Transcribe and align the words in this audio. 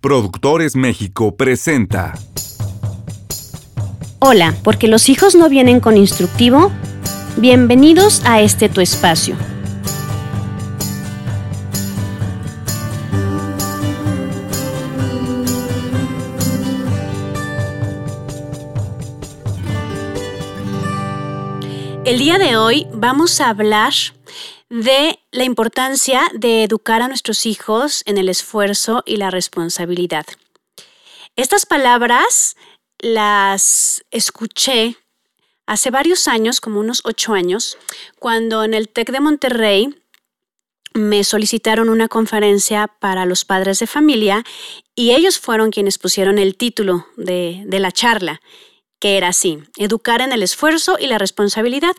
Productores 0.00 0.76
México 0.76 1.34
presenta. 1.34 2.14
Hola, 4.20 4.54
porque 4.62 4.86
los 4.86 5.08
hijos 5.08 5.34
no 5.34 5.48
vienen 5.48 5.80
con 5.80 5.96
instructivo. 5.96 6.70
Bienvenidos 7.36 8.22
a 8.24 8.40
este 8.40 8.68
tu 8.68 8.80
espacio. 8.80 9.34
El 22.04 22.20
día 22.20 22.38
de 22.38 22.56
hoy 22.56 22.86
vamos 22.94 23.40
a 23.40 23.48
hablar 23.48 23.92
de 24.70 25.18
la 25.30 25.44
importancia 25.44 26.22
de 26.34 26.64
educar 26.64 27.02
a 27.02 27.08
nuestros 27.08 27.46
hijos 27.46 28.02
en 28.06 28.18
el 28.18 28.28
esfuerzo 28.28 29.02
y 29.06 29.16
la 29.16 29.30
responsabilidad. 29.30 30.26
Estas 31.36 31.66
palabras 31.66 32.56
las 32.98 34.04
escuché 34.10 34.96
hace 35.66 35.90
varios 35.90 36.28
años, 36.28 36.60
como 36.60 36.80
unos 36.80 37.00
ocho 37.04 37.32
años, 37.34 37.78
cuando 38.18 38.64
en 38.64 38.74
el 38.74 38.88
TEC 38.88 39.12
de 39.12 39.20
Monterrey 39.20 40.02
me 40.94 41.22
solicitaron 41.24 41.90
una 41.90 42.08
conferencia 42.08 42.88
para 42.88 43.24
los 43.24 43.44
padres 43.44 43.78
de 43.78 43.86
familia 43.86 44.44
y 44.94 45.12
ellos 45.12 45.38
fueron 45.38 45.70
quienes 45.70 45.98
pusieron 45.98 46.38
el 46.38 46.56
título 46.56 47.06
de, 47.16 47.62
de 47.66 47.78
la 47.78 47.92
charla, 47.92 48.40
que 48.98 49.16
era 49.16 49.28
así, 49.28 49.62
educar 49.76 50.22
en 50.22 50.32
el 50.32 50.42
esfuerzo 50.42 50.96
y 50.98 51.06
la 51.06 51.18
responsabilidad. 51.18 51.94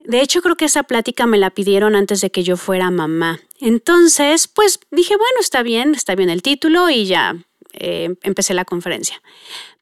De 0.00 0.20
hecho, 0.20 0.40
creo 0.42 0.56
que 0.56 0.64
esa 0.64 0.84
plática 0.84 1.26
me 1.26 1.38
la 1.38 1.50
pidieron 1.50 1.94
antes 1.94 2.20
de 2.20 2.30
que 2.30 2.42
yo 2.42 2.56
fuera 2.56 2.90
mamá. 2.90 3.40
Entonces, 3.60 4.48
pues 4.48 4.80
dije, 4.90 5.16
bueno, 5.16 5.40
está 5.40 5.62
bien, 5.62 5.94
está 5.94 6.14
bien 6.14 6.30
el 6.30 6.42
título 6.42 6.88
y 6.88 7.06
ya 7.06 7.36
eh, 7.72 8.14
empecé 8.22 8.54
la 8.54 8.64
conferencia. 8.64 9.20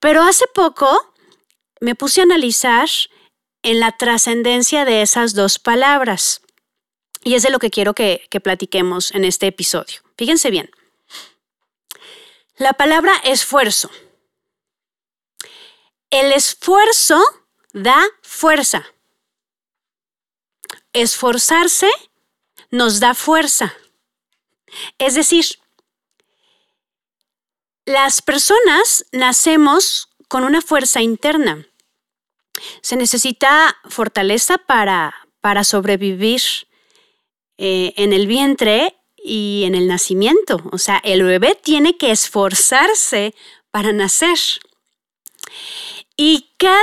Pero 0.00 0.22
hace 0.22 0.46
poco 0.54 1.14
me 1.80 1.94
puse 1.94 2.20
a 2.20 2.24
analizar 2.24 2.88
en 3.62 3.80
la 3.80 3.92
trascendencia 3.92 4.84
de 4.84 5.02
esas 5.02 5.34
dos 5.34 5.58
palabras. 5.58 6.40
Y 7.22 7.34
es 7.34 7.42
de 7.42 7.50
lo 7.50 7.58
que 7.58 7.70
quiero 7.70 7.94
que, 7.94 8.26
que 8.30 8.40
platiquemos 8.40 9.14
en 9.14 9.24
este 9.24 9.46
episodio. 9.46 10.00
Fíjense 10.16 10.50
bien. 10.50 10.70
La 12.56 12.72
palabra 12.72 13.12
esfuerzo. 13.24 13.90
El 16.10 16.32
esfuerzo 16.32 17.22
da 17.72 18.02
fuerza 18.22 18.86
esforzarse 21.02 21.88
nos 22.70 23.00
da 23.00 23.14
fuerza. 23.14 23.74
Es 24.98 25.14
decir, 25.14 25.44
las 27.84 28.22
personas 28.22 29.06
nacemos 29.12 30.08
con 30.28 30.44
una 30.44 30.60
fuerza 30.60 31.02
interna. 31.02 31.66
Se 32.80 32.96
necesita 32.96 33.76
fortaleza 33.88 34.58
para, 34.58 35.14
para 35.40 35.64
sobrevivir 35.64 36.40
eh, 37.58 37.92
en 37.96 38.12
el 38.12 38.26
vientre 38.26 38.96
y 39.16 39.64
en 39.66 39.74
el 39.74 39.86
nacimiento. 39.86 40.62
O 40.72 40.78
sea, 40.78 41.00
el 41.04 41.22
bebé 41.22 41.58
tiene 41.62 41.96
que 41.96 42.10
esforzarse 42.10 43.34
para 43.70 43.92
nacer. 43.92 44.38
Y 46.16 46.54
cada 46.56 46.80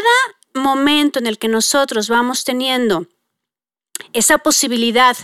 momento 0.54 1.20
en 1.20 1.26
el 1.26 1.40
que 1.40 1.48
nosotros 1.48 2.08
vamos 2.08 2.44
teniendo 2.44 3.08
esa 4.12 4.38
posibilidad 4.40 5.16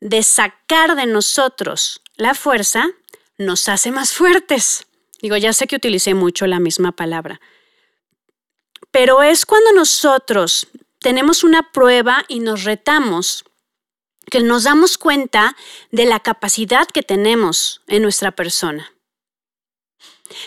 de 0.00 0.22
sacar 0.22 0.96
de 0.96 1.06
nosotros 1.06 2.02
la 2.16 2.34
fuerza 2.34 2.88
nos 3.36 3.68
hace 3.68 3.90
más 3.90 4.12
fuertes. 4.12 4.86
Digo, 5.22 5.36
ya 5.36 5.52
sé 5.52 5.66
que 5.66 5.76
utilicé 5.76 6.14
mucho 6.14 6.46
la 6.46 6.60
misma 6.60 6.92
palabra, 6.92 7.40
pero 8.90 9.22
es 9.22 9.46
cuando 9.46 9.72
nosotros 9.72 10.68
tenemos 10.98 11.44
una 11.44 11.70
prueba 11.72 12.24
y 12.28 12.40
nos 12.40 12.64
retamos 12.64 13.44
que 14.30 14.40
nos 14.40 14.64
damos 14.64 14.98
cuenta 14.98 15.56
de 15.90 16.04
la 16.04 16.20
capacidad 16.20 16.86
que 16.86 17.02
tenemos 17.02 17.82
en 17.86 18.02
nuestra 18.02 18.32
persona. 18.32 18.92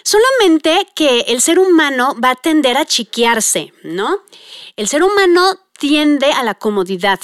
Solamente 0.04 0.88
que 0.96 1.22
el 1.22 1.42
ser 1.42 1.58
humano 1.58 2.16
va 2.24 2.32
a 2.32 2.36
tender 2.36 2.78
a 2.78 2.86
chiquearse, 2.86 3.74
¿no? 3.84 4.20
El 4.76 4.88
ser 4.88 5.04
humano 5.04 5.60
tiende 5.80 6.32
a 6.32 6.44
la 6.44 6.54
comodidad, 6.54 7.20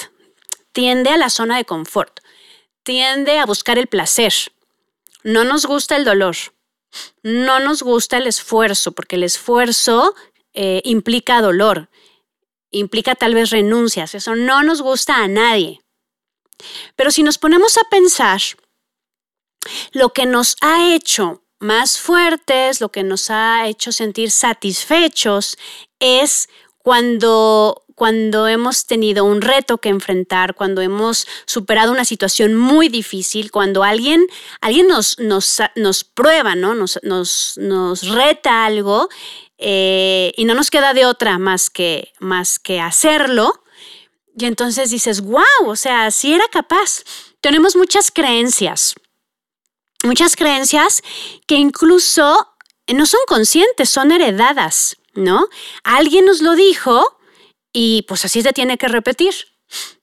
tiende 0.77 1.09
a 1.09 1.17
la 1.17 1.31
zona 1.31 1.57
de 1.57 1.65
confort, 1.65 2.19
tiende 2.83 3.39
a 3.39 3.47
buscar 3.47 3.79
el 3.79 3.87
placer. 3.87 4.31
No 5.23 5.43
nos 5.43 5.65
gusta 5.65 5.95
el 5.95 6.05
dolor, 6.05 6.35
no 7.23 7.59
nos 7.59 7.81
gusta 7.81 8.17
el 8.17 8.27
esfuerzo, 8.27 8.91
porque 8.91 9.15
el 9.15 9.23
esfuerzo 9.23 10.13
eh, 10.53 10.83
implica 10.85 11.41
dolor, 11.41 11.89
implica 12.69 13.15
tal 13.15 13.33
vez 13.33 13.49
renuncias, 13.49 14.13
eso 14.13 14.35
no 14.35 14.61
nos 14.61 14.83
gusta 14.83 15.15
a 15.15 15.27
nadie. 15.27 15.81
Pero 16.95 17.09
si 17.09 17.23
nos 17.23 17.39
ponemos 17.39 17.75
a 17.79 17.89
pensar, 17.89 18.39
lo 19.93 20.13
que 20.13 20.27
nos 20.27 20.57
ha 20.61 20.93
hecho 20.93 21.41
más 21.57 21.97
fuertes, 21.97 22.81
lo 22.81 22.89
que 22.89 23.01
nos 23.01 23.31
ha 23.31 23.67
hecho 23.67 23.91
sentir 23.91 24.29
satisfechos, 24.29 25.57
es 25.99 26.49
cuando 26.77 27.83
cuando 27.97 28.47
hemos 28.47 28.85
tenido 28.85 29.25
un 29.25 29.41
reto 29.41 29.79
que 29.79 29.89
enfrentar, 29.89 30.53
cuando 30.53 30.83
hemos 30.83 31.25
superado 31.47 31.91
una 31.91 32.05
situación 32.05 32.53
muy 32.53 32.89
difícil, 32.89 33.49
cuando 33.49 33.83
alguien, 33.83 34.27
alguien 34.61 34.87
nos, 34.87 35.17
nos, 35.17 35.57
nos 35.75 36.03
prueba, 36.03 36.53
¿no? 36.53 36.75
Nos, 36.75 36.99
nos, 37.01 37.57
nos 37.57 38.07
reta 38.07 38.65
algo 38.65 39.09
eh, 39.57 40.31
y 40.37 40.45
no 40.45 40.53
nos 40.53 40.69
queda 40.69 40.93
de 40.93 41.07
otra 41.07 41.39
más 41.39 41.71
que, 41.71 42.13
más 42.19 42.59
que 42.59 42.79
hacerlo. 42.79 43.63
Y 44.37 44.45
entonces 44.45 44.91
dices, 44.91 45.21
wow, 45.21 45.65
o 45.65 45.75
sea, 45.75 46.11
sí 46.11 46.35
era 46.35 46.47
capaz. 46.49 47.01
Tenemos 47.41 47.75
muchas 47.75 48.11
creencias, 48.11 48.93
muchas 50.03 50.35
creencias 50.35 51.01
que 51.47 51.55
incluso 51.55 52.47
no 52.93 53.07
son 53.07 53.21
conscientes, 53.25 53.89
son 53.89 54.11
heredadas, 54.11 54.97
¿no? 55.15 55.47
Alguien 55.83 56.25
nos 56.25 56.41
lo 56.41 56.53
dijo 56.53 57.16
y 57.79 58.01
pues 58.07 58.25
así 58.25 58.41
se 58.41 58.53
tiene 58.53 58.79
que 58.79 58.87
repetir. 58.87 59.35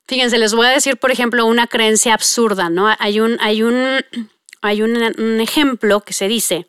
Fíjense, 0.06 0.38
les 0.38 0.54
voy 0.54 0.68
a 0.68 0.70
decir, 0.70 0.96
por 0.96 1.10
ejemplo, 1.10 1.44
una 1.44 1.66
creencia 1.66 2.14
absurda, 2.14 2.70
¿no? 2.70 2.94
Hay 3.00 3.18
un, 3.18 3.36
hay 3.40 3.64
un, 3.64 4.00
hay 4.62 4.82
un, 4.82 5.40
ejemplo 5.40 6.00
que 6.02 6.12
se 6.12 6.28
dice 6.28 6.68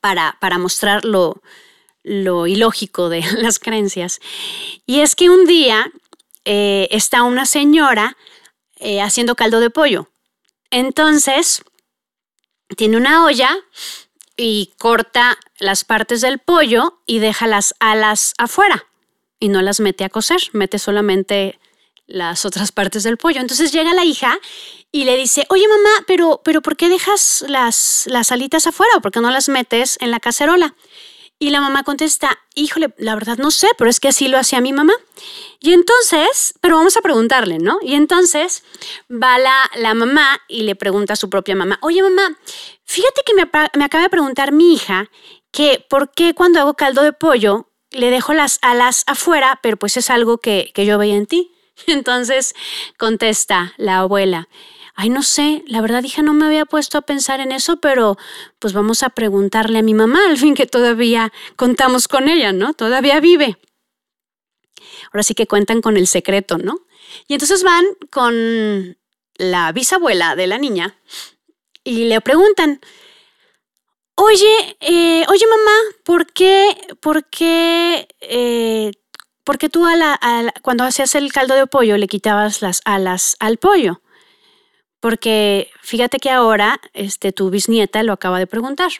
para, 0.00 0.38
para 0.40 0.56
mostrar 0.56 1.04
lo, 1.04 1.42
ilógico 2.02 3.10
de 3.10 3.20
las 3.42 3.58
creencias. 3.58 4.20
Y 4.86 5.00
es 5.00 5.14
que 5.14 5.28
un 5.28 5.44
día 5.44 5.92
eh, 6.46 6.88
está 6.90 7.24
una 7.24 7.44
señora 7.44 8.16
eh, 8.78 9.02
haciendo 9.02 9.34
caldo 9.34 9.60
de 9.60 9.68
pollo. 9.68 10.08
Entonces, 10.70 11.62
tiene 12.74 12.96
una 12.96 13.22
olla 13.26 13.54
y 14.34 14.72
corta 14.78 15.38
las 15.58 15.84
partes 15.84 16.22
del 16.22 16.38
pollo 16.38 17.02
y 17.06 17.18
deja 17.18 17.46
las 17.46 17.74
alas 17.80 18.32
afuera 18.38 18.87
y 19.40 19.48
no 19.48 19.62
las 19.62 19.80
mete 19.80 20.04
a 20.04 20.08
cocer, 20.08 20.40
mete 20.52 20.78
solamente 20.78 21.58
las 22.06 22.44
otras 22.44 22.72
partes 22.72 23.02
del 23.02 23.18
pollo. 23.18 23.40
Entonces 23.40 23.72
llega 23.72 23.94
la 23.94 24.04
hija 24.04 24.38
y 24.90 25.04
le 25.04 25.16
dice, 25.16 25.46
oye 25.50 25.68
mamá, 25.68 26.04
pero, 26.06 26.40
pero 26.44 26.62
¿por 26.62 26.76
qué 26.76 26.88
dejas 26.88 27.44
las, 27.46 28.04
las 28.06 28.32
alitas 28.32 28.66
afuera 28.66 28.92
o 28.96 29.00
por 29.00 29.12
qué 29.12 29.20
no 29.20 29.30
las 29.30 29.48
metes 29.48 29.98
en 30.00 30.10
la 30.10 30.18
cacerola? 30.18 30.74
Y 31.40 31.50
la 31.50 31.60
mamá 31.60 31.84
contesta, 31.84 32.36
híjole, 32.56 32.92
la 32.96 33.14
verdad 33.14 33.38
no 33.38 33.52
sé, 33.52 33.68
pero 33.78 33.88
es 33.88 34.00
que 34.00 34.08
así 34.08 34.26
lo 34.26 34.38
hacía 34.38 34.60
mi 34.60 34.72
mamá. 34.72 34.92
Y 35.60 35.72
entonces, 35.72 36.54
pero 36.60 36.76
vamos 36.76 36.96
a 36.96 37.00
preguntarle, 37.00 37.58
¿no? 37.58 37.78
Y 37.80 37.94
entonces 37.94 38.64
va 39.10 39.38
la, 39.38 39.70
la 39.76 39.94
mamá 39.94 40.40
y 40.48 40.62
le 40.62 40.74
pregunta 40.74 41.12
a 41.12 41.16
su 41.16 41.30
propia 41.30 41.54
mamá, 41.54 41.78
oye 41.82 42.02
mamá, 42.02 42.36
fíjate 42.84 43.22
que 43.24 43.34
me, 43.34 43.48
me 43.74 43.84
acaba 43.84 44.02
de 44.02 44.10
preguntar 44.10 44.50
mi 44.50 44.74
hija 44.74 45.10
que 45.52 45.84
por 45.88 46.10
qué 46.10 46.34
cuando 46.34 46.58
hago 46.58 46.74
caldo 46.74 47.02
de 47.02 47.12
pollo 47.12 47.68
le 47.90 48.10
dejo 48.10 48.34
las 48.34 48.58
alas 48.62 49.04
afuera, 49.06 49.60
pero 49.62 49.76
pues 49.76 49.96
es 49.96 50.10
algo 50.10 50.38
que, 50.38 50.72
yo 50.74 50.98
veía 50.98 51.16
en 51.16 51.26
ti. 51.26 51.52
Entonces 51.86 52.54
contesta 52.96 53.74
la 53.76 53.98
abuela, 53.98 54.48
ay, 54.94 55.10
no 55.10 55.22
sé, 55.22 55.62
la 55.66 55.80
verdad 55.80 56.02
hija 56.02 56.22
no 56.22 56.34
me 56.34 56.46
había 56.46 56.64
puesto 56.64 56.98
a 56.98 57.02
pensar 57.02 57.40
en 57.40 57.52
eso, 57.52 57.78
pero 57.80 58.16
pues 58.58 58.72
vamos 58.72 59.02
a 59.04 59.10
preguntarle 59.10 59.78
a 59.78 59.82
mi 59.82 59.94
mamá, 59.94 60.18
al 60.28 60.38
fin 60.38 60.54
que 60.54 60.66
todavía 60.66 61.32
contamos 61.54 62.08
con 62.08 62.28
ella, 62.28 62.52
¿no? 62.52 62.74
Todavía 62.74 63.20
vive. 63.20 63.58
Ahora 65.12 65.22
sí 65.22 65.34
que 65.34 65.46
cuentan 65.46 65.80
con 65.80 65.96
el 65.96 66.08
secreto, 66.08 66.58
¿no? 66.58 66.80
Y 67.28 67.34
entonces 67.34 67.62
van 67.62 67.84
con 68.10 68.98
la 69.36 69.70
bisabuela 69.72 70.34
de 70.34 70.46
la 70.48 70.58
niña 70.58 70.98
y 71.84 72.04
le 72.04 72.20
preguntan, 72.20 72.80
Oye, 74.20 74.76
eh, 74.80 75.24
oye 75.28 75.46
mamá, 75.46 75.76
¿por 76.04 76.26
qué, 76.26 76.76
por 77.00 77.24
qué, 77.26 78.08
eh, 78.20 78.90
tú 79.70 79.86
a 79.86 79.94
la, 79.94 80.18
cuando 80.62 80.82
hacías 80.82 81.14
el 81.14 81.32
caldo 81.32 81.54
de 81.54 81.68
pollo 81.68 81.96
le 81.96 82.08
quitabas 82.08 82.60
las 82.60 82.80
alas 82.84 83.36
al 83.38 83.58
pollo? 83.58 84.02
porque 85.00 85.70
fíjate 85.82 86.18
que 86.18 86.30
ahora 86.30 86.80
este, 86.92 87.32
tu 87.32 87.50
bisnieta 87.50 88.02
lo 88.02 88.12
acaba 88.12 88.38
de 88.38 88.46
preguntar. 88.46 88.90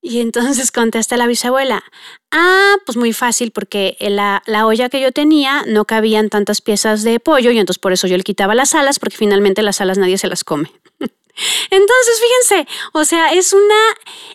Y 0.00 0.20
entonces 0.20 0.70
contesta 0.70 1.16
la 1.16 1.26
bisabuela, 1.26 1.82
ah, 2.30 2.76
pues 2.84 2.96
muy 2.96 3.12
fácil 3.12 3.50
porque 3.50 3.96
la, 3.98 4.42
la, 4.46 4.66
olla 4.66 4.88
que 4.88 5.00
yo 5.00 5.10
tenía 5.10 5.64
no 5.66 5.84
cabían 5.84 6.28
tantas 6.28 6.60
piezas 6.60 7.02
de 7.02 7.18
pollo 7.18 7.50
y 7.50 7.58
entonces 7.58 7.80
por 7.80 7.92
eso 7.92 8.06
yo 8.06 8.16
le 8.16 8.22
quitaba 8.22 8.54
las 8.54 8.74
alas 8.74 9.00
porque 9.00 9.16
finalmente 9.16 9.62
las 9.62 9.80
alas 9.80 9.98
nadie 9.98 10.18
se 10.18 10.28
las 10.28 10.44
come. 10.44 10.70
entonces, 11.70 12.20
fíjense, 12.20 12.68
o 12.92 13.04
sea, 13.04 13.32
es 13.32 13.52
una, 13.52 13.82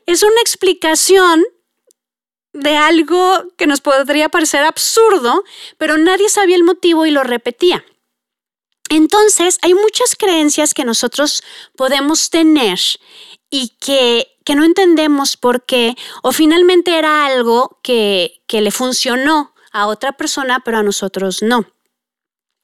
es 0.06 0.24
una 0.24 0.42
explicación 0.42 1.44
de 2.54 2.76
algo 2.76 3.46
que 3.58 3.68
nos 3.68 3.82
podría 3.82 4.30
parecer 4.30 4.64
absurdo, 4.64 5.44
pero 5.78 5.98
nadie 5.98 6.30
sabía 6.30 6.56
el 6.56 6.64
motivo 6.64 7.06
y 7.06 7.12
lo 7.12 7.24
repetía. 7.24 7.86
Entonces, 8.90 9.58
hay 9.62 9.74
muchas 9.74 10.16
creencias 10.18 10.74
que 10.74 10.84
nosotros 10.84 11.44
podemos 11.78 12.30
tener 12.30 12.78
y 13.50 13.70
que, 13.80 14.28
no 14.54 14.66
entendemos 14.66 15.38
por 15.38 15.66
qué, 15.66 15.96
o 16.24 16.34
finalmente 16.34 16.98
era 16.98 17.26
algo 17.26 17.80
que, 17.84 18.44
le 18.50 18.72
funcionó 18.72 19.54
a 19.72 19.88
otra 19.88 20.12
persona, 20.12 20.60
pero 20.66 20.80
a 20.80 20.84
nosotros 20.84 21.42
no. 21.42 21.66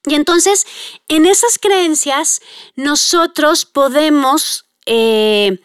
Y 0.08 0.16
entonces, 0.16 0.66
en 1.08 1.26
esas 1.26 1.60
creencias, 1.60 2.42
nosotros 2.76 3.66
podemos 3.66 4.66
eh, 4.86 5.60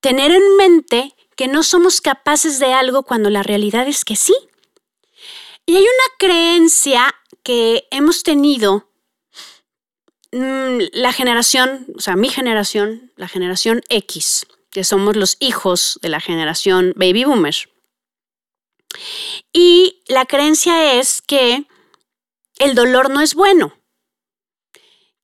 tener 0.00 0.30
en 0.32 0.56
mente 0.56 1.14
que 1.36 1.48
no 1.48 1.62
somos 1.62 2.00
capaces 2.00 2.58
de 2.58 2.72
algo 2.72 3.02
cuando 3.02 3.30
la 3.30 3.42
realidad 3.42 3.88
es 3.88 4.04
que 4.04 4.16
sí. 4.16 4.34
Y 5.66 5.76
hay 5.76 5.82
una 5.82 6.16
creencia 6.18 7.14
que 7.42 7.86
hemos 7.90 8.22
tenido 8.22 8.90
Mm, 10.32 10.82
la 10.92 11.12
generación, 11.12 11.86
o 11.96 12.00
sea, 12.00 12.14
mi 12.14 12.28
generación, 12.28 13.12
la 13.16 13.26
generación 13.26 13.82
X, 13.88 14.46
que 14.70 14.84
somos 14.84 15.16
los 15.16 15.36
hijos 15.40 15.98
de 16.02 16.08
la 16.08 16.20
generación 16.20 16.92
baby 16.96 17.24
boomer. 17.24 17.54
Y 19.52 20.02
la 20.06 20.26
creencia 20.26 20.94
es 20.94 21.20
que 21.22 21.64
el 22.60 22.76
dolor 22.76 23.10
no 23.10 23.20
es 23.20 23.34
bueno, 23.34 23.74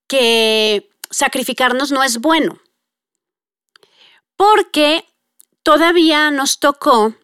que 0.09 0.91
sacrificarnos 1.11 1.93
no 1.93 2.03
es 2.03 2.19
bueno, 2.19 2.61
porque 4.37 5.05
todavía 5.63 6.33
nos 6.33 6.59
tocó, 6.59 7.15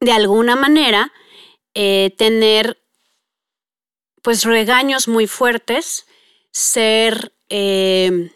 de 0.00 0.12
alguna 0.12 0.56
manera, 0.56 1.12
eh, 1.74 2.14
tener 2.16 2.82
pues 4.22 4.44
regaños 4.44 5.08
muy 5.08 5.26
fuertes 5.26 6.06
ser 6.52 7.32
eh, 7.48 8.32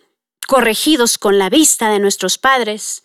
corregidos 0.46 1.18
con 1.18 1.38
la 1.38 1.50
vista 1.50 1.90
de 1.90 1.98
nuestros 1.98 2.38
padres. 2.38 3.02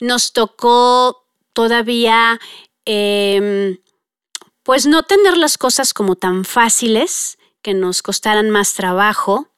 Nos 0.00 0.32
tocó 0.32 1.24
todavía, 1.52 2.40
em, 2.84 3.78
pues 4.62 4.86
no 4.86 5.02
tener 5.02 5.36
las 5.36 5.58
cosas 5.58 5.92
como 5.92 6.16
tan 6.16 6.44
fáciles, 6.44 7.38
que 7.62 7.74
nos 7.74 8.02
costaran 8.02 8.50
más 8.50 8.74
trabajo. 8.74 9.48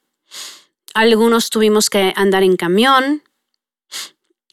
Algunos 0.95 1.51
tuvimos 1.51 1.91
que 1.91 2.13
andar 2.17 2.43
en 2.43 2.57
camión, 2.57 3.25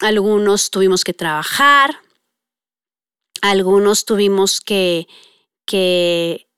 algunos 0.00 0.70
tuvimos 0.70 1.04
que 1.04 1.14
trabajar, 1.14 2.00
algunos 3.42 4.04
tuvimos 4.04 4.60
que, 4.60 5.06
que, 5.66 6.48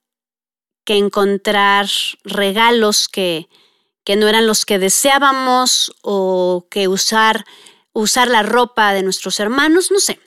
encontrar 0.87 1.87
regalos 2.23 3.07
que, 3.09 3.49
que 4.03 4.15
no 4.15 4.27
eran 4.27 4.47
los 4.47 4.65
que 4.65 4.79
deseábamos 4.79 5.93
o 6.01 6.67
que 6.71 6.87
usar, 6.87 7.45
usar 7.91 8.27
la 8.29 8.43
ropa 8.43 8.93
de 8.93 9.03
nuestros 9.03 9.39
hermanos, 9.39 9.91
no 9.91 9.99
sé. 9.99 10.19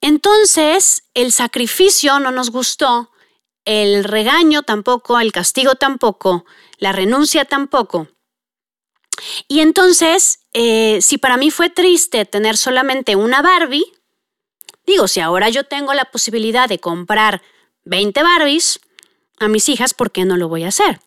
Entonces, 0.00 1.04
el 1.14 1.32
sacrificio 1.32 2.18
no 2.20 2.30
nos 2.30 2.50
gustó, 2.50 3.10
el 3.64 4.04
regaño 4.04 4.62
tampoco, 4.62 5.20
el 5.20 5.32
castigo 5.32 5.74
tampoco, 5.74 6.44
la 6.78 6.92
renuncia 6.92 7.44
tampoco. 7.44 8.08
Y 9.48 9.60
entonces, 9.60 10.40
eh, 10.54 11.00
si 11.02 11.18
para 11.18 11.36
mí 11.36 11.50
fue 11.50 11.68
triste 11.68 12.24
tener 12.24 12.56
solamente 12.56 13.16
una 13.16 13.42
Barbie, 13.42 13.84
digo, 14.86 15.08
si 15.08 15.20
ahora 15.20 15.50
yo 15.50 15.64
tengo 15.64 15.92
la 15.92 16.06
posibilidad 16.06 16.68
de 16.68 16.78
comprar 16.78 17.42
20 17.84 18.22
Barbies 18.22 18.80
a 19.38 19.48
mis 19.48 19.68
hijas, 19.68 19.92
¿por 19.92 20.10
qué 20.10 20.24
no 20.24 20.36
lo 20.36 20.48
voy 20.48 20.64
a 20.64 20.68
hacer? 20.68 21.00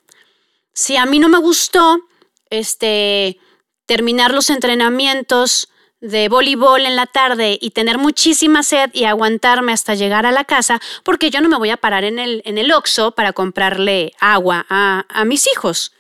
si 0.74 0.98
a 0.98 1.06
mí 1.06 1.20
no 1.20 1.30
me 1.30 1.38
gustó 1.38 2.02
este, 2.50 3.40
terminar 3.86 4.34
los 4.34 4.50
entrenamientos 4.50 5.70
de 6.04 6.28
voleibol 6.28 6.86
en 6.86 6.98
la 6.98 7.06
tarde 7.06 7.58
y 7.62 7.72
tener 7.72 7.98
muchísima 7.98 8.62
sed 8.62 8.90
y 8.94 9.06
aguantarme 9.06 9.72
hasta 9.72 9.96
llegar 9.96 10.26
a 10.26 10.34
la 10.34 10.44
casa, 10.44 10.82
porque 11.06 11.30
yo 11.30 11.40
no 11.40 11.48
me 11.48 11.58
voy 11.58 11.70
a 11.70 11.78
parar 11.78 12.04
en 12.04 12.20
el, 12.20 12.42
en 12.44 12.58
el 12.58 12.74
Oxxo 12.74 13.12
para 13.12 13.32
comprarle 13.32 14.12
agua 14.20 14.66
a, 14.70 15.06
a 15.08 15.24
mis 15.24 15.48
hijos. 15.48 15.94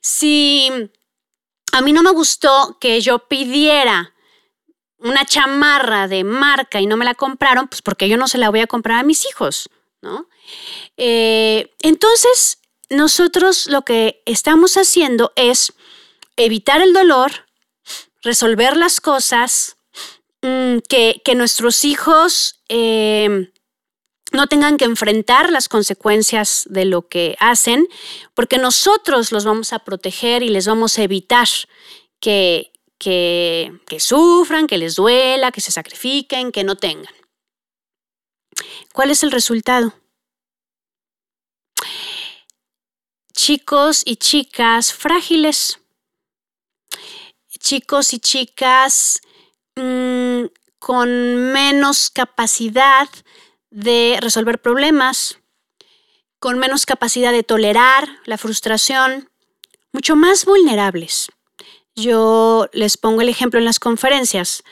Si 0.00 0.70
a 1.72 1.82
mí 1.82 1.92
no 1.92 2.02
me 2.02 2.10
gustó 2.12 2.78
que 2.80 3.02
yo 3.02 3.18
pidiera 3.28 4.14
una 4.96 5.26
chamarra 5.26 6.08
de 6.08 6.24
marca 6.24 6.80
y 6.80 6.86
no 6.86 6.96
me 6.96 7.04
la 7.04 7.14
compraron, 7.14 7.68
pues 7.68 7.82
porque 7.82 8.08
yo 8.08 8.16
no 8.16 8.28
se 8.28 8.38
la 8.38 8.48
voy 8.48 8.60
a 8.60 8.66
comprar 8.66 9.00
a 9.00 9.02
mis 9.02 9.26
hijos, 9.26 9.68
¿no? 10.00 10.26
Eh, 10.96 11.70
entonces, 11.82 12.60
nosotros 12.88 13.66
lo 13.66 13.82
que 13.82 14.22
estamos 14.24 14.78
haciendo 14.78 15.34
es 15.36 15.74
evitar 16.36 16.80
el 16.80 16.94
dolor, 16.94 17.44
resolver 18.24 18.76
las 18.76 19.00
cosas, 19.00 19.76
mm, 20.42 20.78
que, 20.88 21.34
nuestros 21.36 21.84
hijos 21.84 22.60
eh, 22.68 23.52
no 24.32 24.46
tengan 24.48 24.76
que 24.76 24.84
enfrentar 24.84 25.52
las 25.52 25.68
consecuencias 25.68 26.64
de 26.68 26.84
lo 26.84 27.08
que 27.08 27.36
hacen, 27.38 27.86
porque 28.34 28.58
nosotros 28.58 29.30
los 29.30 29.44
vamos 29.44 29.72
a 29.72 29.78
proteger 29.78 30.42
y 30.42 30.48
les 30.48 30.66
vamos 30.66 30.98
a 30.98 31.04
evitar 31.04 31.48
que, 32.20 32.72
que, 32.98 33.72
que 33.86 34.00
sufran, 34.00 34.66
que 34.66 34.78
les 34.78 34.96
duela, 34.96 35.52
que 35.52 35.60
se 35.60 35.70
sacrifiquen, 35.70 36.50
que 36.50 36.64
no 36.64 36.76
tengan. 36.76 37.14
¿Cuál 38.92 39.10
es 39.10 39.22
el 39.22 39.30
resultado? 39.30 39.94
chicos 43.34 44.02
y 44.06 44.16
chicas 44.16 44.94
frágiles, 44.94 45.78
chicos 47.64 48.12
y 48.12 48.18
chicas 48.18 49.20
mm, 49.74 50.44
con 50.78 51.52
menos 51.52 52.10
capacidad 52.10 53.08
de 53.70 54.18
resolver 54.20 54.60
problemas, 54.60 55.38
con 56.38 56.58
menos 56.58 56.84
capacidad 56.84 57.32
de 57.32 57.42
tolerar 57.42 58.06
la 58.26 58.36
frustración, 58.36 59.30
mucho 59.92 60.14
más 60.14 60.44
vulnerables. 60.44 61.28
Yo 61.96 62.68
les 62.72 62.98
pongo 62.98 63.22
el 63.22 63.30
ejemplo 63.30 63.58
en 63.58 63.64
las 63.64 63.80
conferencias 63.80 64.62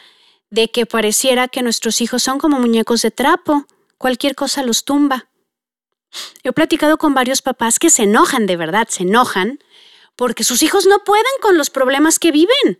de 0.50 0.70
que 0.70 0.84
pareciera 0.84 1.48
que 1.48 1.62
nuestros 1.62 2.02
hijos 2.02 2.22
son 2.22 2.38
como 2.38 2.58
muñecos 2.58 3.00
de 3.00 3.10
trapo, 3.10 3.64
cualquier 3.96 4.34
cosa 4.34 4.62
los 4.62 4.84
tumba. 4.84 5.30
He 6.42 6.52
platicado 6.52 6.98
con 6.98 7.14
varios 7.14 7.40
papás 7.40 7.78
que 7.78 7.88
se 7.88 8.02
enojan, 8.02 8.44
de 8.44 8.56
verdad, 8.58 8.86
se 8.90 9.04
enojan, 9.04 9.60
porque 10.16 10.44
sus 10.44 10.62
hijos 10.62 10.86
no 10.86 11.02
pueden 11.04 11.24
con 11.40 11.56
los 11.56 11.70
problemas 11.70 12.18
que 12.18 12.32
viven. 12.32 12.78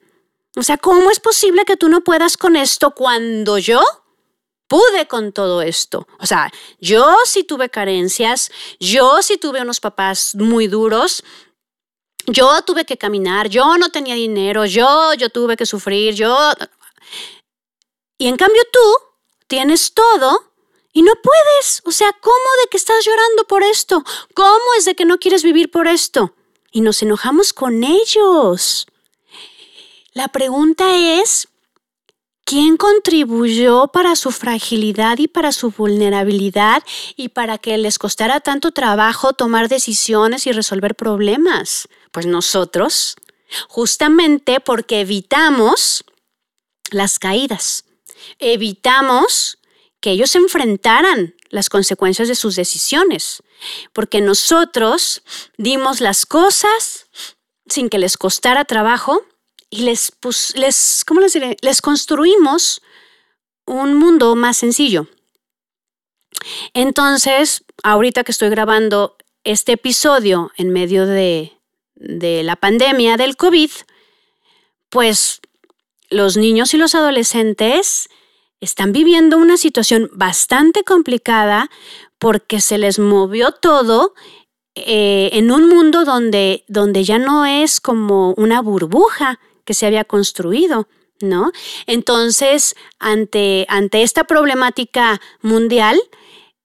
O 0.55 0.63
sea, 0.63 0.77
¿cómo 0.77 1.11
es 1.11 1.19
posible 1.19 1.65
que 1.65 1.77
tú 1.77 1.89
no 1.89 2.03
puedas 2.03 2.37
con 2.37 2.57
esto 2.57 2.91
cuando 2.95 3.57
yo 3.59 3.83
pude 4.69 5.09
con 5.09 5.33
todo 5.33 5.63
esto? 5.63 6.07
O 6.19 6.27
sea, 6.27 6.53
yo 6.79 7.15
sí 7.25 7.45
tuve 7.45 7.71
carencias, 7.71 8.51
yo 8.79 9.23
sí 9.23 9.39
tuve 9.39 9.63
unos 9.63 9.81
papás 9.81 10.35
muy 10.35 10.67
duros, 10.67 11.25
yo 12.27 12.63
tuve 12.63 12.85
que 12.85 12.99
caminar, 12.99 13.49
yo 13.49 13.79
no 13.79 13.89
tenía 13.89 14.15
dinero, 14.15 14.67
yo, 14.67 15.15
yo 15.15 15.31
tuve 15.31 15.57
que 15.57 15.67
sufrir, 15.67 16.15
yo... 16.15 16.53
Y 18.19 18.29
en 18.29 18.37
cambio 18.37 18.63
tú 18.71 18.79
tienes 19.49 19.95
todo 19.95 20.53
y 20.93 21.03
no 21.03 21.13
puedes. 21.23 21.83
O 21.85 21.91
sea, 21.91 22.13
¿cómo 22.13 22.37
de 22.63 22.71
que 22.71 22.77
estás 22.77 23.05
llorando 23.05 23.45
por 23.45 23.63
esto? 23.63 24.05
¿Cómo 24.35 24.75
es 24.79 24.85
de 24.85 24.95
que 24.95 25.07
no 25.07 25.19
quieres 25.19 25.43
vivir 25.43 25.71
por 25.71 25.89
esto? 25.89 26.35
Y 26.71 26.83
nos 26.83 27.03
enojamos 27.03 27.53
con 27.53 27.83
ellos. 27.83 28.87
La 30.14 30.28
pregunta 30.28 30.95
es, 31.23 31.49
¿quién 32.45 32.76
contribuyó 32.76 33.88
para 33.88 34.14
su 34.14 34.31
fragilidad 34.31 35.16
y 35.16 35.26
para 35.26 35.52
su 35.52 35.71
vulnerabilidad 35.71 36.83
y 37.16 37.31
para 37.31 37.57
que 37.57 37.78
les 37.78 37.99
costara 37.99 38.40
tanto 38.40 38.73
trabajo 38.73 39.33
tomar 39.33 39.71
decisiones 39.71 40.47
y 40.47 40.52
resolver 40.52 40.97
problemas? 40.97 41.88
Pues 42.11 42.26
nosotros, 42.26 43.16
justamente 43.69 44.61
porque 44.61 45.00
evitamos 45.00 46.04
las 46.90 47.19
caídas, 47.19 47.87
evitamos 48.38 49.57
que 50.00 50.11
ellos 50.11 50.35
enfrentaran 50.37 51.35
las 51.49 51.71
consecuencias 51.71 52.28
de 52.28 52.35
sus 52.35 52.54
decisiones, 52.54 53.42
porque 53.95 54.21
nosotros 54.21 55.23
dimos 55.57 56.02
las 56.02 56.26
cosas 56.26 57.07
sin 57.66 57.88
que 57.88 57.99
les 57.99 58.19
costara 58.19 58.66
trabajo 58.66 59.25
y 59.73 59.85
les, 59.85 60.12
les, 60.55 61.05
¿cómo 61.07 61.21
les 61.21 61.33
diré? 61.33 61.57
Les 61.62 61.81
construimos 61.81 62.83
un 63.64 63.95
mundo 63.95 64.37
más 64.37 64.59
sencillo. 64.59 65.09
Entonces, 66.75 67.64
ahorita 67.83 68.23
que 68.23 68.33
estoy 68.33 68.50
grabando 68.50 69.17
este 69.45 69.73
episodio 69.73 70.52
en 70.59 70.71
medio 70.71 71.07
de, 71.07 71.52
de 71.95 72.43
la 72.43 72.57
pandemia 72.57 73.17
del 73.17 73.37
COVID, 73.37 73.71
pues 74.91 75.41
los 76.11 76.37
niños 76.37 76.75
y 76.75 76.76
los 76.76 76.95
adolescentes 76.95 78.11
están 78.61 78.93
viviendo 78.93 79.38
una 79.38 79.57
situación 79.57 80.11
bastante 80.12 80.85
complicada 80.85 81.71
porque 82.19 82.61
se 82.61 82.76
les 82.76 82.99
movió 82.99 83.52
todo 83.52 84.12
eh, 84.75 85.31
en 85.33 85.50
un 85.50 85.67
mundo 85.71 86.05
donde, 86.05 86.64
donde 86.69 87.05
ya 87.05 87.19
no 87.19 87.47
es 87.47 87.81
como 87.81 88.35
una 88.35 88.61
burbuja 88.61 89.41
que 89.64 89.75
se 89.75 89.87
había 89.87 90.04
construido. 90.04 90.88
¿No? 91.21 91.52
Entonces, 91.87 92.75
ante, 92.99 93.64
ante 93.69 94.02
esta 94.02 94.25
problemática 94.25 95.21
mundial, 95.40 96.00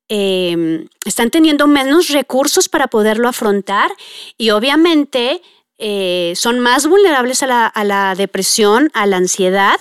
em, 0.09 0.87
están 1.05 1.29
teniendo 1.29 1.67
menos 1.67 2.09
recursos 2.09 2.67
para 2.67 2.87
poderlo 2.87 3.27
afrontar 3.27 3.91
y 4.35 4.49
obviamente 4.49 5.43
eh, 5.77 6.33
son 6.35 6.59
más 6.59 6.87
vulnerables 6.87 7.43
a 7.43 7.47
la, 7.47 7.67
a 7.67 7.83
la 7.83 8.15
depresión, 8.15 8.89
a 8.95 9.05
la 9.05 9.17
ansiedad 9.17 9.79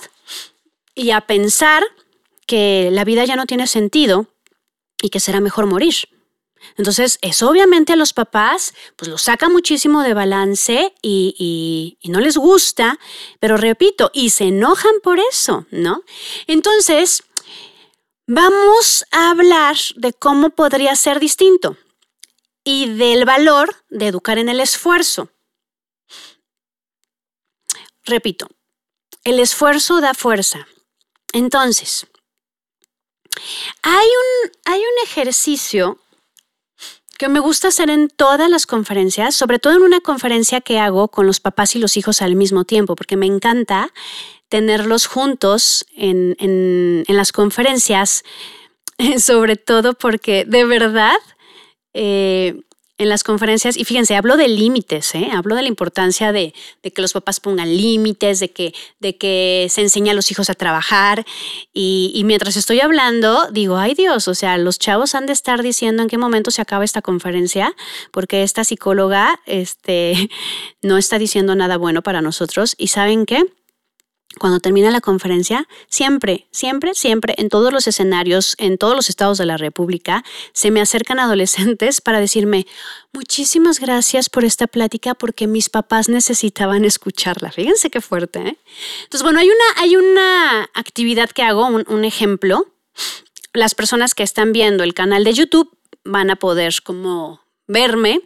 y 0.93 1.09
a 1.09 1.21
pensar 1.21 1.83
que 2.45 2.89
la 2.91 3.03
vida 3.03 3.25
ya 3.25 3.35
no 3.35 3.47
tiene 3.47 3.65
sentido 3.65 4.27
y 5.01 5.09
que 5.09 5.19
será 5.19 5.41
mejor 5.41 5.65
morir. 5.65 5.95
Entonces, 6.75 7.17
eso 7.21 7.49
obviamente 7.49 7.93
a 7.93 7.95
los 7.95 8.13
papás, 8.13 8.73
pues 8.95 9.09
lo 9.09 9.17
saca 9.17 9.49
muchísimo 9.49 10.03
de 10.03 10.13
balance 10.13 10.93
y, 11.01 11.97
y, 12.01 12.09
no 12.09 12.19
les 12.19 12.37
gusta, 12.37 12.99
pero 13.39 13.57
repito, 13.57 14.11
y 14.13 14.31
se 14.31 14.45
enojan 14.45 14.99
por 15.01 15.19
eso, 15.19 15.65
¿no? 15.71 16.03
Entonces, 16.47 17.23
vamos 18.27 19.05
a 19.11 19.31
hablar 19.31 19.77
de 19.95 20.13
cómo 20.13 20.49
podría 20.51 20.95
ser 20.95 21.19
distinto 21.19 21.77
y 22.63 22.93
del 22.97 23.25
valor 23.25 23.75
de 23.89 24.07
educar 24.07 24.37
en 24.37 24.49
el 24.49 24.59
esfuerzo. 24.59 25.29
Repito, 28.03 28.47
el 29.23 29.39
esfuerzo 29.39 29.99
da 30.01 30.13
fuerza. 30.13 30.67
Entonces, 31.33 32.07
hay 33.81 34.07
un, 34.07 34.51
hay 34.65 34.79
un 34.79 35.03
ejercicio 35.03 35.99
que 37.17 37.29
me 37.29 37.39
gusta 37.39 37.69
hacer 37.69 37.89
en 37.89 38.09
todas 38.09 38.49
las 38.49 38.65
conferencias, 38.65 39.35
sobre 39.35 39.59
todo 39.59 39.75
en 39.75 39.81
una 39.81 39.99
conferencia 40.01 40.61
que 40.61 40.79
hago 40.79 41.07
con 41.09 41.25
los 41.25 41.39
papás 41.39 41.75
y 41.75 41.79
los 41.79 41.97
hijos 41.97 42.21
al 42.21 42.35
mismo 42.35 42.63
tiempo, 42.63 42.95
porque 42.95 43.17
me 43.17 43.25
encanta 43.25 43.91
tenerlos 44.49 45.07
juntos 45.07 45.85
en, 45.95 46.35
en, 46.39 47.03
las 47.07 47.31
conferencias, 47.31 48.23
sobre 49.19 49.55
todo 49.55 49.93
porque 49.93 50.45
de 50.45 50.65
verdad 50.65 51.17
eh, 51.93 52.61
en 52.97 53.09
las 53.09 53.23
conferencias, 53.23 53.77
y 53.77 53.85
fíjense, 53.85 54.15
hablo 54.15 54.37
de 54.37 54.47
límites, 54.47 55.13
¿eh? 55.13 55.29
hablo 55.31 55.55
de 55.55 55.61
la 55.61 55.67
importancia 55.67 56.31
de, 56.31 56.53
que 56.81 57.01
los 57.01 57.13
papás 57.13 57.39
pongan 57.39 57.75
límites, 57.75 58.39
de 58.39 58.49
que, 58.49 58.73
de 58.99 59.17
que 59.17 59.67
se 59.69 59.81
enseñe 59.81 60.09
a 60.09 60.13
los 60.13 60.31
hijos 60.31 60.49
a 60.49 60.55
trabajar. 60.55 61.25
Y, 61.73 62.21
mientras 62.25 62.57
estoy 62.57 62.79
hablando, 62.79 63.49
digo, 63.51 63.77
ay 63.77 63.93
Dios, 63.93 64.27
o 64.27 64.33
sea, 64.33 64.57
los 64.57 64.79
chavos 64.79 65.13
han 65.13 65.27
de 65.27 65.33
estar 65.33 65.61
diciendo 65.61 66.01
en 66.01 66.09
qué 66.09 66.17
momento 66.17 66.49
se 66.49 66.61
acaba 66.61 66.83
esta 66.83 67.01
conferencia, 67.01 67.75
porque 68.11 68.41
esta 68.41 68.63
psicóloga 68.63 69.39
este, 69.45 70.29
no 70.81 70.97
está 70.97 71.19
diciendo 71.19 71.55
nada 71.55 71.77
bueno 71.77 72.01
para 72.01 72.21
nosotros. 72.21 72.73
¿Y 72.77 72.87
saben 72.87 73.25
qué? 73.25 73.45
Cuando 74.37 74.59
termina 74.59 74.91
la 74.91 75.01
conferencia, 75.01 75.67
siempre, 75.89 76.47
siempre, 76.51 76.93
siempre, 76.93 77.35
en 77.37 77.49
todos 77.49 77.73
los 77.73 77.87
escenarios, 77.87 78.55
en 78.57 78.77
todos 78.77 78.95
los 78.95 79.09
estados 79.09 79.37
de 79.37 79.45
la 79.45 79.57
República, 79.57 80.23
se 80.53 80.71
me 80.71 80.81
acercan 80.81 81.19
adolescentes 81.19 82.01
para 82.01 82.19
decirme, 82.19 82.67
muchísimas 83.13 83.79
gracias 83.79 84.29
por 84.29 84.45
esta 84.45 84.67
plática 84.67 85.15
porque 85.15 85.47
mis 85.47 85.69
papás 85.69 86.09
necesitaban 86.09 86.85
escucharla. 86.85 87.51
Fíjense 87.51 87.89
qué 87.89 88.01
fuerte. 88.01 88.39
¿eh? 88.39 88.57
Entonces, 89.03 89.23
bueno, 89.23 89.39
hay 89.39 89.47
una, 89.47 89.81
hay 89.81 89.95
una 89.95 90.69
actividad 90.73 91.29
que 91.29 91.43
hago, 91.43 91.67
un, 91.67 92.05
ejemplo. 92.05 92.67
Las 93.53 93.75
personas 93.75 94.13
que 94.13 94.23
están 94.23 94.53
viendo 94.53 94.83
el 94.83 94.93
canal 94.93 95.23
de 95.23 95.33
YouTube 95.33 95.69
van 96.03 96.29
a 96.29 96.35
poder 96.35 96.73
como 96.83 97.41
verme. 97.67 98.21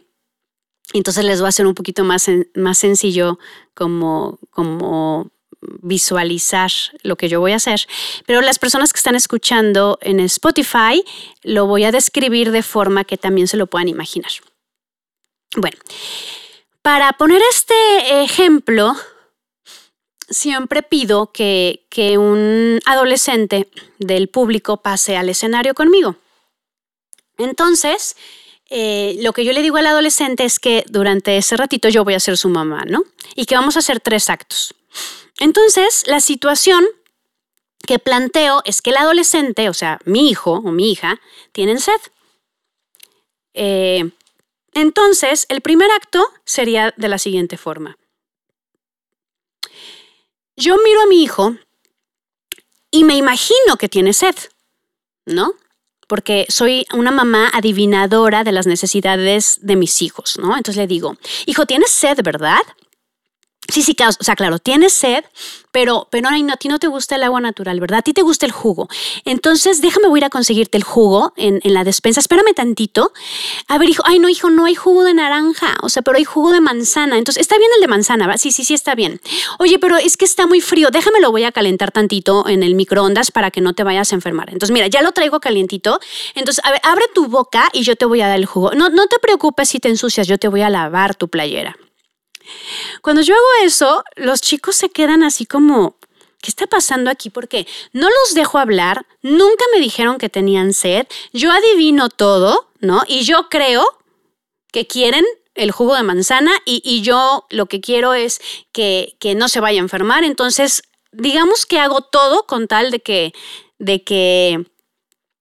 Entonces 0.92 1.24
les 1.24 1.42
va 1.42 1.48
a 1.48 1.52
ser 1.52 1.66
un 1.66 1.74
poquito 1.74 2.04
más, 2.04 2.26
más 2.54 2.78
sencillo 2.78 3.38
como, 3.74 4.38
como 4.50 5.31
visualizar 5.80 6.70
lo 7.02 7.16
que 7.16 7.28
yo 7.28 7.40
voy 7.40 7.52
a 7.52 7.56
hacer, 7.56 7.86
pero 8.26 8.40
las 8.40 8.58
personas 8.58 8.92
que 8.92 8.98
están 8.98 9.14
escuchando 9.14 9.98
en 10.02 10.20
Spotify 10.20 11.02
lo 11.42 11.66
voy 11.66 11.84
a 11.84 11.92
describir 11.92 12.50
de 12.50 12.62
forma 12.62 13.04
que 13.04 13.16
también 13.16 13.48
se 13.48 13.56
lo 13.56 13.66
puedan 13.66 13.88
imaginar. 13.88 14.32
Bueno, 15.56 15.76
para 16.82 17.12
poner 17.12 17.40
este 17.50 18.22
ejemplo, 18.22 18.96
siempre 20.28 20.82
pido 20.82 21.30
que, 21.32 21.86
un 22.18 22.80
adolescente 22.86 23.68
del 23.98 24.28
público 24.28 24.78
pase 24.78 25.16
al 25.16 25.28
escenario 25.28 25.74
conmigo. 25.74 26.16
Entonces, 27.38 28.16
eh, 28.70 29.16
lo 29.20 29.32
que 29.32 29.44
yo 29.44 29.52
le 29.52 29.62
digo 29.62 29.76
al 29.76 29.86
adolescente 29.86 30.44
es 30.44 30.58
que 30.58 30.84
durante 30.88 31.36
ese 31.36 31.56
ratito 31.56 31.88
yo 31.88 32.04
voy 32.04 32.14
a 32.14 32.20
ser 32.20 32.36
su 32.36 32.48
mamá, 32.48 32.84
¿no? 32.86 33.04
Y 33.34 33.46
que 33.46 33.54
vamos 33.54 33.76
a 33.76 33.80
hacer 33.80 34.00
tres 34.00 34.30
actos. 34.30 34.74
Entonces, 35.42 36.04
la 36.06 36.20
situación 36.20 36.86
que 37.84 37.98
planteo 37.98 38.62
es 38.64 38.80
que 38.80 38.90
el 38.90 38.96
adolescente, 38.96 39.68
o 39.68 39.74
sea, 39.74 39.98
mi 40.04 40.30
hijo 40.30 40.52
o 40.52 40.70
mi 40.70 40.92
hija, 40.92 41.20
tienen 41.50 41.80
sed. 41.80 42.00
Eh, 43.52 44.08
entonces, 44.72 45.46
el 45.48 45.60
primer 45.60 45.90
acto 45.90 46.24
sería 46.44 46.94
de 46.96 47.08
la 47.08 47.18
siguiente 47.18 47.56
forma. 47.56 47.98
Yo 50.54 50.76
miro 50.84 51.02
a 51.02 51.06
mi 51.06 51.24
hijo 51.24 51.56
y 52.92 53.02
me 53.02 53.16
imagino 53.16 53.76
que 53.80 53.88
tiene 53.88 54.12
sed, 54.12 54.36
¿no? 55.26 55.54
Porque 56.06 56.46
soy 56.50 56.86
una 56.92 57.10
mamá 57.10 57.50
adivinadora 57.52 58.44
de 58.44 58.52
las 58.52 58.68
necesidades 58.68 59.58
de 59.60 59.74
mis 59.74 60.02
hijos, 60.02 60.38
¿no? 60.38 60.56
Entonces 60.56 60.76
le 60.76 60.86
digo, 60.86 61.16
hijo, 61.46 61.66
¿tienes 61.66 61.90
sed, 61.90 62.22
verdad? 62.22 62.62
Sí, 63.68 63.82
sí, 63.82 63.96
o 64.06 64.24
sea, 64.24 64.34
claro, 64.34 64.58
tienes 64.58 64.92
sed, 64.92 65.24
pero, 65.70 66.08
pero 66.10 66.28
no, 66.28 66.52
a 66.52 66.56
ti 66.56 66.68
no 66.68 66.78
te 66.78 66.88
gusta 66.88 67.14
el 67.14 67.22
agua 67.22 67.40
natural, 67.40 67.78
¿verdad? 67.78 68.00
A 68.00 68.02
ti 68.02 68.12
te 68.12 68.20
gusta 68.20 68.44
el 68.44 68.52
jugo. 68.52 68.88
Entonces, 69.24 69.80
déjame 69.80 70.08
a 70.12 70.18
ir 70.18 70.24
a 70.24 70.30
conseguirte 70.30 70.76
el 70.76 70.84
jugo 70.84 71.32
en, 71.36 71.60
en, 71.62 71.72
la 71.72 71.84
despensa. 71.84 72.20
Espérame 72.20 72.54
tantito. 72.54 73.12
A 73.68 73.78
ver, 73.78 73.88
hijo, 73.88 74.02
ay, 74.04 74.18
no, 74.18 74.28
hijo, 74.28 74.50
no 74.50 74.64
hay 74.64 74.74
jugo 74.74 75.04
de 75.04 75.14
naranja, 75.14 75.76
o 75.80 75.88
sea, 75.88 76.02
pero 76.02 76.18
hay 76.18 76.24
jugo 76.24 76.52
de 76.52 76.60
manzana. 76.60 77.16
Entonces, 77.16 77.40
está 77.40 77.56
bien 77.56 77.70
el 77.76 77.80
de 77.80 77.88
manzana, 77.88 78.26
¿verdad? 78.26 78.40
Sí, 78.40 78.50
sí, 78.50 78.64
sí, 78.64 78.74
está 78.74 78.96
bien. 78.96 79.20
Oye, 79.58 79.78
pero 79.78 79.96
es 79.96 80.16
que 80.16 80.24
está 80.24 80.46
muy 80.46 80.60
frío. 80.60 80.90
Déjame 80.90 81.20
lo 81.20 81.30
voy 81.30 81.44
a 81.44 81.52
calentar 81.52 81.92
tantito 81.92 82.48
en 82.48 82.64
el 82.64 82.74
microondas 82.74 83.30
para 83.30 83.52
que 83.52 83.60
no 83.60 83.74
te 83.74 83.84
vayas 83.84 84.12
a 84.12 84.16
enfermar. 84.16 84.50
Entonces, 84.50 84.74
mira, 84.74 84.88
ya 84.88 85.02
lo 85.02 85.12
traigo 85.12 85.40
calientito. 85.40 86.00
Entonces, 86.34 86.62
a 86.64 86.72
ver, 86.72 86.80
abre 86.82 87.04
tu 87.14 87.28
boca 87.28 87.70
y 87.72 87.84
yo 87.84 87.94
te 87.94 88.06
voy 88.06 88.20
a 88.20 88.28
dar 88.28 88.38
el 88.38 88.46
jugo. 88.46 88.72
No, 88.74 88.90
no 88.90 89.06
te 89.06 89.18
preocupes 89.20 89.70
si 89.70 89.78
te 89.78 89.88
ensucias, 89.88 90.26
yo 90.26 90.36
te 90.36 90.48
voy 90.48 90.62
a 90.62 90.68
lavar 90.68 91.14
tu 91.14 91.28
playera. 91.28 91.76
Cuando 93.00 93.22
yo 93.22 93.34
hago 93.34 93.66
eso, 93.66 94.04
los 94.16 94.40
chicos 94.40 94.76
se 94.76 94.90
quedan 94.90 95.22
así 95.22 95.46
como, 95.46 95.96
¿qué 96.40 96.50
está 96.50 96.66
pasando 96.66 97.10
aquí? 97.10 97.30
Porque 97.30 97.66
no 97.92 98.08
los 98.08 98.34
dejo 98.34 98.58
hablar, 98.58 99.06
nunca 99.22 99.64
me 99.74 99.80
dijeron 99.80 100.18
que 100.18 100.28
tenían 100.28 100.72
sed, 100.72 101.06
yo 101.32 101.50
adivino 101.50 102.08
todo, 102.08 102.68
¿no? 102.80 103.02
Y 103.06 103.22
yo 103.22 103.48
creo 103.48 103.84
que 104.72 104.86
quieren 104.86 105.24
el 105.54 105.70
jugo 105.70 105.94
de 105.94 106.02
manzana 106.02 106.52
y, 106.64 107.02
yo 107.02 107.46
lo 107.50 107.66
que 107.66 107.80
quiero 107.80 108.14
es 108.14 108.40
que, 108.72 109.16
que, 109.18 109.34
no 109.34 109.48
se 109.48 109.60
vaya 109.60 109.80
a 109.80 109.82
enfermar. 109.82 110.24
Entonces, 110.24 110.82
digamos 111.12 111.66
que 111.66 111.78
hago 111.78 112.00
todo 112.00 112.46
con 112.46 112.68
tal 112.68 112.90
de 112.90 113.00
que, 113.00 113.32
de 113.78 114.02
que, 114.02 114.64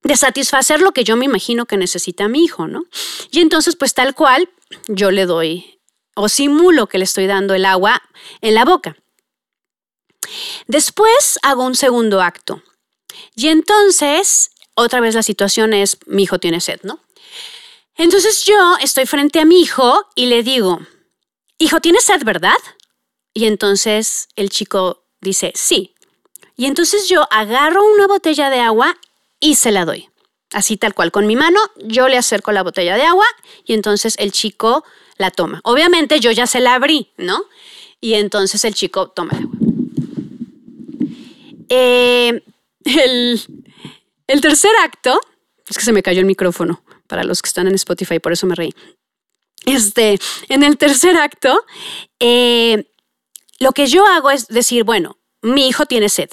de 0.03 0.17
satisfacer 0.17 0.81
lo 0.81 0.91
que 0.91 1.03
yo 1.03 1.15
me 1.15 1.25
imagino 1.25 1.65
que 1.65 1.77
necesita 1.77 2.27
mi 2.27 2.43
hijo, 2.43 2.67
¿no? 2.67 2.83
Y 3.31 3.39
entonces, 3.39 3.75
pues 3.75 3.93
tal 3.93 4.15
cual, 4.15 4.49
yo 4.87 5.11
le 5.11 5.25
doy 5.25 5.80
o 6.15 6.29
simulo 6.29 6.87
que 6.87 6.97
le 6.97 7.03
estoy 7.03 7.27
dando 7.27 7.53
el 7.53 7.65
agua 7.65 8.01
en 8.41 8.55
la 8.55 8.65
boca. 8.65 8.97
Después 10.67 11.39
hago 11.41 11.65
un 11.65 11.75
segundo 11.75 12.21
acto. 12.21 12.61
Y 13.35 13.47
entonces, 13.47 14.51
otra 14.75 14.99
vez 14.99 15.15
la 15.15 15.23
situación 15.23 15.73
es, 15.73 15.97
mi 16.05 16.23
hijo 16.23 16.39
tiene 16.39 16.61
sed, 16.61 16.79
¿no? 16.83 16.99
Entonces 17.95 18.45
yo 18.45 18.77
estoy 18.81 19.05
frente 19.05 19.39
a 19.39 19.45
mi 19.45 19.61
hijo 19.61 20.07
y 20.15 20.27
le 20.27 20.43
digo, 20.43 20.79
hijo, 21.57 21.79
¿tienes 21.81 22.05
sed, 22.05 22.23
verdad? 22.23 22.57
Y 23.33 23.45
entonces 23.45 24.29
el 24.35 24.49
chico 24.49 25.03
dice, 25.19 25.51
sí. 25.55 25.93
Y 26.55 26.65
entonces 26.65 27.07
yo 27.07 27.27
agarro 27.31 27.83
una 27.83 28.07
botella 28.07 28.49
de 28.49 28.59
agua 28.59 28.97
y 29.39 29.55
se 29.55 29.71
la 29.71 29.85
doy. 29.85 30.09
Así 30.51 30.75
tal 30.75 30.93
cual, 30.93 31.11
con 31.11 31.27
mi 31.27 31.35
mano 31.35 31.59
yo 31.77 32.07
le 32.07 32.17
acerco 32.17 32.51
la 32.51 32.63
botella 32.63 32.95
de 32.95 33.03
agua 33.03 33.25
y 33.65 33.73
entonces 33.73 34.15
el 34.17 34.31
chico 34.31 34.83
la 35.21 35.31
toma. 35.31 35.61
Obviamente 35.63 36.19
yo 36.19 36.31
ya 36.31 36.47
se 36.47 36.59
la 36.59 36.75
abrí, 36.75 37.11
¿no? 37.17 37.45
Y 38.01 38.15
entonces 38.15 38.65
el 38.65 38.73
chico 38.73 39.09
toma 39.09 39.31
el 39.37 39.43
agua. 39.43 39.57
Eh, 41.69 42.43
el, 42.83 43.41
el 44.27 44.41
tercer 44.41 44.71
acto, 44.83 45.19
es 45.67 45.77
que 45.77 45.83
se 45.85 45.93
me 45.93 46.03
cayó 46.03 46.19
el 46.19 46.25
micrófono 46.25 46.83
para 47.07 47.23
los 47.23 47.41
que 47.41 47.47
están 47.47 47.67
en 47.67 47.75
Spotify, 47.75 48.19
por 48.19 48.33
eso 48.33 48.47
me 48.47 48.55
reí. 48.55 48.73
Este, 49.65 50.19
en 50.49 50.63
el 50.63 50.77
tercer 50.77 51.15
acto, 51.17 51.65
eh, 52.19 52.85
lo 53.59 53.71
que 53.73 53.87
yo 53.87 54.05
hago 54.05 54.31
es 54.31 54.47
decir, 54.47 54.83
bueno, 54.83 55.17
mi 55.41 55.67
hijo 55.67 55.85
tiene 55.85 56.09
sed. 56.09 56.29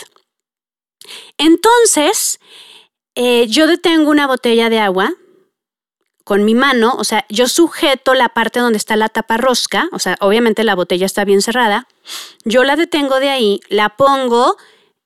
Entonces, 1.37 2.41
eh, 3.15 3.47
yo 3.49 3.67
detengo 3.67 4.11
una 4.11 4.27
botella 4.27 4.71
de 4.71 4.79
agua 4.79 5.13
con 6.29 6.45
mi 6.45 6.55
mano, 6.55 6.95
o 6.99 7.05
sea, 7.05 7.25
yo 7.31 7.49
sujeto 7.49 8.13
la 8.13 8.29
parte 8.29 8.61
donde 8.61 8.77
está 8.77 8.97
la 8.97 9.09
tapa 9.09 9.39
rosca, 9.39 9.89
o 9.93 9.99
sea, 9.99 10.19
obviamente 10.21 10.63
la 10.63 10.75
botella 10.75 11.07
está 11.07 11.25
bien 11.25 11.41
cerrada, 11.41 11.89
yo 12.45 12.65
la 12.65 12.77
detengo 12.77 13.19
de 13.19 13.31
ahí, 13.31 13.61
la 13.71 13.97
pongo 13.97 14.59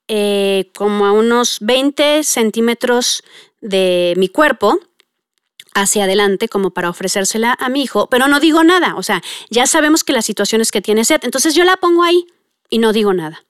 eh, 0.09 0.73
como 0.75 1.07
a 1.07 1.13
unos 1.13 1.59
20 1.61 2.25
centímetros 2.25 3.23
de 3.61 4.15
mi 4.17 4.27
cuerpo, 4.27 4.81
hacia 5.75 6.05
adelante 6.05 6.49
como 6.49 6.73
para 6.73 6.91
ofrecérsela 6.91 7.57
a 7.57 7.69
mi 7.69 7.85
hijo, 7.85 8.09
pero 8.11 8.27
no 8.27 8.41
digo 8.41 8.65
nada, 8.65 8.97
o 8.97 9.05
sea, 9.05 9.23
ya 9.49 9.69
sabemos 9.69 10.03
que 10.03 10.13
la 10.13 10.23
situación 10.23 10.61
es 10.61 10.73
que 10.73 10.83
tiene 10.83 11.05
sed, 11.05 11.21
entonces 11.23 11.55
yo 11.55 11.63
la 11.63 11.77
pongo 11.77 12.03
ahí 12.03 12.27
y 12.69 12.79
no 12.79 12.93
digo 12.93 13.15
nada. 13.15 13.45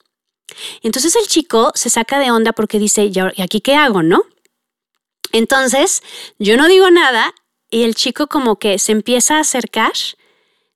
Entonces 0.83 1.15
el 1.15 1.25
chico 1.25 1.71
se 1.73 1.89
saca 1.89 2.19
de 2.19 2.29
onda 2.29 2.53
porque 2.53 2.77
dice, 2.77 3.05
¿y 3.05 3.41
aquí 3.41 3.61
qué 3.61 3.73
hago, 3.73 4.03
no? 4.03 4.25
Entonces 5.31 6.03
yo 6.37 6.55
no 6.55 6.67
digo 6.67 6.91
nada 6.91 7.33
y 7.73 7.85
el 7.85 7.95
chico 7.95 8.27
como 8.27 8.59
que 8.59 8.77
se 8.77 8.91
empieza 8.91 9.37
a 9.37 9.39
acercar 9.39 9.93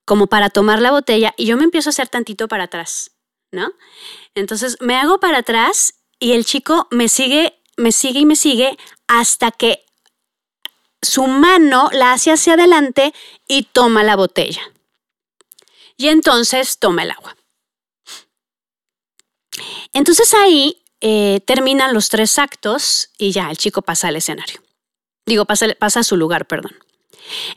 como 0.04 0.26
para 0.26 0.50
tomar 0.50 0.82
la 0.82 0.90
botella 0.90 1.32
y 1.38 1.46
yo 1.46 1.56
me 1.56 1.64
empiezo 1.64 1.90
a 1.90 1.92
hacer 1.92 2.08
tantito 2.08 2.48
para 2.48 2.64
atrás, 2.64 3.12
¿no? 3.52 3.72
Entonces 4.34 4.78
me 4.82 4.96
hago 4.96 5.20
para 5.20 5.38
atrás 5.38 5.94
y 6.20 6.32
el 6.32 6.44
chico 6.44 6.88
me 6.90 7.08
sigue, 7.08 7.62
me 7.78 7.92
sigue 7.92 8.22
y 8.22 8.26
me 8.26 8.36
sigue 8.36 8.80
hasta 9.08 9.52
que 9.52 9.86
su 11.04 11.28
mano 11.28 11.88
la 11.92 12.14
hace 12.14 12.32
hacia 12.32 12.54
adelante 12.54 13.14
y 13.48 13.62
toma 13.62 14.04
la 14.04 14.16
botella. 14.16 14.64
Y 15.98 16.08
entonces 16.08 16.80
toma 16.80 17.04
el 17.04 17.12
agua. 17.12 17.38
Entonces 19.94 20.34
ahí 20.34 20.84
eh, 21.02 21.42
terminan 21.46 21.94
los 21.94 22.10
tres 22.10 22.40
actos 22.40 23.12
y 23.20 23.34
ya 23.34 23.52
el 23.52 23.58
chico 23.58 23.84
pasa 23.84 24.08
al 24.08 24.16
escenario. 24.16 24.64
Digo, 25.28 25.46
pasa, 25.46 25.68
pasa 25.78 26.00
a 26.00 26.04
su 26.04 26.18
lugar, 26.18 26.48
perdón. 26.48 26.87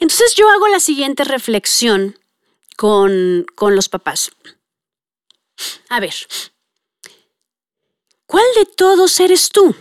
Entonces 0.01 0.35
yo 0.35 0.49
hago 0.51 0.69
la 0.69 0.81
siguiente 0.81 1.25
reflexión 1.25 2.19
con, 2.77 3.47
con 3.55 3.77
los 3.77 3.89
papás. 3.89 4.31
A 5.89 6.01
ver, 6.01 6.15
¿cuál 8.27 8.45
de 8.57 8.67
todos 8.67 9.21
eres 9.21 9.51
tú? 9.51 9.75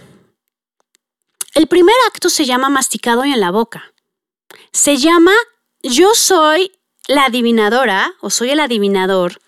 El 1.54 1.68
primer 1.68 1.96
acto 2.08 2.30
se 2.30 2.46
llama 2.46 2.70
masticado 2.70 3.26
y 3.26 3.34
en 3.34 3.40
la 3.40 3.52
boca. 3.52 3.94
Se 4.72 4.98
llama 4.98 5.34
yo 5.82 6.14
soy 6.14 6.72
la 7.08 7.26
adivinadora 7.26 8.14
o 8.22 8.30
soy 8.30 8.52
el 8.52 8.60
adivinador 8.60 9.42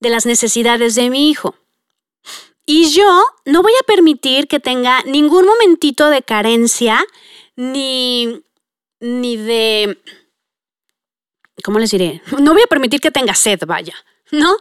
de 0.00 0.10
las 0.10 0.26
necesidades 0.26 0.94
de 0.94 1.10
mi 1.10 1.30
hijo. 1.30 1.54
Y 2.66 2.90
yo 2.90 3.24
no 3.44 3.62
voy 3.62 3.72
a 3.78 3.86
permitir 3.86 4.48
que 4.48 4.60
tenga 4.60 5.02
ningún 5.02 5.44
momentito 5.44 6.08
de 6.08 6.22
carencia 6.22 7.04
ni, 7.56 8.43
ni 9.04 9.36
de... 9.36 10.02
¿Cómo 11.62 11.78
les 11.78 11.90
diré? 11.90 12.22
No 12.38 12.54
voy 12.54 12.62
a 12.62 12.66
permitir 12.66 13.00
que 13.00 13.10
tenga 13.10 13.34
sed, 13.34 13.60
vaya, 13.66 13.94
¿no? 14.32 14.56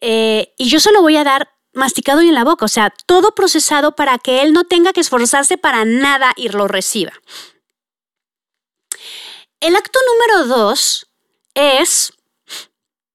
Eh, 0.00 0.52
y 0.58 0.68
yo 0.68 0.80
solo 0.80 1.00
voy 1.00 1.16
a 1.16 1.24
dar 1.24 1.50
masticado 1.72 2.22
y 2.22 2.28
en 2.28 2.34
la 2.34 2.44
boca, 2.44 2.64
o 2.64 2.68
sea, 2.68 2.92
todo 3.06 3.34
procesado 3.34 3.94
para 3.96 4.18
que 4.18 4.42
él 4.42 4.52
no 4.52 4.64
tenga 4.64 4.92
que 4.92 5.00
esforzarse 5.00 5.56
para 5.56 5.84
nada 5.84 6.32
y 6.36 6.48
lo 6.48 6.68
reciba. 6.68 7.12
El 9.60 9.76
acto 9.76 9.98
número 10.06 10.46
dos 10.56 11.06
es, 11.54 12.12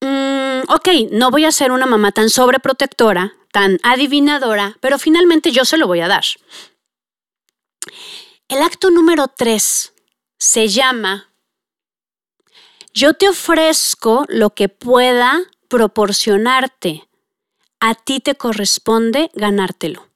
mm, 0.01 0.71
ok, 0.71 0.87
no 1.11 1.31
voy 1.31 1.45
a 1.45 1.51
ser 1.51 1.71
una 1.71 1.85
mamá 1.85 2.11
tan 2.11 2.29
sobreprotectora, 2.29 3.33
tan 3.51 3.77
adivinadora, 3.83 4.77
pero 4.79 4.99
finalmente 4.99 5.51
yo 5.51 5.65
se 5.65 5.77
lo 5.77 5.87
voy 5.87 5.99
a 5.99 6.07
dar. 6.07 6.23
El 8.47 8.61
acto 8.63 8.89
número 8.89 9.27
tres 9.27 9.93
se 10.39 10.67
llama, 10.67 11.32
yo 12.93 13.13
te 13.13 13.30
ofrezco 13.30 14.25
lo 14.28 14.49
que 14.52 14.69
pueda 14.69 15.41
proporcionarte 15.67 17.10
a 17.80 17.95
ti 17.95 18.19
te 18.19 18.36
corresponde 18.36 19.32
ganártelo. 19.34 20.10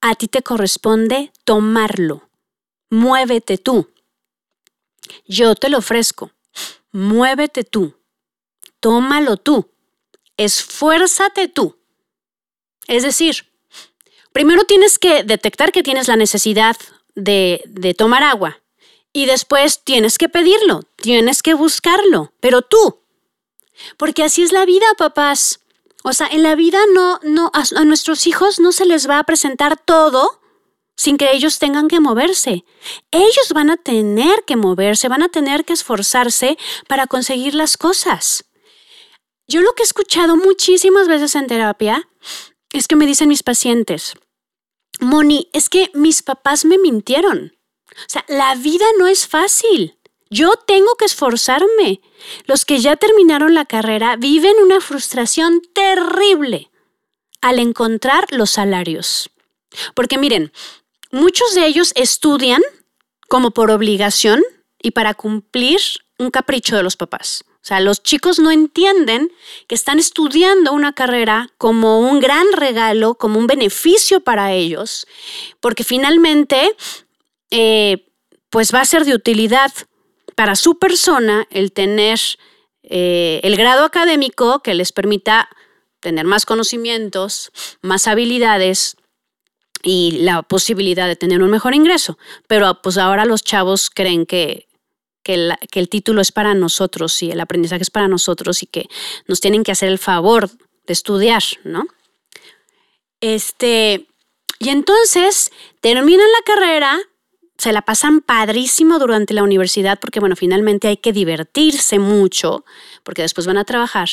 A 0.00 0.14
ti 0.14 0.26
te 0.28 0.42
corresponde 0.42 1.32
tomarlo. 1.44 2.28
Muévete 2.90 3.58
tú. 3.58 3.92
Yo 5.26 5.54
te 5.54 5.68
lo 5.68 5.78
ofrezco. 5.78 6.32
Muévete 6.90 7.62
tú. 7.62 7.94
Tómalo 8.80 9.36
tú. 9.36 9.70
Esfuérzate 10.36 11.48
tú. 11.48 11.78
Es 12.88 13.04
decir, 13.04 13.52
primero 14.32 14.64
tienes 14.64 14.98
que 14.98 15.22
detectar 15.22 15.72
que 15.72 15.82
tienes 15.82 16.08
la 16.08 16.16
necesidad 16.16 16.76
de, 17.14 17.94
tomar 17.96 18.22
agua 18.22 18.60
y 19.16 19.24
después 19.24 19.82
tienes 19.82 20.18
que 20.18 20.28
pedirlo, 20.28 20.82
tienes 20.96 21.42
que 21.42 21.54
buscarlo, 21.54 22.34
pero 22.38 22.60
tú. 22.60 23.00
Porque 23.96 24.22
así 24.22 24.42
es 24.42 24.52
la 24.52 24.66
vida, 24.66 24.84
papás. 24.98 25.60
O 26.04 26.12
sea, 26.12 26.26
en 26.26 26.42
la 26.42 26.54
vida 26.54 26.78
no, 26.92 27.18
no, 27.22 27.50
a, 27.54 27.84
nuestros 27.84 28.26
hijos 28.26 28.60
no 28.60 28.72
se 28.72 28.84
les 28.84 29.08
va 29.08 29.18
a 29.18 29.24
presentar 29.24 29.78
todo 29.78 30.42
sin 30.98 31.16
que 31.16 31.32
ellos 31.32 31.58
tengan 31.58 31.88
que 31.88 31.98
moverse. 31.98 32.66
Ellos 33.10 33.52
van 33.54 33.70
a 33.70 33.78
tener 33.78 34.44
que 34.46 34.56
moverse, 34.56 35.08
van 35.08 35.22
a 35.22 35.30
tener 35.30 35.64
que 35.64 35.72
esforzarse 35.72 36.58
para 36.86 37.06
conseguir 37.06 37.54
las 37.54 37.78
cosas. 37.78 38.44
Yo 39.48 39.62
lo 39.62 39.72
que 39.72 39.82
he 39.82 39.86
escuchado 39.86 40.36
muchísimas 40.36 41.08
veces 41.08 41.36
en 41.36 41.46
terapia 41.46 42.06
es 42.70 42.86
que 42.86 42.96
me 42.96 43.06
dicen 43.06 43.28
mis 43.28 43.42
pacientes, 43.42 44.12
Moni, 45.00 45.48
es 45.54 45.70
que 45.70 45.90
mis 45.94 46.22
papás 46.22 46.66
me 46.66 46.76
mintieron. 46.76 47.55
O 48.00 48.08
sea, 48.08 48.24
la 48.28 48.54
vida 48.54 48.86
no 48.98 49.06
es 49.06 49.26
fácil. 49.26 49.96
Yo 50.28 50.56
tengo 50.66 50.94
que 50.96 51.04
esforzarme. 51.04 52.00
Los 52.46 52.64
que 52.64 52.80
ya 52.80 52.96
terminaron 52.96 53.54
la 53.54 53.64
carrera 53.64 54.16
viven 54.16 54.54
una 54.62 54.80
frustración 54.80 55.62
terrible 55.72 56.70
al 57.40 57.58
encontrar 57.58 58.26
los 58.30 58.50
salarios. 58.50 59.30
Porque 59.94 60.18
miren, 60.18 60.52
muchos 61.12 61.54
de 61.54 61.66
ellos 61.66 61.92
estudian 61.94 62.62
como 63.28 63.52
por 63.52 63.70
obligación 63.70 64.42
y 64.82 64.92
para 64.92 65.14
cumplir 65.14 65.80
un 66.18 66.30
capricho 66.30 66.76
de 66.76 66.82
los 66.82 66.96
papás. 66.96 67.44
O 67.66 67.68
sea, 67.68 67.80
los 67.80 68.00
chicos 68.00 68.38
no 68.38 68.52
entienden 68.52 69.32
que 69.66 69.74
están 69.74 69.98
estudiando 69.98 70.72
una 70.72 70.92
carrera 70.92 71.50
como 71.58 71.98
un 71.98 72.20
gran 72.20 72.46
regalo, 72.52 73.16
como 73.16 73.40
un 73.40 73.48
beneficio 73.48 74.20
para 74.20 74.52
ellos, 74.52 75.06
porque 75.58 75.82
finalmente, 75.82 76.76
eh, 77.50 78.08
pues 78.50 78.74
va 78.74 78.80
a 78.80 78.84
ser 78.84 79.04
de 79.04 79.14
utilidad 79.14 79.72
para 80.34 80.56
su 80.56 80.78
persona 80.78 81.46
el 81.50 81.72
tener 81.72 82.18
eh, 82.82 83.40
el 83.42 83.56
grado 83.56 83.84
académico 83.84 84.60
que 84.62 84.74
les 84.74 84.92
permita 84.92 85.48
tener 86.00 86.24
más 86.24 86.46
conocimientos, 86.46 87.50
más 87.82 88.06
habilidades 88.06 88.96
y 89.82 90.18
la 90.20 90.42
posibilidad 90.42 91.08
de 91.08 91.16
tener 91.16 91.42
un 91.42 91.50
mejor 91.50 91.74
ingreso. 91.74 92.18
Pero 92.46 92.80
pues 92.82 92.98
ahora 92.98 93.24
los 93.24 93.42
chavos 93.42 93.90
creen 93.90 94.26
que, 94.26 94.68
que, 95.22 95.54
que 95.70 95.80
el 95.80 95.88
título 95.88 96.20
es 96.20 96.32
para 96.32 96.54
nosotros 96.54 97.22
y 97.22 97.30
el 97.30 97.40
aprendizaje 97.40 97.82
es 97.82 97.90
para 97.90 98.08
nosotros 98.08 98.62
y 98.62 98.66
que 98.66 98.86
nos 99.26 99.40
tienen 99.40 99.64
que 99.64 99.72
hacer 99.72 99.88
el 99.88 99.98
favor 99.98 100.50
de 100.86 100.92
estudiar, 100.92 101.42
¿no? 101.64 101.86
Este, 103.20 104.06
y 104.58 104.68
entonces 104.68 105.50
terminan 105.80 106.26
la 106.30 106.54
carrera, 106.54 106.98
se 107.58 107.72
la 107.72 107.82
pasan 107.82 108.20
padrísimo 108.20 108.98
durante 108.98 109.34
la 109.34 109.42
universidad 109.42 109.98
porque, 109.98 110.20
bueno, 110.20 110.36
finalmente 110.36 110.88
hay 110.88 110.96
que 110.96 111.12
divertirse 111.12 111.98
mucho 111.98 112.64
porque 113.02 113.22
después 113.22 113.46
van 113.46 113.58
a 113.58 113.64
trabajar. 113.64 114.08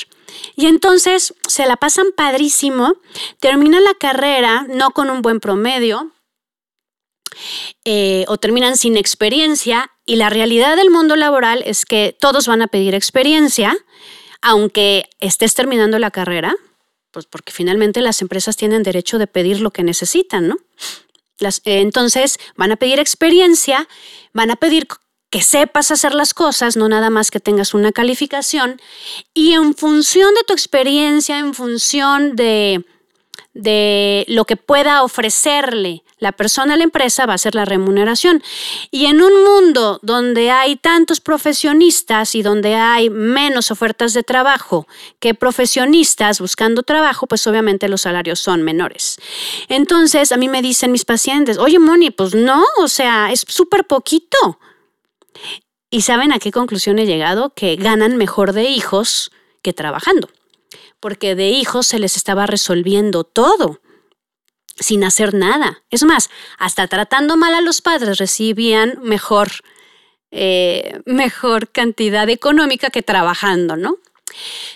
Y 0.56 0.68
entonces 0.68 1.34
se 1.48 1.66
la 1.66 1.78
pasan 1.78 2.08
padrísimo, 2.16 2.96
terminan 3.40 3.84
la 3.84 3.94
carrera 3.96 4.66
no 4.70 4.92
con 4.92 5.10
un 5.10 5.22
buen 5.22 5.40
promedio 5.40 6.12
eh, 7.86 8.26
o 8.28 8.38
terminan 8.38 8.78
sin 8.78 8.96
experiencia 8.96 9.92
y 10.06 10.16
la 10.18 10.30
realidad 10.30 10.76
del 10.76 10.90
mundo 10.90 11.16
laboral 11.16 11.64
es 11.66 11.86
que 11.86 12.16
todos 12.20 12.48
van 12.48 12.62
a 12.62 12.68
pedir 12.68 12.96
experiencia, 12.96 13.76
aunque 14.42 15.10
estés 15.20 15.54
terminando 15.56 16.00
la 16.00 16.12
carrera, 16.12 16.56
pues 17.12 17.26
porque 17.26 17.52
finalmente 17.52 18.02
las 18.02 18.22
empresas 18.22 18.58
tienen 18.58 18.84
derecho 18.84 19.18
de 19.18 19.28
pedir 19.28 19.62
lo 19.62 19.72
que 19.72 19.84
necesitan, 19.84 20.48
¿no? 20.48 20.58
Eh, 21.66 21.82
entonces 21.82 22.38
van 22.56 22.72
a 22.72 22.76
pedir 22.76 23.00
experiencia, 23.00 23.88
van 24.34 24.52
a 24.52 24.56
pedir 24.56 24.88
que 25.30 25.42
sepas 25.42 25.90
hacer 25.90 26.14
las 26.14 26.34
cosas, 26.34 26.78
no 26.78 26.88
nada 26.88 27.10
más 27.10 27.32
que 27.32 27.40
tengas 27.40 27.74
una 27.74 27.92
calificación, 27.92 28.80
y 29.34 29.54
en 29.54 29.74
función 29.74 30.34
de 30.36 30.44
tu 30.44 30.54
experiencia, 30.54 31.40
en 31.40 31.56
función 31.56 32.36
de, 32.36 32.86
de 33.54 34.26
lo 34.28 34.46
que 34.46 34.58
pueda 34.58 35.04
ofrecerle 35.04 36.04
la 36.24 36.32
persona 36.32 36.76
a 36.76 36.78
la 36.78 36.86
empresa 36.86 37.26
va 37.26 37.34
a 37.34 37.38
ser 37.38 37.54
la 37.54 37.66
remuneración. 37.66 38.42
Y 38.92 39.08
en 39.08 39.22
un 39.22 39.44
mundo 39.44 40.00
donde 40.04 40.52
hay 40.52 40.78
tantos 40.78 41.20
profesionistas 41.20 42.34
y 42.34 42.42
donde 42.42 42.76
hay 42.76 43.10
menos 43.10 43.72
ofertas 43.72 44.14
de 44.14 44.24
trabajo 44.24 44.88
que 45.20 45.34
profesionistas 45.34 46.40
buscando 46.40 46.82
trabajo, 46.84 47.28
pues 47.28 47.46
obviamente 47.46 47.90
los 47.90 48.02
salarios 48.02 48.40
son 48.40 48.64
menores. 48.64 49.20
Entonces, 49.68 50.32
a 50.32 50.38
mí 50.38 50.48
me 50.48 50.62
dicen 50.62 50.94
mis 50.94 51.04
pacientes, 51.04 51.58
oye, 51.58 51.78
Moni, 51.78 52.10
pues 52.10 52.34
no, 52.34 52.64
o 52.78 52.88
sea, 52.88 53.34
es 53.34 53.44
súper 53.46 53.84
poquito. 53.84 54.60
¿Y 55.90 56.02
saben 56.04 56.32
a 56.32 56.40
qué 56.40 56.54
conclusión 56.54 57.00
he 57.00 57.06
llegado? 57.06 57.54
Que 57.54 57.76
ganan 57.76 58.16
mejor 58.16 58.54
de 58.54 58.64
hijos 58.64 59.30
que 59.62 59.74
trabajando, 59.74 60.30
porque 61.00 61.36
de 61.36 61.50
hijos 61.50 61.88
se 61.88 62.00
les 62.00 62.16
estaba 62.16 62.46
resolviendo 62.46 63.24
todo 63.24 63.80
sin 64.78 65.04
hacer 65.04 65.34
nada. 65.34 65.84
Es 65.90 66.04
más, 66.04 66.30
hasta 66.58 66.88
tratando 66.88 67.38
mal 67.38 67.54
a 67.54 67.62
los 67.62 67.82
padres 67.82 68.18
recibían 68.18 69.00
mejor, 69.02 69.50
eh, 70.32 71.00
mejor 71.06 71.72
cantidad 71.72 72.30
económica 72.30 72.90
que 72.90 73.04
trabajando, 73.04 73.76
¿no? 73.76 73.98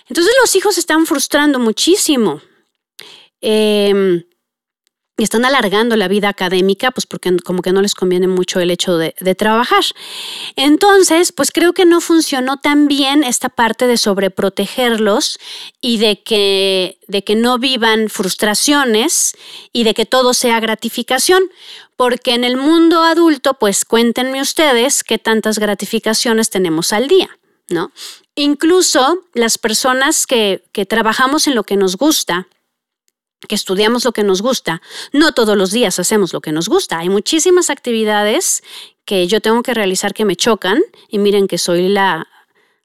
Entonces 0.07 0.33
los 0.41 0.55
hijos 0.55 0.77
están 0.77 1.05
frustrando 1.05 1.59
muchísimo. 1.59 2.41
Em, 3.41 4.23
y 5.17 5.23
están 5.23 5.45
alargando 5.45 5.95
la 5.95 6.07
vida 6.07 6.29
académica, 6.29 6.91
pues 6.91 7.07
porque 7.07 7.35
como 7.37 7.63
que 7.63 7.71
no 7.71 7.81
les 7.81 7.95
conviene 7.95 8.27
mucho 8.27 8.59
el 8.59 8.69
hecho 8.69 8.97
de, 8.97 9.13
trabajar. 9.35 9.83
Entonces, 10.55 11.31
pues 11.31 11.51
creo 11.51 11.73
que 11.73 11.85
no 11.85 12.01
funcionó 12.01 12.57
tan 12.57 12.87
bien 12.87 13.23
esta 13.23 13.49
parte 13.49 13.87
de 13.87 13.97
sobreprotegerlos 13.97 15.39
y 15.81 15.97
de 15.97 16.21
que, 16.21 16.99
de 17.07 17.23
que 17.23 17.35
no 17.35 17.57
vivan 17.57 18.09
frustraciones 18.09 19.35
y 19.73 19.83
de 19.83 19.95
que 19.95 20.05
todo 20.05 20.35
sea 20.35 20.59
gratificación, 20.59 21.43
porque 21.95 22.35
en 22.35 22.43
el 22.43 22.55
mundo 22.55 23.01
adulto, 23.03 23.55
pues 23.55 23.85
cuéntenme 23.85 24.41
ustedes 24.41 25.03
qué 25.03 25.17
tantas 25.17 25.57
gratificaciones 25.57 26.51
tenemos 26.51 26.93
al 26.93 27.07
día, 27.07 27.29
¿no? 27.69 27.91
Incluso 28.35 29.23
las 29.33 29.57
personas 29.57 30.27
que, 30.27 30.63
que 30.71 30.85
trabajamos 30.85 31.47
en 31.47 31.55
lo 31.55 31.63
que 31.63 31.75
nos 31.75 31.97
gusta, 31.97 32.47
que 33.47 33.55
estudiamos 33.55 34.05
lo 34.05 34.11
que 34.11 34.23
nos 34.23 34.41
gusta, 34.41 34.81
no 35.13 35.31
todos 35.31 35.55
los 35.55 35.71
días 35.71 35.99
hacemos 35.99 36.33
lo 36.33 36.41
que 36.41 36.51
nos 36.51 36.69
gusta. 36.69 36.99
Hay 36.99 37.09
muchísimas 37.09 37.69
actividades 37.69 38.63
que 39.05 39.27
yo 39.27 39.41
tengo 39.41 39.63
que 39.63 39.73
realizar 39.73 40.13
que 40.13 40.25
me 40.25 40.35
chocan 40.35 40.81
y 41.07 41.19
miren 41.19 41.47
que 41.47 41.57
soy 41.57 41.87
la, 41.87 42.27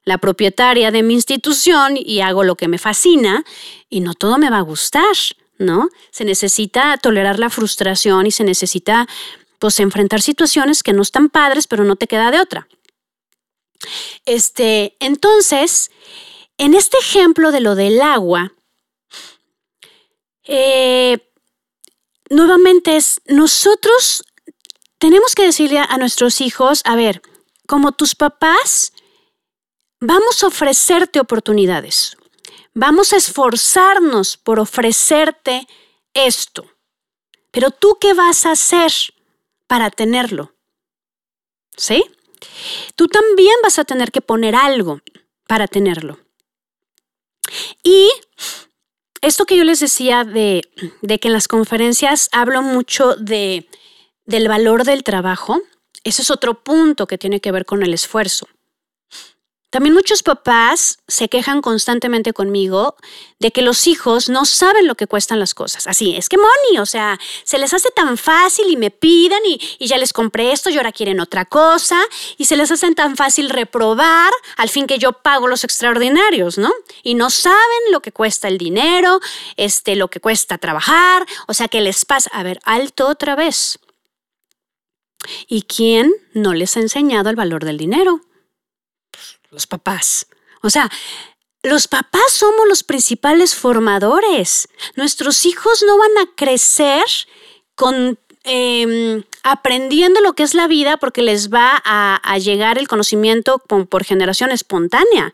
la 0.05 0.17
propietaria 0.17 0.91
de 0.91 1.03
mi 1.03 1.15
institución 1.15 1.97
y 1.97 2.21
hago 2.21 2.43
lo 2.43 2.55
que 2.55 2.67
me 2.67 2.77
fascina 2.77 3.43
y 3.89 4.01
no 4.01 4.13
todo 4.13 4.37
me 4.37 4.49
va 4.49 4.57
a 4.57 4.61
gustar, 4.61 5.15
¿no? 5.57 5.89
Se 6.11 6.23
necesita 6.23 6.97
tolerar 6.97 7.39
la 7.39 7.49
frustración 7.49 8.27
y 8.27 8.31
se 8.31 8.43
necesita 8.43 9.07
pues 9.59 9.79
enfrentar 9.79 10.21
situaciones 10.21 10.83
que 10.83 10.93
no 10.93 11.01
están 11.01 11.29
padres, 11.29 11.67
pero 11.67 11.83
no 11.83 11.95
te 11.95 12.07
queda 12.07 12.31
de 12.31 12.39
otra. 12.39 12.67
Este, 14.25 14.95
entonces, 14.99 15.89
en 16.57 16.73
este 16.73 16.97
ejemplo 16.97 17.51
de 17.51 17.61
lo 17.61 17.75
del 17.75 18.01
agua, 18.01 18.53
eh, 20.45 21.17
nuevamente 22.29 22.95
es, 22.95 23.21
nosotros 23.25 24.23
tenemos 24.97 25.35
que 25.35 25.43
decirle 25.43 25.79
a 25.79 25.97
nuestros 25.97 26.41
hijos, 26.41 26.81
a 26.85 26.95
ver, 26.95 27.21
como 27.67 27.91
tus 27.91 28.15
papás, 28.15 28.93
vamos 29.99 30.43
a 30.43 30.47
ofrecerte 30.47 31.19
oportunidades, 31.19 32.17
vamos 32.73 33.13
a 33.13 33.17
esforzarnos 33.17 34.37
por 34.37 34.59
ofrecerte 34.59 35.67
esto, 36.13 36.65
pero 37.51 37.71
tú 37.71 37.97
qué 37.99 38.13
vas 38.13 38.45
a 38.45 38.51
hacer 38.51 38.91
para 39.73 39.89
tenerlo? 39.89 40.53
¿Sí? 41.75 42.03
Tú 42.95 43.07
también 43.07 43.55
vas 43.63 43.79
a 43.79 43.85
tener 43.85 44.11
que 44.11 44.21
poner 44.21 44.55
algo 44.55 45.01
para 45.47 45.67
tenerlo. 45.67 46.19
Y 47.81 48.07
esto 49.23 49.45
que 49.45 49.57
yo 49.57 49.63
les 49.63 49.79
decía 49.79 50.25
de, 50.25 50.61
que 51.01 51.27
en 51.27 51.33
las 51.33 51.47
conferencias 51.47 52.29
hablo 52.31 52.61
mucho 52.61 53.15
de, 53.15 53.67
del 54.25 54.47
valor 54.49 54.83
del 54.83 55.03
trabajo, 55.03 55.61
ese 56.03 56.21
es 56.21 56.29
otro 56.29 56.63
punto 56.63 57.07
que 57.07 57.17
tiene 57.17 57.39
que 57.39 57.51
ver 57.51 57.65
con 57.65 57.83
el 57.83 57.93
esfuerzo. 57.93 58.47
También 59.73 59.95
muchos 59.95 60.21
papás 60.21 60.99
se 61.07 61.29
quejan 61.29 61.63
constantemente 61.63 62.31
conmigo 62.31 62.95
de 63.39 63.49
que 63.49 63.63
los 63.63 63.87
hijos 63.87 64.29
no 64.29 64.45
saben 64.45 64.85
lo 64.85 64.93
que 64.93 65.07
cuestan 65.07 65.39
las 65.39 65.55
cosas. 65.55 65.87
Así, 65.87 66.15
es 66.15 66.29
que 66.29 66.37
Moni, 66.37 66.77
o 66.77 66.85
sea, 66.85 67.19
se 67.43 67.57
les 67.57 67.73
hace 67.73 67.89
tan 67.89 68.19
fácil 68.19 68.67
y 68.69 68.77
me 68.77 68.91
piden 68.91 69.39
y, 69.47 69.87
ya 69.87 69.97
les 69.97 70.13
compré 70.13 70.51
esto 70.51 70.69
y 70.69 70.77
ahora 70.77 70.91
quieren 70.91 71.19
otra 71.19 71.45
cosa 71.45 71.99
y 72.37 72.45
se 72.45 72.55
les 72.55 72.69
hace 72.69 72.93
tan 72.93 73.15
fácil 73.15 73.49
reprobar 73.49 74.31
al 74.57 74.69
fin 74.69 74.85
que 74.85 74.99
yo 74.99 75.11
pago 75.11 75.47
los 75.47 75.63
extraordinarios, 75.63 76.59
¿no? 76.59 76.71
Y 77.01 77.15
no 77.15 77.31
saben 77.31 77.57
lo 77.91 77.99
que 78.01 78.11
cuesta 78.11 78.49
el 78.49 78.59
dinero, 78.59 79.21
este, 79.57 79.95
lo 79.95 80.07
que 80.07 80.19
cuesta 80.19 80.59
trabajar, 80.59 81.25
o 81.47 81.55
sea, 81.55 81.67
que 81.67 81.81
les 81.81 82.05
pasa, 82.05 82.29
a 82.31 82.43
ver, 82.43 82.59
alto 82.63 83.07
otra 83.07 83.35
vez. 83.35 83.79
¿Y 85.47 85.63
quién 85.63 86.13
no 86.35 86.53
les 86.53 86.77
ha 86.77 86.79
enseñado 86.79 87.31
el 87.31 87.35
valor 87.35 87.65
del 87.65 87.79
dinero? 87.79 88.21
Los 89.53 89.67
papás. 89.67 90.27
O 90.61 90.69
sea, 90.69 90.89
los 91.61 91.87
papás 91.87 92.31
somos 92.33 92.67
los 92.67 92.83
principales 92.83 93.55
formadores. 93.55 94.67
Nuestros 94.95 95.45
hijos 95.45 95.83
no 95.87 95.97
van 95.97 96.17
a 96.19 96.35
crecer 96.35 97.03
con 97.75 98.19
em, 98.43 99.23
aprendiendo 99.43 100.19
lo 100.19 100.33
que 100.33 100.43
es 100.43 100.53
la 100.53 100.67
vida 100.67 100.97
porque 100.97 101.21
les 101.21 101.53
va 101.53 101.81
a, 101.85 102.37
llegar 102.39 102.77
el 102.77 102.89
conocimiento 102.89 103.59
por 103.59 104.03
generación 104.03 104.51
espontánea. 104.51 105.33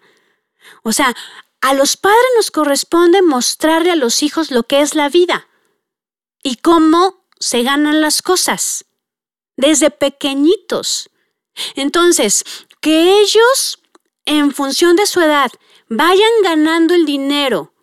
O 0.84 0.91
sea, 0.91 1.15
a 1.62 1.73
los 1.73 1.97
padres 1.97 2.19
nos 2.36 2.51
corresponde 2.51 3.21
mostrarle 3.21 3.91
a 3.91 3.95
los 3.95 4.21
hijos 4.21 4.51
lo 4.51 4.63
que 4.63 4.82
es 4.82 4.93
la 4.93 5.10
vida 5.10 5.47
y 6.43 6.58
cómo 6.58 7.25
se 7.39 7.63
ganan 7.63 8.01
las 8.01 8.21
cosas 8.21 8.86
desde 9.58 9.89
pequeñitos. 9.89 11.10
Entonces, 11.75 12.43
que 12.82 13.19
ellos 13.19 13.79
en 14.29 14.51
función 14.51 14.95
de 14.95 15.07
su 15.07 15.21
edad 15.21 15.51
vayan 15.87 16.29
ganando 16.43 16.93
el 16.93 17.07
dinero 17.07 17.73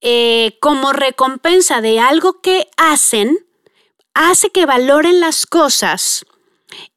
eh, 0.00 0.58
como 0.60 0.92
recompensa 0.92 1.80
de 1.80 2.00
algo 2.00 2.40
que 2.40 2.68
hacen, 2.76 3.46
hace 4.14 4.50
que 4.50 4.66
valoren 4.66 5.20
las 5.20 5.46
cosas 5.46 6.26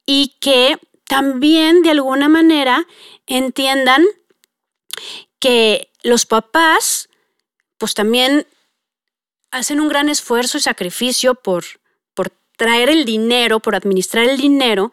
y 0.08 0.40
que 0.42 0.80
también 1.06 1.84
de 1.84 1.92
alguna 1.92 2.30
manera 2.30 2.88
entiendan 3.28 4.04
que 5.40 5.92
los 6.02 6.26
papás 6.26 7.10
pues 7.78 7.94
también 7.94 8.48
hacen 9.52 9.80
un 9.80 9.88
gran 9.88 10.10
esfuerzo 10.10 10.58
y 10.58 10.62
sacrificio 10.62 11.36
por, 11.36 11.64
por 12.16 12.32
traer 12.58 12.90
el 12.90 13.06
dinero, 13.06 13.60
por 13.60 13.76
administrar 13.76 14.28
el 14.28 14.38
dinero, 14.38 14.92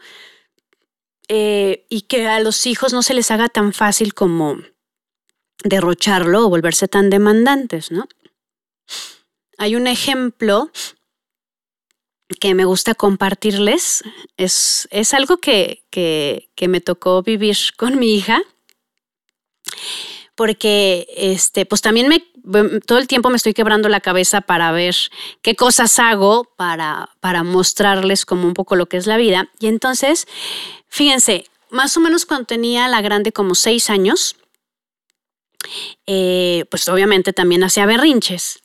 eh, 1.28 1.86
y 1.88 2.02
que 2.02 2.26
a 2.26 2.40
los 2.40 2.66
hijos 2.66 2.92
no 2.92 3.02
se 3.02 3.14
les 3.14 3.30
haga 3.30 3.48
tan 3.48 3.72
fácil 3.72 4.14
como 4.14 4.58
derrocharlo 5.62 6.46
o 6.46 6.48
volverse 6.48 6.88
tan 6.88 7.10
demandantes, 7.10 7.90
¿no? 7.90 8.08
Hay 9.58 9.76
un 9.76 9.86
ejemplo 9.86 10.70
que 12.40 12.54
me 12.54 12.64
gusta 12.64 12.94
compartirles. 12.94 14.04
Es, 14.36 14.88
es 14.90 15.14
algo 15.14 15.38
que, 15.38 15.84
que, 15.90 16.50
que, 16.54 16.68
me 16.68 16.80
tocó 16.80 17.22
vivir 17.22 17.56
con 17.76 17.98
mi 17.98 18.14
hija. 18.14 18.42
Porque 20.34 21.06
este, 21.16 21.66
pues 21.66 21.80
también 21.80 22.08
me, 22.08 22.24
todo 22.86 22.98
el 22.98 23.06
tiempo 23.06 23.30
me 23.30 23.36
estoy 23.36 23.54
quebrando 23.54 23.88
la 23.88 24.00
cabeza 24.00 24.40
para 24.40 24.72
ver 24.72 24.94
qué 25.42 25.54
cosas 25.54 25.98
hago 25.98 26.44
para, 26.56 27.10
para 27.20 27.42
mostrarles 27.42 28.24
como 28.24 28.46
un 28.46 28.54
poco 28.54 28.76
lo 28.76 28.86
que 28.86 28.96
es 28.96 29.06
la 29.06 29.16
vida. 29.16 29.50
Y 29.60 29.66
entonces 29.66 30.26
Fíjense, 30.88 31.44
más 31.70 31.96
o 31.96 32.00
menos 32.00 32.26
cuando 32.26 32.46
tenía 32.46 32.88
la 32.88 33.02
grande 33.02 33.30
como 33.32 33.54
seis 33.54 33.90
años, 33.90 34.36
eh, 36.06 36.64
pues 36.70 36.88
obviamente 36.88 37.32
también 37.32 37.62
hacía 37.62 37.86
berrinches. 37.86 38.60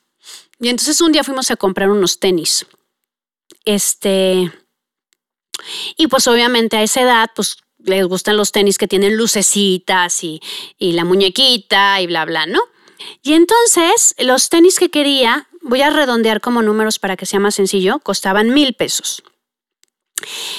Y 0.58 0.68
entonces 0.68 1.00
un 1.00 1.12
día 1.12 1.24
fuimos 1.24 1.50
a 1.50 1.56
comprar 1.56 1.90
unos 1.90 2.18
tenis. 2.18 2.66
Este. 3.64 4.50
Y 5.96 6.06
pues 6.08 6.26
obviamente 6.26 6.76
a 6.76 6.82
esa 6.82 7.02
edad, 7.02 7.30
pues 7.36 7.58
les 7.78 8.06
gustan 8.06 8.36
los 8.36 8.50
tenis 8.50 8.78
que 8.78 8.88
tienen 8.88 9.16
lucecitas 9.16 10.24
y, 10.24 10.40
y 10.78 10.92
la 10.92 11.04
muñequita 11.04 12.00
y 12.00 12.06
bla, 12.06 12.24
bla, 12.24 12.46
¿no? 12.46 12.60
Y 13.22 13.34
entonces 13.34 14.14
los 14.18 14.48
tenis 14.48 14.78
que 14.78 14.90
quería, 14.90 15.48
voy 15.62 15.82
a 15.82 15.90
redondear 15.90 16.40
como 16.40 16.62
números 16.62 16.98
para 16.98 17.16
que 17.16 17.26
sea 17.26 17.40
más 17.40 17.54
sencillo, 17.54 17.98
costaban 18.00 18.52
mil 18.52 18.74
pesos. 18.74 19.22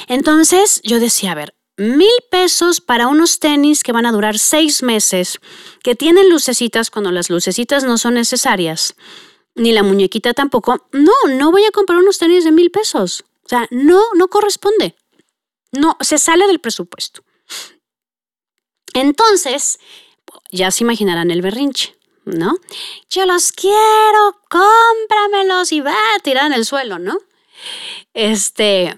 Entonces 0.07 0.81
yo 0.83 0.99
decía, 0.99 1.31
a 1.31 1.35
ver, 1.35 1.55
mil 1.77 2.09
pesos 2.29 2.81
para 2.81 3.07
unos 3.07 3.39
tenis 3.39 3.83
que 3.83 3.91
van 3.91 4.05
a 4.05 4.11
durar 4.11 4.39
seis 4.39 4.83
meses, 4.83 5.39
que 5.83 5.95
tienen 5.95 6.29
lucecitas 6.29 6.89
cuando 6.89 7.11
las 7.11 7.29
lucecitas 7.29 7.83
no 7.83 7.97
son 7.97 8.15
necesarias, 8.15 8.95
ni 9.55 9.71
la 9.71 9.83
muñequita 9.83 10.33
tampoco. 10.33 10.87
No, 10.91 11.13
no 11.29 11.51
voy 11.51 11.63
a 11.65 11.71
comprar 11.71 11.99
unos 11.99 12.17
tenis 12.17 12.43
de 12.43 12.51
mil 12.51 12.71
pesos. 12.71 13.25
O 13.43 13.49
sea, 13.49 13.67
no, 13.71 14.01
no 14.15 14.27
corresponde. 14.27 14.95
No, 15.71 15.97
se 16.01 16.17
sale 16.17 16.47
del 16.47 16.59
presupuesto. 16.59 17.23
Entonces, 18.93 19.77
ya 20.51 20.71
se 20.71 20.83
imaginarán 20.83 21.31
el 21.31 21.41
berrinche, 21.41 21.94
¿no? 22.25 22.57
Yo 23.09 23.25
los 23.25 23.51
quiero, 23.51 24.39
cómpramelos 24.49 25.71
y 25.71 25.81
va 25.81 25.95
a 26.15 26.19
tirar 26.19 26.47
en 26.47 26.53
el 26.53 26.65
suelo, 26.65 26.99
¿no? 26.99 27.17
Este, 28.13 28.95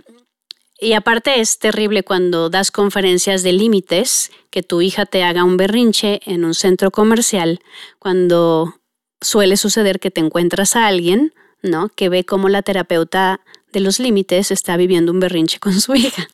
y 0.79 0.93
aparte 0.93 1.39
es 1.39 1.59
terrible 1.59 2.03
cuando 2.03 2.49
das 2.49 2.71
conferencias 2.71 3.43
de 3.43 3.53
límites, 3.53 4.31
que 4.49 4.63
tu 4.63 4.81
hija 4.81 5.05
te 5.05 5.23
haga 5.23 5.43
un 5.43 5.57
berrinche 5.57 6.21
en 6.25 6.45
un 6.45 6.53
centro 6.53 6.91
comercial, 6.91 7.59
cuando 7.99 8.75
suele 9.21 9.57
suceder 9.57 9.99
que 9.99 10.11
te 10.11 10.21
encuentras 10.21 10.75
a 10.75 10.87
alguien, 10.87 11.33
¿no? 11.63 11.89
Que 11.89 12.09
ve 12.09 12.25
cómo 12.25 12.49
la 12.49 12.61
terapeuta 12.61 13.41
de 13.71 13.79
los 13.79 13.99
límites 13.99 14.51
está 14.51 14.77
viviendo 14.77 15.11
un 15.11 15.19
berrinche 15.19 15.59
con 15.59 15.79
su 15.79 15.95
hija. 15.95 16.27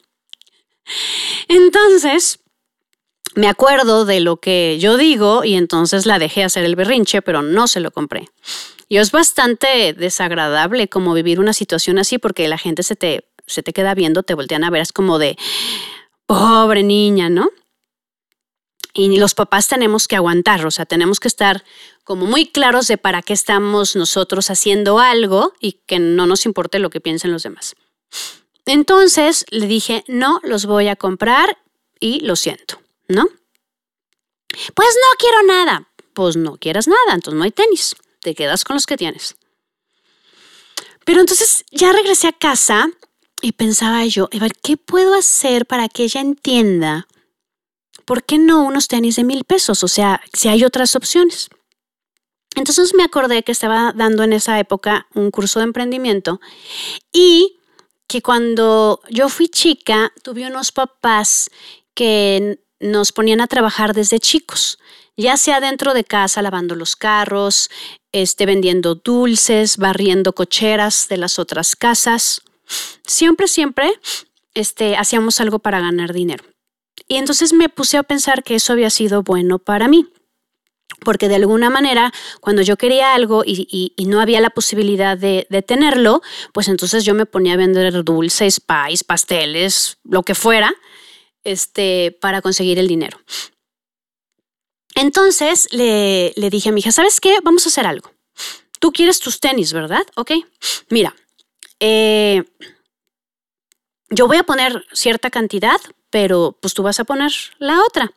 Entonces, 1.47 2.39
me 3.35 3.47
acuerdo 3.47 4.05
de 4.05 4.19
lo 4.19 4.37
que 4.37 4.77
yo 4.79 4.97
digo 4.97 5.43
y 5.43 5.55
entonces 5.55 6.05
la 6.05 6.19
dejé 6.19 6.43
hacer 6.43 6.65
el 6.65 6.75
berrinche, 6.75 7.21
pero 7.21 7.41
no 7.41 7.67
se 7.67 7.79
lo 7.79 7.91
compré. 7.91 8.29
Y 8.89 8.97
es 8.97 9.11
bastante 9.11 9.93
desagradable 9.93 10.87
como 10.87 11.13
vivir 11.13 11.39
una 11.39 11.53
situación 11.53 11.97
así 11.97 12.17
porque 12.17 12.47
la 12.47 12.57
gente 12.57 12.83
se 12.83 12.95
te, 12.95 13.27
se 13.47 13.63
te 13.63 13.73
queda 13.73 13.95
viendo, 13.95 14.23
te 14.23 14.35
voltean 14.35 14.63
a 14.63 14.69
ver, 14.69 14.81
es 14.81 14.91
como 14.91 15.17
de, 15.19 15.37
pobre 16.25 16.83
niña, 16.83 17.29
¿no? 17.29 17.49
Y 18.93 19.17
los 19.17 19.33
papás 19.33 19.67
tenemos 19.67 20.07
que 20.07 20.15
aguantar, 20.15 20.65
o 20.65 20.71
sea, 20.71 20.85
tenemos 20.85 21.19
que 21.19 21.27
estar 21.27 21.63
como 22.03 22.27
muy 22.27 22.45
claros 22.45 22.87
de 22.87 22.97
para 22.97 23.23
qué 23.23 23.33
estamos 23.33 23.95
nosotros 23.95 24.51
haciendo 24.51 24.99
algo 24.99 25.53
y 25.59 25.81
que 25.87 25.97
no 25.97 26.27
nos 26.27 26.45
importe 26.45 26.77
lo 26.77 26.91
que 26.91 27.01
piensen 27.01 27.31
los 27.31 27.43
demás. 27.43 27.75
Entonces 28.65 29.45
le 29.49 29.65
dije, 29.65 30.03
no, 30.07 30.39
los 30.43 30.65
voy 30.67 30.89
a 30.89 30.95
comprar 30.95 31.57
y 31.99 32.19
lo 32.19 32.35
siento, 32.35 32.79
¿no? 33.07 33.27
Pues 34.75 34.89
no 34.95 35.17
quiero 35.17 35.43
nada. 35.43 35.89
Pues 36.13 36.37
no 36.37 36.57
quieras 36.57 36.87
nada, 36.87 37.13
entonces 37.13 37.37
no 37.37 37.43
hay 37.43 37.51
tenis. 37.51 37.95
Te 38.21 38.35
quedas 38.35 38.63
con 38.63 38.75
los 38.75 38.85
que 38.85 38.97
tienes. 38.97 39.35
Pero 41.05 41.19
entonces 41.19 41.65
ya 41.71 41.91
regresé 41.91 42.27
a 42.27 42.33
casa 42.33 42.89
y 43.41 43.53
pensaba 43.53 44.05
yo, 44.05 44.29
¿qué 44.61 44.77
puedo 44.77 45.15
hacer 45.15 45.65
para 45.65 45.89
que 45.89 46.03
ella 46.03 46.21
entienda 46.21 47.07
por 48.05 48.23
qué 48.23 48.37
no 48.37 48.63
unos 48.63 48.87
tenis 48.87 49.17
de 49.17 49.23
mil 49.23 49.43
pesos? 49.43 49.83
O 49.83 49.87
sea, 49.87 50.21
si 50.33 50.47
hay 50.47 50.63
otras 50.63 50.95
opciones. 50.95 51.49
Entonces 52.55 52.93
me 52.93 53.03
acordé 53.03 53.43
que 53.43 53.51
estaba 53.51 53.93
dando 53.95 54.23
en 54.23 54.31
esa 54.31 54.59
época 54.59 55.07
un 55.15 55.31
curso 55.31 55.59
de 55.59 55.65
emprendimiento 55.65 56.39
y 57.11 57.59
que 58.07 58.21
cuando 58.21 59.01
yo 59.09 59.27
fui 59.27 59.47
chica 59.47 60.13
tuve 60.21 60.45
unos 60.45 60.71
papás 60.71 61.49
que 61.95 62.59
nos 62.83 63.11
ponían 63.11 63.41
a 63.41 63.47
trabajar 63.47 63.93
desde 63.93 64.19
chicos, 64.19 64.77
ya 65.17 65.37
sea 65.37 65.59
dentro 65.59 65.93
de 65.93 66.03
casa 66.03 66.41
lavando 66.41 66.75
los 66.75 66.95
carros, 66.95 67.69
este, 68.11 68.45
vendiendo 68.45 68.95
dulces, 68.95 69.77
barriendo 69.77 70.33
cocheras 70.33 71.07
de 71.07 71.17
las 71.17 71.39
otras 71.39 71.75
casas. 71.75 72.41
Siempre, 73.05 73.47
siempre 73.47 73.91
este, 74.53 74.95
hacíamos 74.95 75.39
algo 75.39 75.59
para 75.59 75.79
ganar 75.79 76.13
dinero. 76.13 76.43
Y 77.07 77.17
entonces 77.17 77.53
me 77.53 77.69
puse 77.69 77.97
a 77.97 78.03
pensar 78.03 78.43
que 78.43 78.55
eso 78.55 78.73
había 78.73 78.89
sido 78.89 79.23
bueno 79.23 79.59
para 79.59 79.87
mí 79.87 80.07
porque 81.03 81.27
de 81.27 81.35
alguna 81.35 81.69
manera 81.69 82.13
cuando 82.39 82.61
yo 82.61 82.77
quería 82.77 83.13
algo 83.13 83.43
y, 83.45 83.93
no 84.07 84.21
había 84.21 84.41
la 84.41 84.49
posibilidad 84.49 85.17
de, 85.17 85.45
tenerlo, 85.67 86.21
pues 86.53 86.67
entonces 86.67 87.05
yo 87.05 87.13
me 87.13 87.25
ponía 87.25 87.53
a 87.53 87.57
vender 87.57 88.03
dulces, 88.03 88.59
pies, 88.59 89.03
pasteles, 89.03 89.97
lo 90.03 90.23
que 90.23 90.35
fuera, 90.35 90.73
este, 91.43 92.17
para 92.21 92.41
conseguir 92.41 92.79
el 92.79 92.87
dinero. 92.87 93.19
Entonces 94.95 95.67
le, 95.71 96.33
le 96.35 96.49
dije 96.49 96.69
a 96.69 96.71
mi 96.71 96.79
hija, 96.79 96.91
¿sabes 96.91 97.19
qué? 97.19 97.37
Vamos 97.43 97.65
a 97.65 97.69
hacer 97.69 97.87
algo. 97.87 98.11
Tú 98.79 98.91
quieres 98.91 99.19
tus 99.19 99.39
tenis, 99.39 99.73
¿verdad? 99.73 100.05
Ok. 100.15 100.31
Mira, 100.89 101.15
eh, 101.79 102.43
yo 104.09 104.27
voy 104.27 104.37
a 104.37 104.43
poner 104.43 104.85
cierta 104.93 105.29
cantidad, 105.29 105.79
pero 106.09 106.57
pues 106.61 106.73
tú 106.73 106.83
vas 106.83 106.99
a 106.99 107.03
poner 107.03 107.31
la 107.59 107.81
otra. 107.81 108.11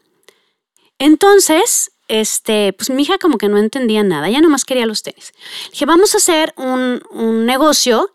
Entonces, 0.98 1.92
este, 2.08 2.72
pues 2.72 2.90
mi 2.90 3.02
hija 3.02 3.18
como 3.18 3.38
que 3.38 3.48
no 3.48 3.58
entendía 3.58 4.02
nada, 4.02 4.28
ya 4.28 4.40
nomás 4.40 4.64
quería 4.64 4.86
los 4.86 5.02
tenis. 5.02 5.32
Dije, 5.70 5.86
vamos 5.86 6.14
a 6.14 6.18
hacer 6.18 6.54
un, 6.56 7.46
negocio 7.46 8.14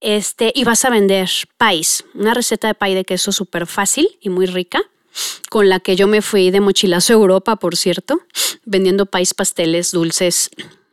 este, 0.00 0.52
y 0.54 0.64
vas 0.64 0.84
a 0.84 0.90
vender 0.90 1.28
país, 1.56 2.04
una 2.14 2.34
receta 2.34 2.68
de 2.68 2.74
pay 2.74 2.94
de 2.94 3.04
queso 3.04 3.32
súper 3.32 3.66
fácil 3.66 4.08
y 4.20 4.28
muy 4.28 4.46
rica, 4.46 4.80
con 5.50 5.68
la 5.68 5.80
que 5.80 5.96
yo 5.96 6.06
me 6.06 6.22
fui 6.22 6.50
de 6.50 6.60
mochilazo 6.60 7.12
a 7.12 7.16
Europa, 7.16 7.56
por 7.56 7.76
cierto, 7.76 8.20
vendiendo 8.64 9.06
país, 9.06 9.34
pasteles, 9.34 9.90
dulces 9.90 10.50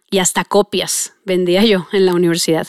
y 0.10 0.20
hasta 0.20 0.46
copias 0.46 1.14
vendía 1.26 1.64
yo 1.64 1.88
en 1.92 2.06
la 2.06 2.14
universidad. 2.14 2.68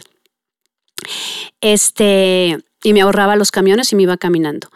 Este, 1.61 2.59
y 2.83 2.93
me 2.93 3.01
ahorraba 3.01 3.37
los 3.37 3.51
camiones 3.51 3.93
y 3.93 3.97
me 3.97 4.03
iba 4.03 4.17
caminando. 4.17 4.69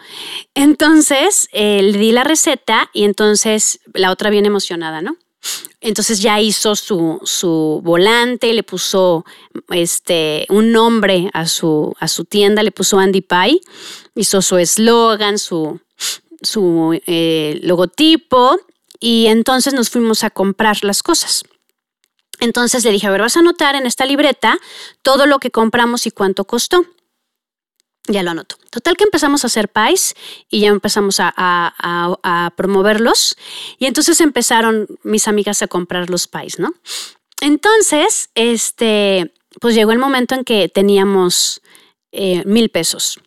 Entonces 0.54 1.48
eh, 1.52 1.82
le 1.82 1.98
di 1.98 2.12
la 2.12 2.24
receta 2.24 2.90
y 2.92 3.04
entonces 3.04 3.80
la 3.94 4.10
otra 4.10 4.30
bien 4.30 4.46
emocionada, 4.46 5.02
¿no? 5.02 5.16
Entonces 5.80 6.20
ya 6.20 6.40
hizo 6.40 6.76
su, 6.76 7.20
su, 7.24 7.80
volante, 7.82 8.52
le 8.52 8.62
puso 8.62 9.24
este, 9.70 10.46
un 10.50 10.72
nombre 10.72 11.30
a 11.32 11.46
su, 11.46 11.94
a 11.98 12.08
su 12.08 12.24
tienda, 12.26 12.62
le 12.62 12.70
puso 12.70 12.98
Andy 12.98 13.22
Pie, 13.22 13.60
hizo 14.14 14.42
su 14.42 14.58
eslogan, 14.58 15.38
su, 15.38 15.80
su 16.42 17.00
eh, 17.06 17.58
logotipo 17.62 18.58
y 18.98 19.26
entonces 19.26 19.72
nos 19.72 19.88
fuimos 19.88 20.22
a 20.22 20.30
comprar 20.30 20.84
las 20.84 21.02
cosas. 21.02 21.44
Entonces 22.40 22.84
le 22.84 22.90
dije, 22.90 23.06
a 23.06 23.10
ver, 23.10 23.20
vas 23.22 23.36
a 23.36 23.40
anotar 23.40 23.74
en 23.74 23.86
esta 23.86 24.04
libreta 24.04 24.58
todo 25.02 25.26
lo 25.26 25.38
que 25.38 25.50
compramos 25.50 26.06
y 26.06 26.10
cuánto 26.10 26.44
costó. 26.44 26.84
Ya 28.06 28.22
lo 28.22 28.30
anoto. 28.30 28.56
Total 28.70 28.96
que 28.96 29.04
empezamos 29.04 29.44
a 29.44 29.46
hacer 29.46 29.68
pies 29.68 30.14
y 30.48 30.60
ya 30.60 30.68
empezamos 30.68 31.16
a, 31.20 32.52
promoverlos. 32.56 33.36
Y 33.78 33.86
entonces 33.86 34.20
empezaron 34.20 34.86
mis 35.02 35.28
amigas 35.28 35.62
a 35.62 35.68
comprar 35.68 36.10
los 36.10 36.26
pies, 36.26 36.58
¿no? 36.58 36.72
Entonces, 37.40 38.30
este, 38.34 39.32
pues 39.60 39.74
llegó 39.74 39.92
el 39.92 39.98
momento 39.98 40.34
en 40.34 40.44
que 40.44 40.68
teníamos 40.68 41.62
eh, 42.12 42.42
mil 42.46 42.70
pesos. 42.70 43.20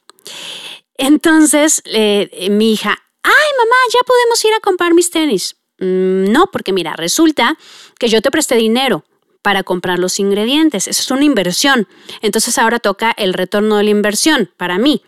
Entonces, 0.98 1.82
eh, 1.86 2.50
mi 2.52 2.74
hija, 2.74 2.98
ay 3.24 3.50
mamá, 3.58 3.76
ya 3.94 4.00
podemos 4.06 4.46
ir 4.46 4.54
a 4.54 4.60
comprar 4.60 4.94
mis 4.94 5.10
tenis. 5.10 5.56
Mm, 5.80 6.32
no, 6.32 6.48
porque 6.52 6.74
mira, 6.74 6.96
resulta 6.96 7.58
que 8.00 8.08
yo 8.08 8.22
te 8.22 8.32
presté 8.32 8.56
dinero 8.56 9.04
para 9.44 9.62
comprar 9.62 10.00
los 10.00 10.20
ingredientes. 10.20 10.88
Eso 10.88 11.02
es 11.04 11.12
una 11.12 11.26
inversión. 11.26 11.88
Entonces 12.22 12.58
ahora 12.58 12.80
toca 12.80 13.14
el 13.16 13.36
retorno 13.36 13.78
de 13.78 13.84
la 13.84 13.90
inversión 13.92 14.50
para 14.58 14.80
mí. 14.80 15.04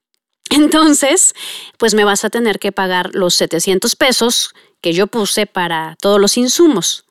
Entonces, 0.50 1.34
pues 1.76 1.92
me 1.92 2.04
vas 2.04 2.24
a 2.24 2.30
tener 2.30 2.58
que 2.58 2.72
pagar 2.72 3.14
los 3.14 3.34
700 3.34 3.94
pesos 3.96 4.54
que 4.80 4.94
yo 4.94 5.06
puse 5.08 5.46
para 5.46 5.96
todos 6.00 6.18
los 6.18 6.38
insumos. 6.38 7.04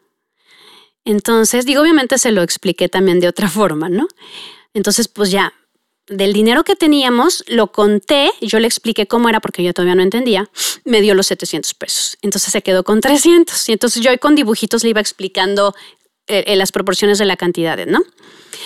Entonces, 1.06 1.66
digo, 1.66 1.82
obviamente 1.82 2.18
se 2.18 2.32
lo 2.32 2.42
expliqué 2.42 2.90
también 2.90 3.20
de 3.20 3.28
otra 3.28 3.48
forma, 3.50 3.90
¿no? 3.90 4.08
Entonces, 4.74 5.08
pues 5.08 5.32
ya, 5.32 5.54
del 6.10 6.34
dinero 6.34 6.64
que 6.64 6.76
teníamos, 6.76 7.44
lo 7.48 7.72
conté, 7.72 8.32
yo 8.42 8.60
le 8.60 8.68
expliqué 8.68 9.08
cómo 9.08 9.30
era 9.30 9.40
porque 9.40 9.64
yo 9.64 9.74
todavía 9.74 9.96
no 9.96 10.02
entendía, 10.02 10.50
me 10.84 11.02
dio 11.02 11.14
los 11.14 11.28
700 11.28 11.74
pesos. 11.76 12.18
Entonces 12.22 12.52
se 12.52 12.62
quedó 12.62 12.84
con 12.84 13.00
300. 13.00 13.70
Y 13.70 13.74
entonces 13.74 14.02
yo 14.02 14.18
con 14.20 14.36
dibujitos 14.36 14.84
le 14.84 14.90
iba 14.90 15.02
explicando 15.02 15.76
eh, 16.30 16.44
eh, 16.48 16.56
las 16.56 16.72
proporciones 16.72 17.18
de 17.18 17.26
la 17.26 17.36
cantidad, 17.36 17.78
¿no? 17.86 18.02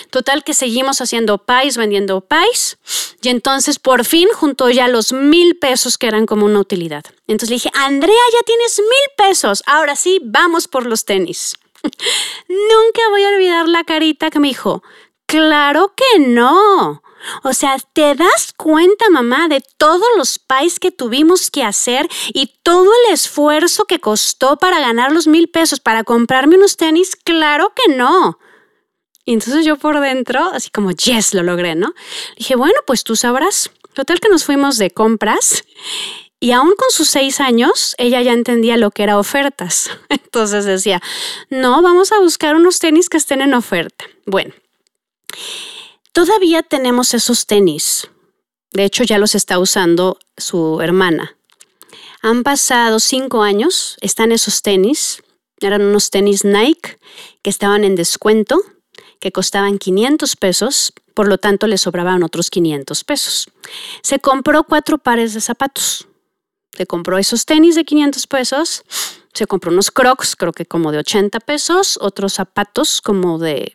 Total 0.10 0.44
que 0.44 0.54
seguimos 0.54 1.02
haciendo 1.02 1.38
pais, 1.38 1.78
vendiendo 1.78 2.22
pais, 2.22 2.78
y 3.22 3.30
entonces 3.30 3.80
por 3.80 4.06
fin 4.06 4.28
juntó 4.34 4.70
ya 4.70 4.88
los 4.88 5.14
mil 5.14 5.58
pesos 5.58 5.98
que 5.98 6.08
eran 6.08 6.26
como 6.26 6.46
una 6.46 6.60
utilidad. 6.60 7.04
Entonces 7.28 7.50
le 7.50 7.56
dije, 7.56 7.72
Andrea, 7.74 8.24
ya 8.34 8.40
tienes 8.46 8.80
mil 8.80 9.28
pesos, 9.30 9.64
ahora 9.66 9.96
sí, 9.96 10.20
vamos 10.24 10.68
por 10.68 10.86
los 10.86 11.06
tenis. 11.06 11.56
Nunca 12.48 13.02
voy 13.10 13.24
a 13.24 13.30
olvidar 13.30 13.68
la 13.68 13.84
carita 13.84 14.30
que 14.30 14.40
me 14.40 14.50
dijo, 14.50 14.84
claro 15.26 15.94
que 15.96 16.20
no. 16.20 17.02
O 17.44 17.54
sea, 17.54 17.78
¿te 17.94 18.16
das 18.16 18.54
cuenta, 18.56 19.10
mamá, 19.10 19.48
de 19.48 19.62
todos 19.78 20.08
los 20.18 20.40
pais 20.40 20.80
que 20.80 20.92
tuvimos 20.92 21.52
que 21.52 21.64
hacer 21.64 22.08
y 22.34 22.54
todo 22.64 22.92
el 23.06 23.14
esfuerzo 23.14 23.86
que 23.86 24.00
costó 24.00 24.58
para 24.58 24.80
ganar 24.80 25.12
los 25.12 25.28
mil 25.28 25.50
pesos 25.50 25.80
para 25.80 26.04
comprarme 26.04 26.58
unos 26.58 26.78
tenis? 26.78 27.16
Claro 27.16 27.74
que 27.76 27.96
no. 27.96 28.40
Y 29.26 29.34
entonces 29.34 29.66
yo 29.66 29.78
por 29.78 30.00
dentro, 30.00 30.44
así 30.54 30.70
como, 30.70 30.92
yes, 30.92 31.34
lo 31.34 31.44
logré, 31.44 31.76
¿no? 31.76 31.94
Dije, 32.38 32.56
bueno, 32.56 32.76
pues 32.86 33.04
tú 33.04 33.16
sabrás. 33.16 33.72
Total 33.94 34.20
que 34.20 34.30
nos 34.30 34.44
fuimos 34.44 34.78
de 34.78 34.90
compras 34.90 35.64
Y 36.40 36.52
aún 36.52 36.74
con 36.76 36.90
sus 36.90 37.10
seis 37.10 37.40
años, 37.40 37.96
ella 37.98 38.22
ya 38.22 38.34
entendía 38.34 38.76
lo 38.76 38.92
que 38.92 39.04
era 39.04 39.18
ofertas. 39.18 39.90
Entonces 40.10 40.66
decía, 40.66 41.02
no, 41.50 41.82
vamos 41.82 42.12
a 42.12 42.20
buscar 42.20 42.56
unos 42.56 42.80
tenis 42.80 43.08
que 43.08 43.18
estén 43.18 43.42
en 43.42 43.54
oferta. 43.54 44.06
Bueno, 44.26 44.54
todavía 46.14 46.64
tenemos 46.64 47.14
esos 47.14 47.46
tenis. 47.46 48.10
De 48.72 48.86
hecho, 48.86 49.04
ya 49.04 49.18
los 49.18 49.36
está 49.36 49.60
usando 49.60 50.18
su 50.38 50.80
hermana. 50.82 51.38
Han 52.22 52.44
pasado 52.44 53.00
cinco 53.00 53.44
años, 53.44 53.98
están 54.02 54.32
esos 54.32 54.62
tenis. 54.62 55.22
Eran 55.60 55.82
unos 55.82 56.10
tenis 56.10 56.46
Nike 56.46 56.98
que 57.42 57.50
estaban 57.50 57.84
en 57.84 57.96
descuento, 57.96 58.62
que 59.20 59.32
costaban 59.32 59.78
500 59.78 60.36
pesos, 60.38 60.94
por 61.14 61.28
lo 61.28 61.38
tanto 61.38 61.68
le 61.68 61.78
sobraban 61.78 62.24
otros 62.24 62.50
500 62.50 63.04
pesos. 63.04 63.50
Se 64.02 64.20
compró 64.20 64.64
cuatro 64.64 64.98
pares 64.98 65.34
de 65.34 65.42
zapatos 65.42 66.08
se 66.76 66.88
compró 66.88 67.18
esos 67.18 67.46
tenis 67.46 67.76
de 67.76 67.86
500 67.86 68.28
pesos, 68.28 68.84
se 69.34 69.46
compró 69.46 69.72
unos 69.72 69.92
crocs, 69.92 70.36
creo 70.36 70.52
que 70.52 70.66
como 70.66 70.92
de 70.92 71.00
80 71.00 71.40
pesos, 71.42 71.98
otros 72.02 72.34
zapatos 72.34 73.02
como 73.02 73.38
de 73.38 73.74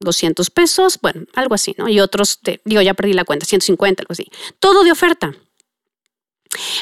200 0.00 0.50
pesos, 0.50 0.98
bueno, 1.00 1.24
algo 1.34 1.54
así, 1.54 1.74
¿no? 1.78 1.88
Y 1.88 2.00
otros, 2.00 2.40
de, 2.42 2.60
digo, 2.64 2.82
ya 2.82 2.94
perdí 2.94 3.12
la 3.12 3.24
cuenta, 3.24 3.46
150, 3.46 4.02
algo 4.02 4.12
así. 4.12 4.26
Todo 4.58 4.84
de 4.84 4.92
oferta. 4.92 5.32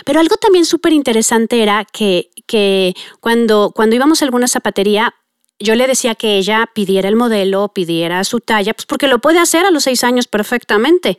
Pero 0.04 0.20
algo 0.20 0.36
también 0.36 0.64
súper 0.64 0.92
interesante 0.92 1.62
era 1.62 1.84
que, 1.84 2.30
que 2.46 2.94
cuando, 3.20 3.72
cuando 3.74 3.96
íbamos 3.96 4.20
a 4.20 4.24
alguna 4.24 4.48
zapatería, 4.48 5.14
yo 5.58 5.74
le 5.74 5.86
decía 5.86 6.14
que 6.14 6.36
ella 6.36 6.68
pidiera 6.74 7.08
el 7.08 7.16
modelo, 7.16 7.72
pidiera 7.72 8.24
su 8.24 8.40
talla, 8.40 8.74
pues 8.74 8.86
porque 8.86 9.06
lo 9.06 9.20
puede 9.20 9.38
hacer 9.38 9.64
a 9.64 9.70
los 9.70 9.84
seis 9.84 10.04
años 10.04 10.26
perfectamente. 10.26 11.18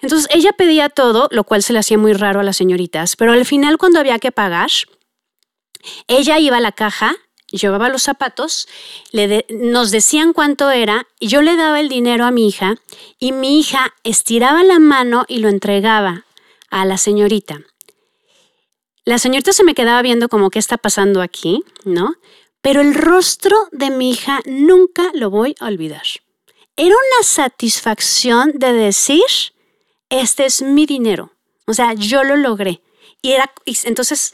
Entonces 0.00 0.28
ella 0.32 0.52
pedía 0.52 0.88
todo, 0.88 1.28
lo 1.30 1.44
cual 1.44 1.62
se 1.62 1.72
le 1.72 1.80
hacía 1.80 1.98
muy 1.98 2.12
raro 2.12 2.40
a 2.40 2.44
las 2.44 2.56
señoritas, 2.56 3.16
pero 3.16 3.32
al 3.32 3.44
final 3.44 3.78
cuando 3.78 3.98
había 3.98 4.18
que 4.18 4.32
pagar, 4.32 4.70
ella 6.06 6.38
iba 6.38 6.56
a 6.58 6.60
la 6.60 6.72
caja, 6.72 7.16
llevaba 7.58 7.88
los 7.88 8.02
zapatos, 8.02 8.68
le 9.12 9.46
nos 9.50 9.90
decían 9.90 10.32
cuánto 10.32 10.70
era, 10.70 11.06
y 11.20 11.28
yo 11.28 11.42
le 11.42 11.56
daba 11.56 11.80
el 11.80 11.88
dinero 11.88 12.24
a 12.24 12.30
mi 12.30 12.48
hija 12.48 12.76
y 13.18 13.32
mi 13.32 13.58
hija 13.58 13.94
estiraba 14.04 14.62
la 14.62 14.78
mano 14.78 15.24
y 15.28 15.38
lo 15.38 15.48
entregaba 15.48 16.24
a 16.70 16.84
la 16.84 16.98
señorita. 16.98 17.60
La 19.04 19.18
señorita 19.18 19.52
se 19.52 19.64
me 19.64 19.74
quedaba 19.74 20.00
viendo 20.02 20.28
como 20.28 20.50
qué 20.50 20.58
está 20.58 20.78
pasando 20.78 21.20
aquí, 21.20 21.62
¿no? 21.84 22.14
pero 22.64 22.80
el 22.80 22.94
rostro 22.94 23.54
de 23.72 23.90
mi 23.90 24.12
hija 24.12 24.40
nunca 24.46 25.10
lo 25.12 25.28
voy 25.28 25.54
a 25.60 25.66
olvidar. 25.66 26.06
Era 26.76 26.94
una 26.94 27.22
satisfacción 27.22 28.52
de 28.54 28.72
decir, 28.72 29.20
este 30.08 30.46
es 30.46 30.62
mi 30.62 30.86
dinero. 30.86 31.30
O 31.66 31.74
sea, 31.74 31.92
yo 31.92 32.24
lo 32.24 32.36
logré. 32.36 32.80
Y, 33.20 33.32
era, 33.32 33.52
entonces 33.66 34.32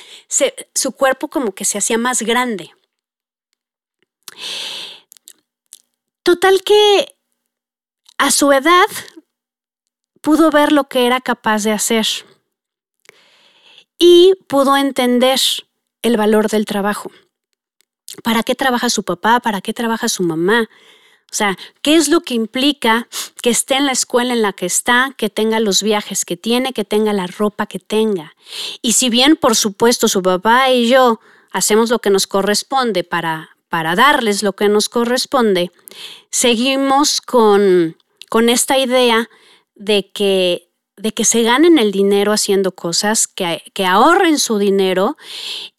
su 0.76 0.92
cuerpo 0.92 1.26
como 1.26 1.56
que 1.56 1.64
se 1.64 1.78
hacía 1.78 1.98
más 1.98 2.22
grande. 2.22 2.70
Total 6.22 6.62
que 6.62 7.16
a 8.18 8.30
su 8.30 8.52
edad 8.52 8.86
pudo 10.20 10.50
ver 10.50 10.72
lo 10.72 10.88
que 10.88 11.06
era 11.06 11.20
capaz 11.20 11.64
de 11.64 11.72
hacer 11.72 12.06
y 13.98 14.34
pudo 14.48 14.76
entender 14.76 15.40
el 16.02 16.16
valor 16.16 16.48
del 16.48 16.64
trabajo. 16.64 17.10
¿Para 18.22 18.42
qué 18.42 18.54
trabaja 18.54 18.90
su 18.90 19.04
papá? 19.04 19.40
¿Para 19.40 19.60
qué 19.60 19.72
trabaja 19.72 20.08
su 20.08 20.22
mamá? 20.22 20.68
O 21.30 21.34
sea, 21.34 21.56
¿qué 21.82 21.94
es 21.94 22.08
lo 22.08 22.22
que 22.22 22.34
implica 22.34 23.08
que 23.40 23.50
esté 23.50 23.76
en 23.76 23.86
la 23.86 23.92
escuela 23.92 24.32
en 24.32 24.42
la 24.42 24.52
que 24.52 24.66
está, 24.66 25.14
que 25.16 25.30
tenga 25.30 25.60
los 25.60 25.82
viajes 25.82 26.24
que 26.24 26.36
tiene, 26.36 26.72
que 26.72 26.84
tenga 26.84 27.12
la 27.12 27.28
ropa 27.28 27.66
que 27.66 27.78
tenga? 27.78 28.34
Y 28.82 28.94
si 28.94 29.10
bien, 29.10 29.36
por 29.36 29.54
supuesto, 29.54 30.08
su 30.08 30.22
papá 30.22 30.70
y 30.70 30.88
yo 30.88 31.20
hacemos 31.52 31.90
lo 31.90 32.00
que 32.00 32.10
nos 32.10 32.26
corresponde 32.26 33.04
para, 33.04 33.56
para 33.70 33.94
darles 33.94 34.42
lo 34.42 34.52
que 34.52 34.68
nos 34.68 34.90
corresponde, 34.90 35.70
seguimos 36.30 37.22
con, 37.22 37.96
con 38.28 38.50
esta 38.50 38.76
idea 38.76 39.30
de 39.74 40.10
que 40.12 40.70
de 41.00 41.12
que 41.12 41.24
se 41.24 41.42
ganen 41.42 41.78
el 41.78 41.92
dinero 41.92 42.32
haciendo 42.32 42.72
cosas, 42.72 43.26
que, 43.26 43.62
que, 43.72 43.86
ahorren 43.86 44.38
su 44.38 44.58
dinero 44.58 45.16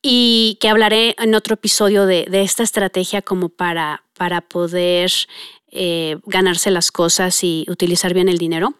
y 0.02 0.58
que 0.60 0.68
hablaré 0.68 1.16
en 1.20 1.36
otro 1.36 1.54
episodio 1.54 2.08
de, 2.08 2.26
esta 2.32 2.64
estrategia 2.64 3.22
como 3.22 3.50
para, 3.50 4.04
para 4.18 4.42
poder 4.42 5.12
eh, 5.68 6.18
ganarse 6.26 6.72
las 6.72 6.92
cosas 6.92 7.44
y 7.44 7.66
utilizar 7.70 8.16
bien 8.16 8.30
el 8.30 8.40
dinero. 8.40 8.74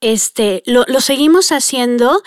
Este, 0.00 0.62
lo, 0.66 0.84
seguimos 1.00 1.52
haciendo 1.52 2.22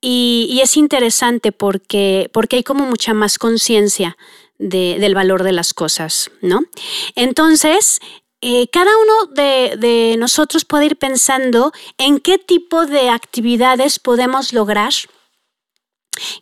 y, 0.00 0.58
es 0.62 0.78
interesante 0.78 1.52
porque, 1.52 2.30
porque 2.32 2.56
hay 2.56 2.62
como 2.62 2.86
mucha 2.86 3.12
más 3.12 3.38
conciencia 3.38 4.16
del 4.60 5.14
valor 5.14 5.42
de 5.42 5.52
las 5.52 5.72
cosas, 5.72 6.30
¿no? 6.42 6.60
Entonces, 7.16 7.98
eh, 8.42 8.68
cada 8.68 8.90
uno 8.96 9.32
de, 9.34 10.16
nosotros 10.18 10.64
puede 10.64 10.86
ir 10.86 10.96
pensando 10.96 11.72
en 11.98 12.20
qué 12.20 12.38
tipo 12.38 12.86
de 12.86 13.08
actividades 13.08 13.98
podemos 13.98 14.52
lograr 14.52 14.92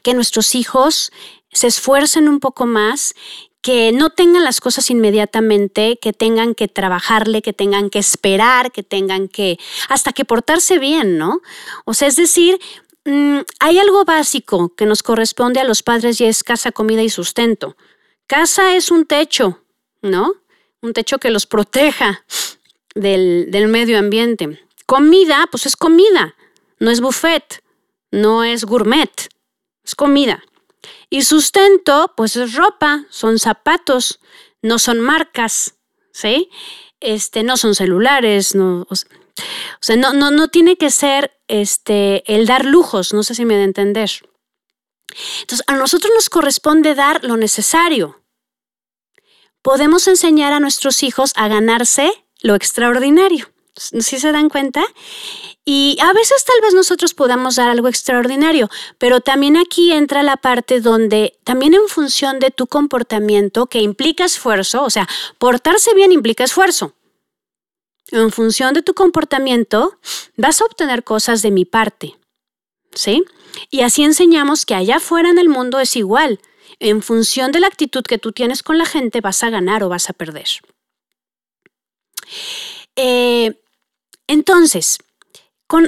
que 0.02 0.14
nuestros 0.14 0.54
hijos 0.56 1.12
se 1.52 1.68
esfuercen 1.68 2.28
un 2.28 2.40
poco 2.40 2.66
más, 2.66 3.14
que 3.62 3.92
no 3.92 4.10
tengan 4.10 4.44
las 4.44 4.60
cosas 4.60 4.90
inmediatamente, 4.90 5.98
que 6.00 6.12
tengan 6.12 6.54
que 6.54 6.68
trabajarle, 6.68 7.42
que 7.42 7.52
tengan 7.52 7.90
que 7.90 7.98
esperar, 7.98 8.70
que 8.72 8.82
tengan 8.82 9.28
que, 9.28 9.58
hasta 9.88 10.12
que 10.12 10.24
portarse 10.24 10.78
bien, 10.78 11.18
¿no? 11.18 11.40
O 11.84 11.94
sea, 11.94 12.08
es 12.08 12.16
decir, 12.16 12.58
mm, 13.04 13.38
hay 13.60 13.78
algo 13.78 14.04
básico 14.04 14.72
que 14.76 14.86
nos 14.86 15.02
corresponde 15.02 15.60
a 15.60 15.64
los 15.64 15.82
padres 15.82 16.20
y 16.20 16.26
es 16.26 16.44
casa, 16.44 16.72
comida 16.72 17.02
y 17.02 17.10
sustento. 17.10 17.76
Casa 18.28 18.76
es 18.76 18.92
un 18.92 19.06
techo, 19.06 19.60
¿no? 20.00 20.34
un 20.80 20.92
techo 20.92 21.18
que 21.18 21.30
los 21.30 21.46
proteja 21.46 22.24
del, 22.94 23.68
medio 23.68 23.98
ambiente. 23.98 24.64
Comida, 24.86 25.48
pues 25.50 25.66
es 25.66 25.76
comida, 25.76 26.34
no 26.78 26.90
es 26.90 27.00
buffet, 27.00 27.62
no 28.10 28.44
es 28.44 28.64
gourmet, 28.64 29.28
es 29.84 29.94
comida. 29.94 30.42
Y 31.10 31.22
sustento, 31.22 32.12
pues 32.16 32.36
es 32.36 32.54
ropa, 32.54 33.04
son 33.10 33.38
zapatos, 33.38 34.20
no 34.62 34.78
son 34.78 35.00
marcas, 35.00 35.74
¿sí? 36.12 36.48
Este, 37.00 37.42
no 37.42 37.56
son 37.56 37.74
celulares, 37.74 38.54
no, 38.54 38.86
o 38.88 38.94
sea, 39.80 39.96
no, 39.96 40.12
no, 40.12 40.30
no, 40.30 40.48
tiene 40.48 40.76
que 40.76 40.90
ser 40.90 41.38
este, 41.46 42.24
el 42.32 42.46
dar 42.46 42.64
lujos, 42.64 43.12
no 43.12 43.22
sé 43.22 43.34
si 43.34 43.44
me 43.44 43.54
da 43.54 43.60
a 43.60 43.64
entender. 43.64 44.10
Entonces, 45.40 45.64
a 45.66 45.74
nosotros 45.74 46.12
nos 46.14 46.28
corresponde 46.28 46.94
dar 46.94 47.24
lo 47.24 47.36
necesario 47.36 48.17
podemos 49.68 50.08
enseñar 50.08 50.54
a 50.54 50.60
nuestros 50.60 51.02
hijos 51.02 51.32
a 51.36 51.46
ganarse 51.46 52.10
lo 52.40 52.54
extraordinario. 52.54 53.50
¿Sí 53.76 54.18
se 54.18 54.32
dan 54.32 54.48
cuenta? 54.48 54.82
Y 55.62 55.98
a 56.00 56.14
veces 56.14 56.42
tal 56.42 56.58
vez 56.62 56.72
nosotros 56.72 57.12
podamos 57.12 57.56
dar 57.56 57.68
algo 57.68 57.86
extraordinario, 57.86 58.70
pero 58.96 59.20
también 59.20 59.58
aquí 59.58 59.92
entra 59.92 60.22
la 60.22 60.38
parte 60.38 60.80
donde 60.80 61.38
también 61.44 61.74
en 61.74 61.86
función 61.86 62.38
de 62.38 62.50
tu 62.50 62.66
comportamiento, 62.66 63.66
que 63.66 63.82
implica 63.82 64.24
esfuerzo, 64.24 64.84
o 64.84 64.88
sea, 64.88 65.06
portarse 65.36 65.92
bien 65.92 66.12
implica 66.12 66.44
esfuerzo. 66.44 66.94
En 68.10 68.32
función 68.32 68.72
de 68.72 68.80
tu 68.80 68.94
comportamiento, 68.94 69.98
vas 70.38 70.62
a 70.62 70.64
obtener 70.64 71.04
cosas 71.04 71.42
de 71.42 71.50
mi 71.50 71.66
parte. 71.66 72.16
¿Sí? 72.94 73.22
Y 73.68 73.82
así 73.82 74.02
enseñamos 74.02 74.64
que 74.64 74.74
allá 74.74 74.96
afuera 74.96 75.28
en 75.28 75.36
el 75.36 75.50
mundo 75.50 75.78
es 75.78 75.94
igual 75.94 76.40
en 76.80 77.02
función 77.02 77.52
de 77.52 77.60
la 77.60 77.66
actitud 77.66 78.02
que 78.02 78.18
tú 78.18 78.32
tienes 78.32 78.62
con 78.62 78.78
la 78.78 78.86
gente, 78.86 79.20
vas 79.20 79.42
a 79.42 79.50
ganar 79.50 79.82
o 79.82 79.88
vas 79.88 80.10
a 80.10 80.12
perder. 80.12 80.48
Eh, 82.96 83.60
entonces, 84.26 84.98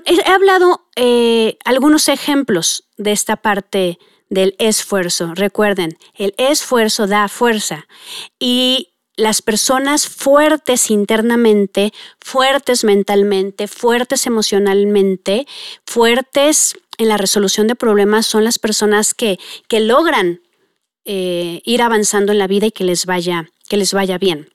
he, 0.05 0.31
hablado 0.31 0.87
eh, 0.97 1.59
algunos 1.65 2.09
ejemplos 2.09 2.85
de 2.97 3.13
esta 3.13 3.37
parte 3.37 3.99
del 4.29 4.55
esfuerzo. 4.59 5.35
Recuerden, 5.35 5.99
el 6.15 6.35
esfuerzo 6.39 7.07
da 7.07 7.29
fuerza 7.29 7.87
y 8.39 8.91
las 9.17 9.43
personas 9.43 10.09
fuertes 10.09 10.91
internamente, 10.91 11.93
fuertes 12.21 12.85
mentalmente, 12.85 13.69
fuertes 13.69 14.27
emocionalmente, 14.27 15.47
fuertes 15.85 16.75
en 16.97 17.09
la 17.09 17.17
resolución 17.17 17.67
de 17.67 17.75
problemas 17.75 18.27
son 18.27 18.45
las 18.45 18.59
personas 18.59 19.15
que, 19.15 19.39
que 19.69 19.81
logran 19.81 20.41
eh, 21.05 21.63
ir 21.65 21.83
avanzando 21.83 22.33
en 22.33 22.39
la 22.39 22.47
vida 22.47 22.67
y 22.67 22.73
que 22.73 22.85
les 22.85 23.07
vaya, 23.07 23.51
que 23.69 23.77
les 23.77 23.93
vaya 23.93 24.19
bien. 24.19 24.53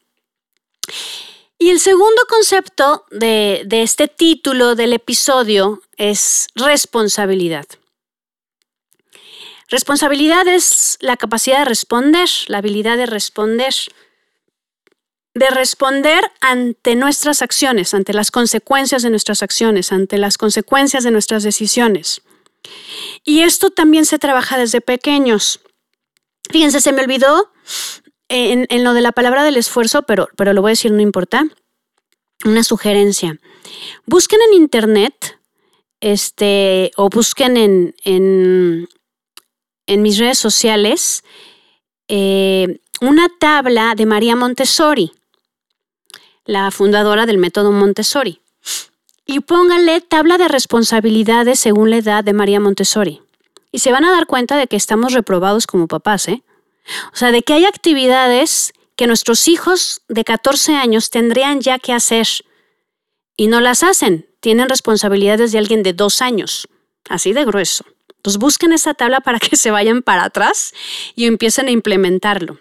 Y 1.58 1.70
el 1.70 1.80
segundo 1.80 2.22
concepto 2.28 3.06
de, 3.12 3.64
de 3.66 3.82
este 3.82 4.08
título 4.08 4.76
del 4.76 4.94
episodio 4.94 5.82
es 5.98 6.48
responsabilidad. 6.56 7.66
Responsabilidad 9.70 10.48
es 10.48 10.98
la 11.00 11.18
capacidad 11.18 11.60
de 11.60 11.66
responder, 11.66 12.30
la 12.48 12.60
habilidad 12.60 12.98
de 12.98 13.08
responder, 13.08 13.74
de 15.34 15.50
responder 15.50 16.24
ante 16.40 16.96
nuestras 16.96 17.42
acciones, 17.42 17.94
ante 17.94 18.14
las 18.14 18.32
consecuencias 18.32 19.02
de 19.02 19.10
nuestras 19.10 19.42
acciones, 19.42 19.92
ante 19.92 20.18
las 20.18 20.38
consecuencias 20.38 21.04
de 21.04 21.12
nuestras 21.12 21.44
decisiones. 21.44 22.22
Y 23.24 23.42
esto 23.42 23.70
también 23.72 24.06
se 24.06 24.20
trabaja 24.20 24.58
desde 24.58 24.82
pequeños. 24.82 25.60
Fíjense, 26.52 26.82
se 26.82 26.92
me 26.92 27.02
olvidó 27.02 27.52
en, 28.30 28.84
lo 28.84 28.94
de 28.94 29.02
la 29.02 29.12
palabra 29.12 29.44
del 29.44 29.58
esfuerzo, 29.58 30.04
pero, 30.04 30.30
pero 30.36 30.54
lo 30.54 30.62
voy 30.62 30.70
a 30.70 30.72
decir, 30.74 30.92
no 30.92 31.02
importa. 31.02 31.46
Una 32.44 32.64
sugerencia. 32.64 33.40
Busquen 34.06 34.40
en 34.50 34.62
internet 34.62 35.40
este, 36.00 36.92
o 36.98 37.10
busquen 37.10 37.58
en, 37.58 37.96
en, 38.04 40.02
mis 40.02 40.18
redes 40.18 40.38
sociales 40.38 41.24
eh, 42.08 42.80
una 43.02 43.30
tabla 43.40 43.96
de 43.96 44.06
María 44.06 44.36
Montessori, 44.36 45.12
la 46.46 46.70
fundadora 46.72 47.26
del 47.26 47.38
método 47.38 47.72
Montessori. 47.72 48.42
Y 49.26 49.40
pónganle 49.40 50.02
tabla 50.02 50.38
de 50.38 50.48
responsabilidades 50.48 51.60
según 51.60 51.90
la 51.90 51.98
edad 51.98 52.24
de 52.24 52.34
María 52.34 52.60
Montessori. 52.60 53.22
Y 53.76 53.80
se 53.80 53.92
van 53.92 54.06
a 54.06 54.12
dar 54.12 54.26
cuenta 54.26 54.56
de 54.56 54.68
que 54.68 54.78
estamos 54.78 55.12
reprobados 55.12 55.68
como 55.68 55.90
papás, 55.90 56.30
¿eh? 56.30 56.44
O 57.12 57.18
sea, 57.18 57.34
de 57.34 57.42
que 57.42 57.52
hay 57.52 57.66
actividades 57.66 58.72
que 58.96 59.06
nuestros 59.06 59.50
hijos 59.50 60.02
de 60.08 60.24
14 60.24 60.76
años 60.76 61.10
tendrían 61.10 61.60
ya 61.60 61.78
que 61.78 61.92
hacer 61.92 62.26
y 63.36 63.48
no 63.48 63.60
las 63.60 63.84
hacen. 63.84 64.30
Tienen 64.40 64.70
responsabilidades 64.70 65.52
de 65.52 65.58
alguien 65.58 65.84
de 65.84 65.92
dos 65.92 66.22
años, 66.22 66.70
así 67.10 67.34
de 67.34 67.44
grueso. 67.44 67.84
Entonces 68.16 68.40
busquen 68.40 68.72
esa 68.72 68.94
tabla 68.94 69.20
para 69.20 69.40
que 69.40 69.58
se 69.58 69.72
vayan 69.72 70.04
para 70.04 70.24
atrás 70.24 70.74
y 71.14 71.26
empiecen 71.26 71.68
a 71.68 71.72
implementarlo. 71.72 72.58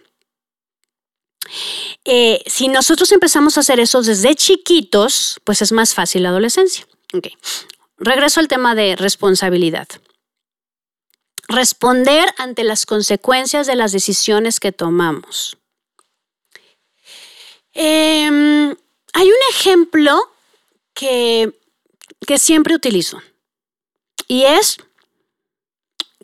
Eh, 2.04 2.42
si 2.46 2.66
nosotros 2.66 3.12
empezamos 3.12 3.56
a 3.56 3.60
hacer 3.60 3.78
eso 3.78 4.02
desde 4.02 4.34
chiquitos, 4.34 5.40
pues 5.44 5.62
es 5.62 5.70
más 5.70 5.94
fácil 5.94 6.24
la 6.24 6.30
adolescencia. 6.30 6.88
Regreso 7.98 8.40
al 8.40 8.48
tema 8.48 8.74
de 8.74 8.96
responsabilidad. 8.96 9.86
Responder 11.54 12.34
ante 12.38 12.64
las 12.64 12.84
consecuencias 12.84 13.68
de 13.68 13.76
las 13.76 13.92
decisiones 13.92 14.58
que 14.58 14.72
tomamos. 14.72 15.56
Em, 17.72 18.74
hay 19.12 19.28
un 19.28 19.38
ejemplo 19.50 20.18
que, 20.94 21.56
que 22.26 22.38
siempre 22.38 22.74
utilizo 22.74 23.22
y 24.26 24.44
es 24.44 24.78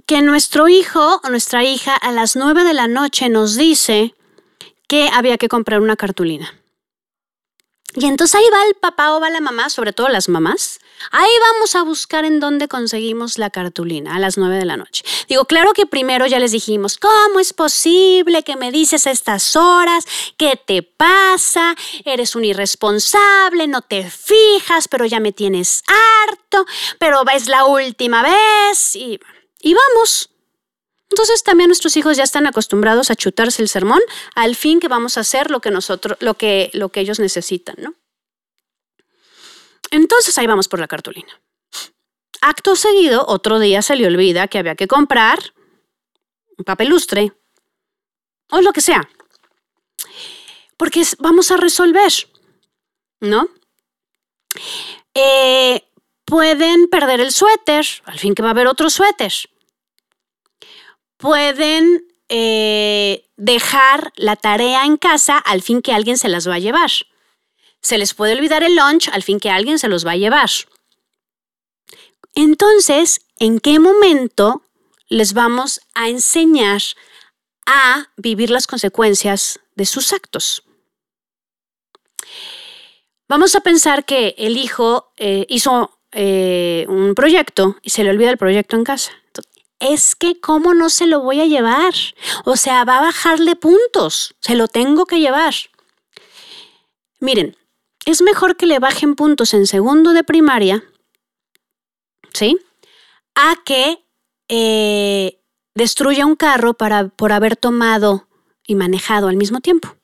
que 0.07 0.23
nuestro 0.23 0.69
hijo 0.69 1.21
o 1.23 1.29
nuestra 1.29 1.63
hija 1.63 1.95
a 1.95 2.11
las 2.11 2.35
9 2.35 2.65
de 2.65 2.75
la 2.75 2.89
noche 2.89 3.29
nos 3.29 3.57
dice 3.57 4.15
que 4.89 5.09
había 5.13 5.39
que 5.39 5.49
comprar 5.49 5.81
una 5.81 5.95
cartulina. 5.95 6.61
Y 7.95 8.07
entonces 8.07 8.35
ahí 8.35 8.47
va 8.53 8.65
el 8.67 8.75
papá 8.75 9.15
o 9.15 9.21
va 9.21 9.31
la 9.31 9.41
mamá, 9.41 9.71
sobre 9.71 9.93
todo 9.93 10.09
las 10.09 10.29
mamás. 10.29 10.81
Ahí 11.11 11.31
vamos 11.53 11.75
a 11.75 11.83
buscar 11.83 12.25
en 12.25 12.41
dónde 12.41 12.69
conseguimos 12.69 13.39
la 13.39 13.51
cartulina 13.51 14.17
a 14.17 14.19
las 14.19 14.37
nueve 14.37 14.57
de 14.57 14.65
la 14.65 14.77
noche. 14.77 15.03
Digo, 15.29 15.45
claro 15.47 15.73
que 15.73 15.87
primero 15.87 16.27
ya 16.27 16.39
les 16.39 16.53
dijimos, 16.53 16.99
¿cómo 16.99 17.41
es 17.41 17.53
posible 17.53 18.43
que 18.43 18.57
me 18.57 18.71
dices 18.71 19.07
a 19.07 19.11
estas 19.11 19.57
horas? 19.57 20.05
¿Qué 20.37 20.61
te 20.65 20.83
pasa? 20.83 21.75
Eres 22.05 22.37
un 22.37 22.45
irresponsable, 22.45 23.67
no 23.67 23.83
te 23.83 24.11
fijas, 24.11 24.89
pero 24.89 25.07
ya 25.07 25.21
me 25.21 25.33
tienes 25.33 25.83
harto, 25.87 26.67
pero 26.99 27.23
es 27.35 27.49
la 27.49 27.65
última 27.65 28.23
vez 28.23 28.95
y, 28.97 29.19
y 29.61 29.75
vamos. 29.75 30.31
Entonces 31.11 31.43
también 31.43 31.69
nuestros 31.69 31.97
hijos 31.97 32.17
ya 32.17 32.23
están 32.23 32.47
acostumbrados 32.47 33.11
a 33.11 33.17
chutarse 33.17 33.63
el 33.63 33.69
sermón 33.69 34.01
al 34.37 34.55
fin 34.55 34.79
que 34.79 34.89
vamos 34.89 35.17
a 35.17 35.21
hacer 35.21 35.51
lo 35.51 35.61
que 35.61 35.71
nosotros, 35.71 36.17
lo 36.21 36.35
que, 36.35 36.71
lo 36.73 36.91
que 36.91 37.01
ellos 37.01 37.19
necesitan, 37.19 37.75
¿no? 37.79 37.95
Entonces 39.91 40.37
ahí 40.39 40.47
vamos 40.47 40.69
por 40.69 40.81
la 40.81 40.89
cartulina. 40.89 41.41
Acto 42.41 42.77
seguido, 42.77 43.25
otro 43.27 43.59
día 43.59 43.83
se 43.83 43.97
le 43.97 44.07
olvida 44.07 44.49
que 44.49 44.59
había 44.59 44.75
que 44.75 44.87
comprar 44.87 45.39
un 46.57 46.65
papelustre 46.65 47.33
o 48.51 48.61
lo 48.61 48.73
que 48.73 48.81
sea. 48.81 49.09
Porque 50.77 51.03
vamos 51.19 51.51
a 51.51 51.57
resolver, 51.57 52.13
¿no? 53.21 53.49
Eh, 55.15 55.85
pueden 56.25 56.89
perder 56.89 57.21
el 57.21 57.33
suéter, 57.33 57.85
al 58.05 58.19
fin 58.19 58.35
que 58.35 58.43
va 58.43 58.49
a 58.49 58.53
haber 58.53 58.67
otro 58.67 58.89
suéter 58.89 59.33
pueden 61.21 62.03
eh, 62.29 63.29
dejar 63.37 64.13
la 64.17 64.37
tarea 64.37 64.85
en 64.87 64.97
casa 64.97 65.37
al 65.39 65.63
fin 65.63 65.83
que 65.83 65.93
alguien 65.93 66.19
se 66.19 66.29
las 66.29 66.49
va 66.49 66.55
a 66.55 66.59
llevar. 66.59 66.91
Se 67.81 67.99
les 67.99 68.15
puede 68.15 68.35
olvidar 68.35 68.63
el 68.63 68.77
lunch 68.77 69.09
al 69.09 69.23
fin 69.23 69.41
que 69.41 69.51
alguien 69.51 69.79
se 69.79 69.89
los 69.89 70.07
va 70.07 70.13
a 70.13 70.17
llevar. 70.17 70.51
Entonces, 72.35 73.23
¿en 73.39 73.59
qué 73.61 73.79
momento 73.79 74.63
les 75.09 75.33
vamos 75.33 75.81
a 75.95 76.09
enseñar 76.09 76.83
a 77.67 78.09
vivir 78.17 78.51
las 78.51 78.67
consecuencias 78.67 79.61
de 79.75 79.87
sus 79.87 80.13
actos? 80.13 80.63
Vamos 83.29 83.55
a 83.55 83.61
pensar 83.61 84.05
que 84.05 84.35
el 84.39 84.57
hijo 84.57 85.13
eh, 85.17 85.47
hizo 85.49 85.99
eh, 86.13 86.85
un 86.89 87.15
proyecto 87.15 87.77
y 87.83 87.91
se 87.91 88.05
le 88.05 88.11
olvida 88.11 88.31
el 88.31 88.39
proyecto 88.39 88.77
en 88.77 88.85
casa 88.85 89.13
es 89.81 90.15
que 90.15 90.39
cómo 90.39 90.75
no 90.75 90.91
se 90.91 91.07
lo 91.07 91.21
voy 91.21 91.41
a 91.41 91.47
llevar. 91.47 91.95
O 92.45 92.57
sea, 92.57 92.85
va 92.85 92.99
a 92.99 93.03
bajarle 93.03 93.57
puntos, 93.57 94.35
se 94.41 94.55
lo 94.55 94.69
tengo 94.69 95.07
que 95.07 95.19
llevar. 95.19 95.55
Miren, 97.19 97.57
es 98.11 98.23
mejor 98.23 98.57
que 98.57 98.67
le 98.67 98.79
bajen 98.79 99.15
puntos 99.15 99.55
en 99.55 99.67
segundo 99.67 100.13
de 100.13 100.25
primaria, 100.25 100.85
¿sí? 102.33 102.59
A 103.35 103.57
que 103.65 104.05
eh, 104.49 105.41
destruya 105.75 106.27
un 106.27 106.37
carro 106.37 106.75
para, 106.75 107.09
por 107.09 107.33
haber 107.33 107.57
tomado 107.57 108.29
y 108.67 108.75
manejado 108.75 109.29
al 109.29 109.37
mismo 109.37 109.61
tiempo. 109.61 109.97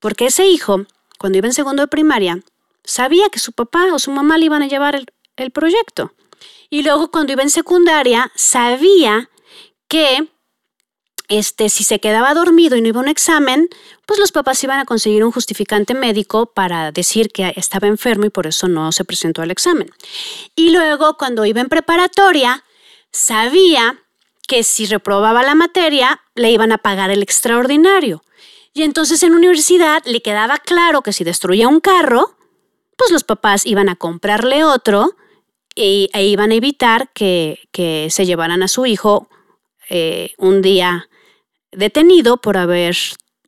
Porque 0.00 0.26
ese 0.26 0.46
hijo, 0.46 0.86
cuando 1.18 1.38
iba 1.38 1.46
en 1.46 1.54
segundo 1.54 1.82
de 1.82 1.88
primaria, 1.88 2.42
sabía 2.84 3.28
que 3.28 3.38
su 3.38 3.52
papá 3.52 3.92
o 3.92 3.98
su 3.98 4.10
mamá 4.10 4.38
le 4.38 4.46
iban 4.46 4.62
a 4.62 4.68
llevar 4.68 5.04
el 5.36 5.50
proyecto. 5.50 6.12
Y 6.70 6.82
luego 6.82 7.10
cuando 7.10 7.32
iba 7.32 7.42
en 7.42 7.50
secundaria, 7.50 8.30
sabía 8.34 9.30
que 9.88 10.28
este, 11.28 11.68
si 11.68 11.84
se 11.84 11.98
quedaba 11.98 12.34
dormido 12.34 12.76
y 12.76 12.80
no 12.80 12.88
iba 12.88 13.00
a 13.00 13.02
un 13.02 13.08
examen, 13.08 13.68
pues 14.06 14.18
los 14.18 14.32
papás 14.32 14.62
iban 14.64 14.78
a 14.78 14.84
conseguir 14.84 15.24
un 15.24 15.32
justificante 15.32 15.94
médico 15.94 16.46
para 16.46 16.92
decir 16.92 17.30
que 17.30 17.52
estaba 17.56 17.88
enfermo 17.88 18.26
y 18.26 18.30
por 18.30 18.46
eso 18.46 18.68
no 18.68 18.92
se 18.92 19.04
presentó 19.04 19.42
al 19.42 19.50
examen. 19.50 19.90
Y 20.54 20.70
luego 20.70 21.16
cuando 21.16 21.44
iba 21.44 21.60
en 21.60 21.68
preparatoria, 21.68 22.64
sabía 23.12 23.98
que 24.46 24.62
si 24.62 24.86
reprobaba 24.86 25.42
la 25.42 25.54
materia, 25.54 26.20
le 26.34 26.50
iban 26.50 26.72
a 26.72 26.78
pagar 26.78 27.10
el 27.10 27.22
extraordinario. 27.22 28.22
Y 28.72 28.82
entonces 28.82 29.22
en 29.22 29.34
universidad 29.34 30.02
le 30.04 30.20
quedaba 30.20 30.58
claro 30.58 31.02
que 31.02 31.12
si 31.12 31.24
destruía 31.24 31.66
un 31.66 31.80
carro, 31.80 32.36
pues 32.96 33.10
los 33.10 33.24
papás 33.24 33.66
iban 33.66 33.88
a 33.88 33.96
comprarle 33.96 34.64
otro 34.64 35.16
e, 35.76 36.08
iban 36.14 36.52
a 36.52 36.54
evitar 36.54 37.10
que, 37.12 37.58
se 38.10 38.26
llevaran 38.26 38.62
a 38.62 38.68
su 38.68 38.86
hijo 38.86 39.28
eh, 39.90 40.32
un 40.38 40.62
día 40.62 41.08
detenido 41.76 42.38
por 42.38 42.56
haber 42.56 42.96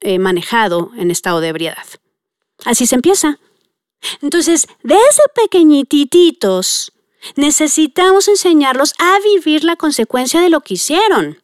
eh, 0.01 0.19
manejado 0.19 0.93
en 0.97 1.11
estado 1.11 1.41
de 1.41 1.49
ebriedad. 1.49 1.85
Así 2.65 2.87
se 2.87 2.95
empieza. 2.95 3.39
Entonces, 4.23 4.69
desde 4.83 5.23
pequeñititos, 5.35 6.93
necesitamos 7.35 8.29
enseñarlos 8.29 8.95
a 8.99 9.19
vivir 9.35 9.65
la 9.65 9.77
consecuencia 9.77 10.41
de 10.41 10.51
lo 10.51 10.61
que 10.61 10.75
hicieron. 10.75 11.43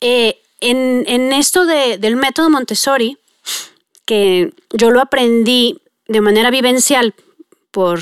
Eh, 0.00 0.40
en, 0.60 1.32
esto 1.32 1.66
del 1.66 2.16
método 2.16 2.50
Montessori, 2.50 3.18
que 4.06 4.54
yo 4.72 4.90
lo 4.90 5.00
aprendí 5.00 5.82
de 6.06 6.20
manera 6.20 6.50
vivencial 6.50 7.14
por 7.70 8.00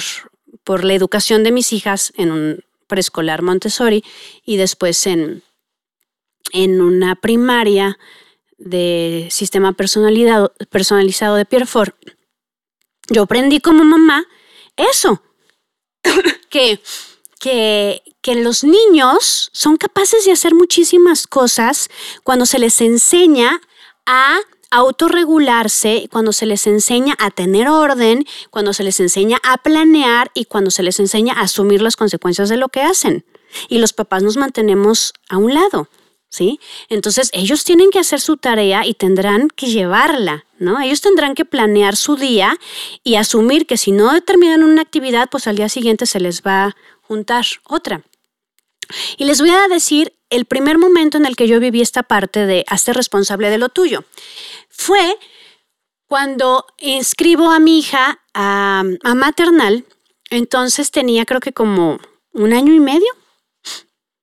por 0.66 0.82
la 0.82 0.94
educación 0.94 1.44
de 1.44 1.52
mis 1.52 1.72
hijas 1.72 2.12
en 2.16 2.32
un 2.32 2.64
preescolar 2.88 3.40
Montessori 3.42 4.02
y 4.44 4.56
después 4.56 5.06
en, 5.06 5.44
en 6.52 6.80
una 6.80 7.16
primaria 7.16 7.98
de 8.58 9.28
sistema 9.30 9.72
personalizado, 9.72 10.54
personalizado 10.70 11.36
de 11.36 11.44
Pierrefort. 11.44 11.94
Yo 13.08 13.22
aprendí 13.22 13.60
como 13.60 13.84
mamá 13.84 14.26
eso, 14.76 15.22
que, 16.50 16.80
que, 17.40 18.02
que 18.20 18.34
los 18.36 18.64
niños 18.64 19.50
son 19.52 19.76
capaces 19.76 20.24
de 20.24 20.32
hacer 20.32 20.54
muchísimas 20.54 21.26
cosas 21.26 21.88
cuando 22.24 22.46
se 22.46 22.58
les 22.58 22.80
enseña 22.80 23.60
a 24.06 24.38
autorregularse, 24.70 26.08
cuando 26.10 26.32
se 26.32 26.46
les 26.46 26.66
enseña 26.66 27.14
a 27.18 27.30
tener 27.30 27.68
orden, 27.68 28.26
cuando 28.50 28.72
se 28.72 28.82
les 28.82 29.00
enseña 29.00 29.38
a 29.42 29.58
planear 29.58 30.30
y 30.34 30.46
cuando 30.46 30.70
se 30.70 30.82
les 30.82 30.98
enseña 31.00 31.34
a 31.34 31.42
asumir 31.42 31.82
las 31.82 31.96
consecuencias 31.96 32.48
de 32.48 32.56
lo 32.56 32.68
que 32.68 32.82
hacen. 32.82 33.24
Y 33.68 33.78
los 33.78 33.92
papás 33.92 34.22
nos 34.22 34.36
mantenemos 34.36 35.12
a 35.28 35.38
un 35.38 35.54
lado. 35.54 35.88
¿Sí? 36.28 36.60
Entonces 36.88 37.30
ellos 37.32 37.64
tienen 37.64 37.90
que 37.90 38.00
hacer 38.00 38.20
su 38.20 38.36
tarea 38.36 38.84
y 38.84 38.94
tendrán 38.94 39.48
que 39.48 39.66
llevarla, 39.66 40.44
¿no? 40.58 40.80
Ellos 40.80 41.00
tendrán 41.00 41.34
que 41.34 41.44
planear 41.44 41.96
su 41.96 42.16
día 42.16 42.58
y 43.04 43.14
asumir 43.14 43.66
que 43.66 43.78
si 43.78 43.92
no 43.92 44.20
terminan 44.20 44.62
una 44.62 44.82
actividad, 44.82 45.28
pues 45.30 45.46
al 45.46 45.56
día 45.56 45.68
siguiente 45.68 46.04
se 46.04 46.20
les 46.20 46.42
va 46.42 46.76
juntar 47.06 47.44
otra. 47.64 48.02
Y 49.16 49.24
les 49.24 49.40
voy 49.40 49.50
a 49.50 49.68
decir 49.68 50.14
el 50.30 50.44
primer 50.44 50.78
momento 50.78 51.18
en 51.18 51.26
el 51.26 51.36
que 51.36 51.48
yo 51.48 51.60
viví 51.60 51.80
esta 51.80 52.02
parte 52.02 52.46
de 52.46 52.64
hacer 52.68 52.96
responsable 52.96 53.50
de 53.50 53.58
lo 53.58 53.68
tuyo. 53.68 54.04
Fue 54.68 55.16
cuando 56.06 56.66
inscribo 56.78 57.50
a 57.50 57.58
mi 57.58 57.78
hija 57.78 58.20
a, 58.34 58.84
maternal, 59.14 59.84
entonces 60.30 60.90
tenía 60.90 61.24
creo 61.24 61.40
que 61.40 61.52
como 61.52 61.98
un 62.32 62.52
año 62.52 62.72
y 62.74 62.80
medio, 62.80 63.08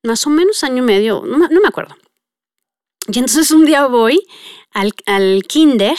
más 0.03 0.27
o 0.27 0.29
menos 0.29 0.63
año 0.63 0.83
y 0.83 0.85
medio, 0.85 1.23
no, 1.25 1.37
me 1.37 1.67
acuerdo. 1.67 1.95
Y 3.07 3.19
entonces 3.19 3.51
un 3.51 3.65
día 3.65 3.85
voy 3.87 4.25
al, 4.71 4.93
kinder 5.43 5.97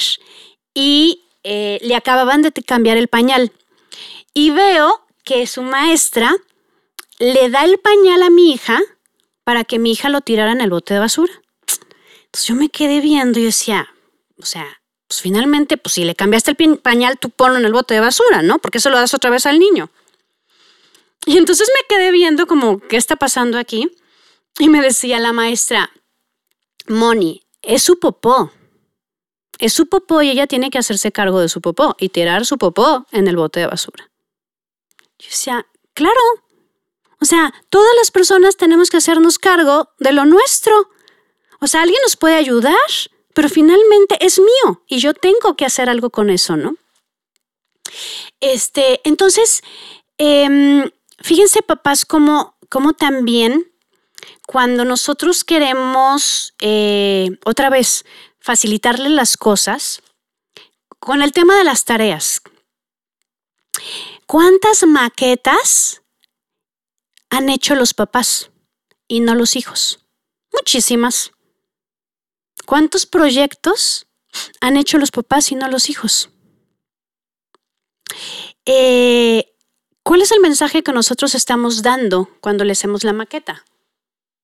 y 0.74 1.22
eh, 1.42 1.78
le 1.82 1.96
acababan 1.96 2.42
de 2.42 2.52
cambiar 2.52 2.96
el 2.96 3.08
pañal. 3.08 3.52
Y 4.32 4.50
veo 4.50 5.04
que 5.24 5.46
su 5.46 5.62
maestra 5.62 6.34
le 7.18 7.50
da 7.50 7.64
el 7.64 7.78
pañal 7.78 8.22
a 8.22 8.30
mi 8.30 8.52
hija 8.52 8.80
para 9.44 9.64
que 9.64 9.78
mi 9.78 9.92
hija 9.92 10.08
lo 10.08 10.20
tirara 10.20 10.52
en 10.52 10.60
el 10.60 10.70
bote 10.70 10.94
de 10.94 11.00
basura. 11.00 11.32
Entonces 12.26 12.48
yo 12.48 12.54
me 12.54 12.68
quedé 12.68 13.00
viendo 13.00 13.38
y 13.38 13.44
decía, 13.44 13.88
o 14.38 14.46
sea, 14.46 14.80
pues 15.06 15.20
finalmente, 15.20 15.76
pues 15.76 15.94
si 15.94 16.04
le 16.04 16.14
cambiaste 16.14 16.56
el 16.58 16.78
pañal, 16.78 17.18
tú 17.18 17.30
ponlo 17.30 17.58
en 17.58 17.64
el 17.64 17.72
bote 17.72 17.94
de 17.94 18.00
basura, 18.00 18.42
¿no? 18.42 18.58
Porque 18.58 18.78
eso 18.78 18.90
lo 18.90 18.96
das 18.96 19.14
otra 19.14 19.30
vez 19.30 19.46
al 19.46 19.58
niño. 19.58 19.90
Y 21.26 21.38
entonces 21.38 21.70
me 21.74 21.86
quedé 21.88 22.10
viendo 22.10 22.46
como, 22.46 22.80
¿qué 22.80 22.96
está 22.96 23.16
pasando 23.16 23.58
aquí? 23.58 23.90
Y 24.58 24.68
me 24.68 24.80
decía 24.80 25.18
la 25.18 25.32
maestra, 25.32 25.90
Moni, 26.86 27.42
es 27.62 27.82
su 27.82 27.98
popó. 27.98 28.52
Es 29.58 29.72
su 29.72 29.86
popó 29.86 30.22
y 30.22 30.30
ella 30.30 30.46
tiene 30.46 30.70
que 30.70 30.78
hacerse 30.78 31.12
cargo 31.12 31.40
de 31.40 31.48
su 31.48 31.60
popó 31.60 31.96
y 31.98 32.08
tirar 32.10 32.44
su 32.44 32.58
popó 32.58 33.06
en 33.12 33.28
el 33.28 33.36
bote 33.36 33.60
de 33.60 33.66
basura. 33.66 34.10
Yo 35.18 35.28
decía, 35.28 35.66
claro. 35.94 36.20
O 37.20 37.24
sea, 37.24 37.54
todas 37.70 37.92
las 37.96 38.10
personas 38.10 38.56
tenemos 38.56 38.90
que 38.90 38.98
hacernos 38.98 39.38
cargo 39.38 39.90
de 39.98 40.12
lo 40.12 40.24
nuestro. 40.24 40.90
O 41.60 41.66
sea, 41.66 41.82
alguien 41.82 42.00
nos 42.02 42.16
puede 42.16 42.34
ayudar, 42.34 42.74
pero 43.32 43.48
finalmente 43.48 44.18
es 44.20 44.38
mío 44.38 44.82
y 44.86 44.98
yo 44.98 45.14
tengo 45.14 45.56
que 45.56 45.64
hacer 45.64 45.88
algo 45.88 46.10
con 46.10 46.30
eso, 46.30 46.56
¿no? 46.56 46.76
Este, 48.40 49.00
entonces, 49.04 49.62
em, 50.18 50.90
fíjense, 51.24 51.62
papás, 51.62 52.04
cómo, 52.04 52.54
también 52.98 53.72
cuando 54.46 54.84
nosotros 54.84 55.42
queremos, 55.42 56.54
eh, 56.60 57.30
otra 57.46 57.70
vez, 57.70 58.04
facilitarle 58.40 59.08
las 59.08 59.38
cosas, 59.38 60.02
con 60.98 61.22
el 61.22 61.32
tema 61.32 61.56
de 61.56 61.64
las 61.64 61.86
tareas, 61.86 62.42
¿cuántas 64.26 64.86
maquetas 64.86 66.02
han 67.30 67.48
hecho 67.48 67.74
los 67.74 67.94
papás 67.94 68.50
y 69.08 69.20
no 69.20 69.34
los 69.34 69.56
hijos? 69.56 70.04
Muchísimas. 70.52 71.32
¿Cuántos 72.66 73.06
proyectos 73.06 74.06
han 74.60 74.76
hecho 74.76 74.98
los 74.98 75.10
papás 75.10 75.52
y 75.52 75.54
no 75.54 75.68
los 75.68 75.88
hijos? 75.88 76.28
Eh, 78.66 79.53
¿Cuál 80.04 80.20
es 80.20 80.32
el 80.32 80.40
mensaje 80.40 80.82
que 80.82 80.92
nosotros 80.92 81.34
estamos 81.34 81.82
dando 81.82 82.28
cuando 82.40 82.62
le 82.62 82.72
hacemos 82.72 83.04
la 83.04 83.14
maqueta? 83.14 83.64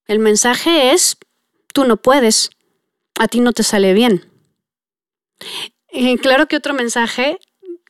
El 0.06 0.18
mensaje 0.18 0.92
es, 0.92 1.18
tú 1.74 1.84
no 1.84 1.98
puedes, 1.98 2.48
a 3.18 3.28
ti 3.28 3.40
no 3.40 3.52
te 3.52 3.62
sale 3.62 3.92
bien. 3.92 4.24
Y 5.92 6.16
claro 6.16 6.48
que 6.48 6.56
otro 6.56 6.72
mensaje, 6.72 7.38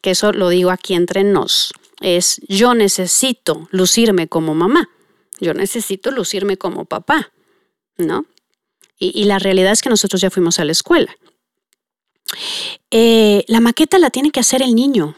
que 0.03 0.11
eso 0.11 0.33
lo 0.33 0.49
digo 0.49 0.71
aquí 0.71 0.95
entre 0.95 1.23
nos, 1.23 1.73
es 2.01 2.41
yo 2.49 2.75
necesito 2.75 3.69
lucirme 3.71 4.27
como 4.27 4.53
mamá, 4.55 4.91
yo 5.39 5.55
necesito 5.55 6.11
lucirme 6.11 6.57
como 6.57 6.87
papá, 6.87 7.33
¿no? 7.97 8.27
Y, 8.99 9.25
la 9.25 9.39
realidad 9.39 9.73
es 9.73 9.81
que 9.81 9.89
nosotros 9.89 10.21
ya 10.21 10.29
fuimos 10.29 10.59
a 10.59 10.65
la 10.67 10.73
escuela. 10.73 11.17
Eh, 12.91 13.45
la 13.49 13.61
maqueta 13.61 13.99
la 13.99 14.11
tiene 14.11 14.31
que 14.31 14.41
hacer 14.41 14.61
el 14.61 14.75
niño. 14.75 15.17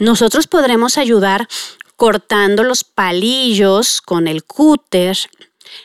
Nosotros 0.00 0.46
podremos 0.46 0.96
ayudar 0.96 1.48
cortando 1.96 2.64
los 2.64 2.82
palillos 2.84 4.00
con 4.00 4.26
el 4.26 4.44
cúter, 4.44 5.16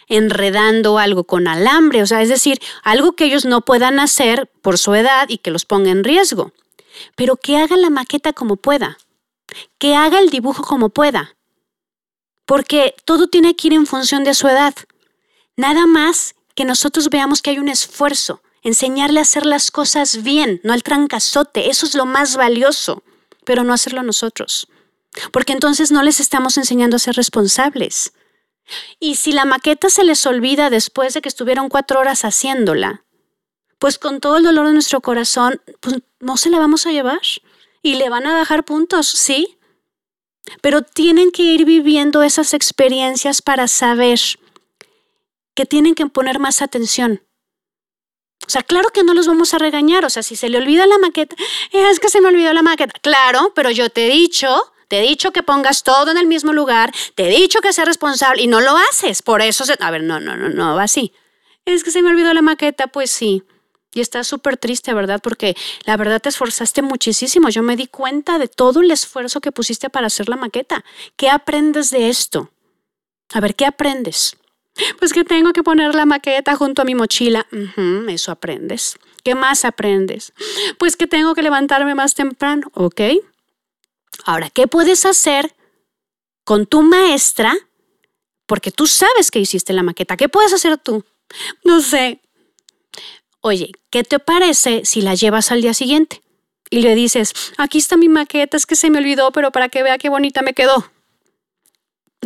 enredando 0.08 0.98
algo 0.98 1.26
con 1.26 1.48
alambre, 1.48 2.02
o 2.02 2.08
sea, 2.08 2.22
es 2.22 2.30
decir, 2.30 2.60
algo 2.84 3.14
que 3.14 3.26
ellos 3.26 3.46
no 3.46 3.62
puedan 3.62 4.00
hacer 4.00 4.50
por 4.62 4.78
su 4.78 4.96
edad 4.96 5.30
y 5.30 5.38
que 5.38 5.52
los 5.52 5.66
ponga 5.66 5.92
en 5.92 6.04
riesgo. 6.04 6.54
Pero 7.16 7.36
que 7.36 7.58
haga 7.58 7.78
la 7.78 7.90
maqueta 7.90 8.34
como 8.34 8.56
pueda, 8.56 8.98
que 9.78 9.96
haga 9.96 10.20
el 10.20 10.30
dibujo 10.30 10.64
como 10.64 10.90
pueda, 10.90 11.36
porque 12.46 12.96
todo 13.06 13.28
tiene 13.28 13.56
que 13.56 13.68
ir 13.68 13.74
en 13.74 13.86
función 13.86 14.24
de 14.24 14.34
su 14.34 14.48
edad. 14.48 14.74
Nada 15.58 15.86
más 15.86 16.36
que 16.56 16.66
nosotros 16.66 17.10
veamos 17.10 17.42
que 17.42 17.52
hay 17.52 17.60
un 17.60 17.70
esfuerzo, 17.70 18.42
enseñarle 18.64 19.20
a 19.20 19.24
hacer 19.24 19.46
las 19.46 19.70
cosas 19.70 20.24
bien, 20.24 20.62
no 20.64 20.74
al 20.74 20.82
trancazote, 20.82 21.70
eso 21.70 21.86
es 21.86 21.94
lo 21.94 22.06
más 22.06 22.36
valioso, 22.36 23.04
pero 23.48 23.64
no 23.64 23.74
hacerlo 23.74 24.04
nosotros, 24.04 24.68
porque 25.32 25.54
entonces 25.54 25.90
no 25.90 26.04
les 26.04 26.20
estamos 26.20 26.58
enseñando 26.58 26.98
a 26.98 27.00
ser 27.00 27.16
responsables. 27.16 28.12
Y 29.00 29.16
si 29.16 29.32
la 29.32 29.46
maqueta 29.46 29.90
se 29.90 30.04
les 30.04 30.26
olvida 30.26 30.70
después 30.70 31.14
de 31.14 31.22
que 31.22 31.30
estuvieron 31.30 31.70
cuatro 31.70 32.02
horas 32.02 32.26
haciéndola, 32.26 33.06
pues 33.80 34.00
con 34.00 34.20
todo 34.20 34.36
el 34.36 34.44
dolor 34.44 34.68
de 34.68 34.74
nuestro 34.74 35.00
corazón, 35.00 35.62
pues 35.80 36.02
no 36.20 36.36
se 36.36 36.50
la 36.50 36.60
vamos 36.60 36.86
a 36.86 36.92
llevar 36.92 37.22
y 37.82 37.96
le 37.96 38.10
van 38.10 38.28
a 38.28 38.34
bajar 38.34 38.66
puntos, 38.66 39.08
sí, 39.08 39.58
pero 40.60 40.82
tienen 40.82 41.32
que 41.32 41.44
ir 41.44 41.64
viviendo 41.64 42.24
esas 42.24 42.54
experiencias 42.54 43.42
para 43.42 43.70
saber 43.70 44.20
que 45.56 45.66
tienen 45.66 45.96
que 45.96 46.06
poner 46.08 46.38
más 46.38 46.62
atención. 46.62 47.24
O 48.48 48.50
sea, 48.50 48.64
claro 48.64 48.90
que 48.90 49.04
no 49.04 49.14
los 49.14 49.28
vamos 49.28 49.54
a 49.54 49.58
regañar. 49.58 50.06
O 50.06 50.10
sea, 50.10 50.24
si 50.24 50.38
se 50.38 50.48
le 50.48 50.58
olvida 50.58 50.88
la 50.88 50.98
maqueta, 50.98 51.36
es 51.72 52.00
que 52.00 52.10
se 52.10 52.22
me 52.22 52.30
olvidó 52.30 52.54
la 52.54 52.62
maqueta. 52.62 52.98
Claro, 53.02 53.52
pero 53.54 53.72
yo 53.72 53.90
te 53.90 54.08
he 54.08 54.10
dicho, 54.10 54.74
te 54.88 55.00
he 55.00 55.02
dicho 55.02 55.32
que 55.32 55.44
pongas 55.44 55.84
todo 55.84 56.12
en 56.12 56.18
el 56.18 56.28
mismo 56.28 56.54
lugar, 56.54 56.94
te 57.16 57.28
he 57.28 57.30
dicho 57.30 57.60
que 57.60 57.74
seas 57.74 57.88
responsable 57.88 58.42
y 58.42 58.48
no 58.48 58.62
lo 58.62 58.78
haces. 58.90 59.22
Por 59.22 59.42
eso 59.42 59.66
se... 59.66 59.76
A 59.80 59.92
ver, 59.92 60.04
no, 60.04 60.22
no, 60.22 60.38
no, 60.38 60.48
no, 60.48 60.76
va 60.76 60.84
así. 60.84 61.14
Es 61.66 61.84
que 61.84 61.92
se 61.92 62.02
me 62.02 62.10
olvidó 62.10 62.34
la 62.34 62.42
maqueta, 62.42 62.88
pues 62.88 63.12
sí. 63.12 63.44
Y 63.94 64.00
estás 64.00 64.28
súper 64.28 64.56
triste, 64.56 64.94
¿verdad? 64.94 65.20
Porque 65.22 65.58
la 65.86 65.98
verdad 65.98 66.22
te 66.22 66.30
esforzaste 66.30 66.82
muchísimo. 66.82 67.50
Yo 67.50 67.64
me 67.64 67.76
di 67.76 67.88
cuenta 67.88 68.40
de 68.40 68.48
todo 68.48 68.80
el 68.80 68.92
esfuerzo 68.92 69.42
que 69.42 69.52
pusiste 69.52 69.90
para 69.90 70.08
hacer 70.08 70.30
la 70.30 70.38
maqueta. 70.38 70.86
¿Qué 71.18 71.30
aprendes 71.30 71.90
de 71.90 72.08
esto? 72.08 72.52
A 73.34 73.42
ver, 73.42 73.56
¿qué 73.56 73.66
aprendes? 73.66 74.38
Pues 75.00 75.14
que 75.14 75.24
tengo 75.24 75.54
que 75.54 75.64
poner 75.64 75.96
la 75.96 76.06
maqueta 76.06 76.56
junto 76.56 76.82
a 76.82 76.86
mi 76.86 76.96
mochila. 76.96 77.48
eso 78.08 78.32
aprendes. 78.32 78.98
¿Qué 79.24 79.36
más 79.36 79.66
aprendes? 79.66 80.34
Pues 80.78 80.96
que 80.96 81.08
tengo 81.08 81.36
que 81.36 81.42
levantarme 81.42 81.96
más 81.96 82.14
temprano, 82.14 82.72
¿ok? 82.74 83.02
Ahora, 84.26 84.50
¿qué 84.50 84.68
puedes 84.68 85.06
hacer 85.06 85.54
con 86.44 86.66
tu 86.66 86.82
maestra? 86.82 87.54
Porque 88.46 88.72
tú 88.72 88.88
sabes 88.88 89.32
que 89.32 89.40
hiciste 89.40 89.74
la 89.74 89.84
maqueta. 89.84 90.16
¿Qué 90.16 90.30
puedes 90.30 90.54
hacer 90.54 90.78
tú? 90.78 91.04
No 91.64 91.82
sé. 91.82 92.22
Oye, 93.42 93.72
¿qué 93.90 94.04
te 94.04 94.20
parece 94.20 94.86
si 94.86 95.02
la 95.02 95.16
llevas 95.16 95.52
al 95.52 95.62
día 95.62 95.74
siguiente? 95.74 96.22
Y 96.70 96.82
le 96.82 96.96
dices, 96.96 97.34
aquí 97.58 97.78
está 97.78 97.96
mi 97.98 98.10
maqueta, 98.10 98.58
es 98.58 98.66
que 98.66 98.76
se 98.76 98.90
me 98.90 99.00
olvidó, 99.00 99.32
pero 99.32 99.52
para 99.52 99.70
que 99.70 99.84
vea 99.84 99.98
qué 99.98 100.10
bonita 100.10 100.42
me 100.42 100.54
quedó. 100.54 100.90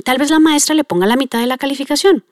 Tal 0.03 0.17
vez 0.17 0.29
la 0.31 0.39
maestra 0.39 0.73
le 0.73 0.83
ponga 0.83 1.05
la 1.05 1.15
mitad 1.15 1.39
de 1.39 1.47
la 1.47 1.57
calificación 1.57 2.23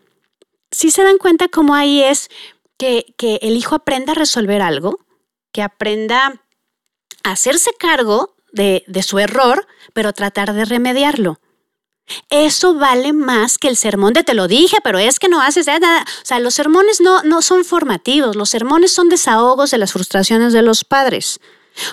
si 0.72 0.91
se 0.91 1.03
dan 1.03 1.17
cuenta 1.17 1.47
cómo 1.47 1.76
ahí 1.76 2.03
es 2.03 2.30
que, 2.78 3.13
el 3.41 3.57
hijo 3.57 3.76
aprenda 3.76 4.13
a 4.13 4.15
resolver 4.15 4.61
algo, 4.61 4.99
que 5.51 5.61
aprenda 5.61 6.41
a 7.24 7.32
hacerse 7.32 7.72
cargo 7.78 8.36
de, 8.51 8.84
su 9.03 9.20
error, 9.20 9.67
pero 9.93 10.13
tratar 10.13 10.53
de 10.53 10.65
remediarlo. 10.65 11.39
Eso 12.30 12.74
vale 12.74 13.13
más 13.13 13.59
que 13.59 13.67
el 13.67 13.78
sermón 13.78 14.13
de 14.13 14.24
te 14.24 14.34
lo 14.34 14.47
dije, 14.47 14.78
pero 14.84 14.97
es 14.97 15.20
que 15.20 15.30
no 15.30 15.41
haces 15.41 15.67
nada. 15.67 16.03
O 16.03 16.26
sea, 16.26 16.39
los 16.39 16.55
sermones 16.55 17.01
no, 17.01 17.22
no 17.22 17.43
son 17.43 17.65
formativos, 17.65 18.36
los 18.36 18.49
sermones 18.49 18.91
son 18.91 19.09
desahogos 19.09 19.70
de 19.70 19.78
las 19.78 19.93
frustraciones 19.93 20.53
de 20.53 20.63
los 20.63 20.84
padres. 20.84 21.39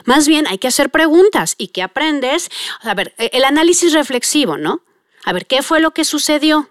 Más 0.05 0.27
bien 0.27 0.47
hay 0.47 0.57
que 0.57 0.69
hacer 0.69 0.91
preguntas 0.91 1.55
y 1.59 1.69
qué 1.69 1.83
aprendes. 1.83 2.49
A 2.81 2.95
ver, 2.95 3.15
el 3.19 3.45
análisis 3.45 3.93
reflexivo, 3.93 4.57
¿no? 4.57 4.81
A 5.25 5.33
ver, 5.35 5.47
¿qué 5.47 5.63
fue 5.63 5.81
lo 5.81 5.91
que 5.91 6.05
sucedió? 6.05 6.71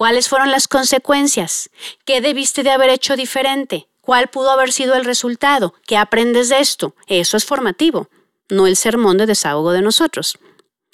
¿Cuáles 0.00 0.30
fueron 0.30 0.50
las 0.50 0.66
consecuencias? 0.66 1.68
¿Qué 2.06 2.22
debiste 2.22 2.62
de 2.62 2.70
haber 2.70 2.88
hecho 2.88 3.16
diferente? 3.16 3.86
¿Cuál 4.00 4.30
pudo 4.30 4.50
haber 4.50 4.72
sido 4.72 4.94
el 4.94 5.04
resultado? 5.04 5.74
¿Qué 5.86 5.98
aprendes 5.98 6.48
de 6.48 6.58
esto? 6.58 6.94
Eso 7.06 7.36
es 7.36 7.44
formativo, 7.44 8.08
no 8.48 8.66
el 8.66 8.76
sermón 8.76 9.18
de 9.18 9.26
desahogo 9.26 9.72
de 9.72 9.82
nosotros. 9.82 10.38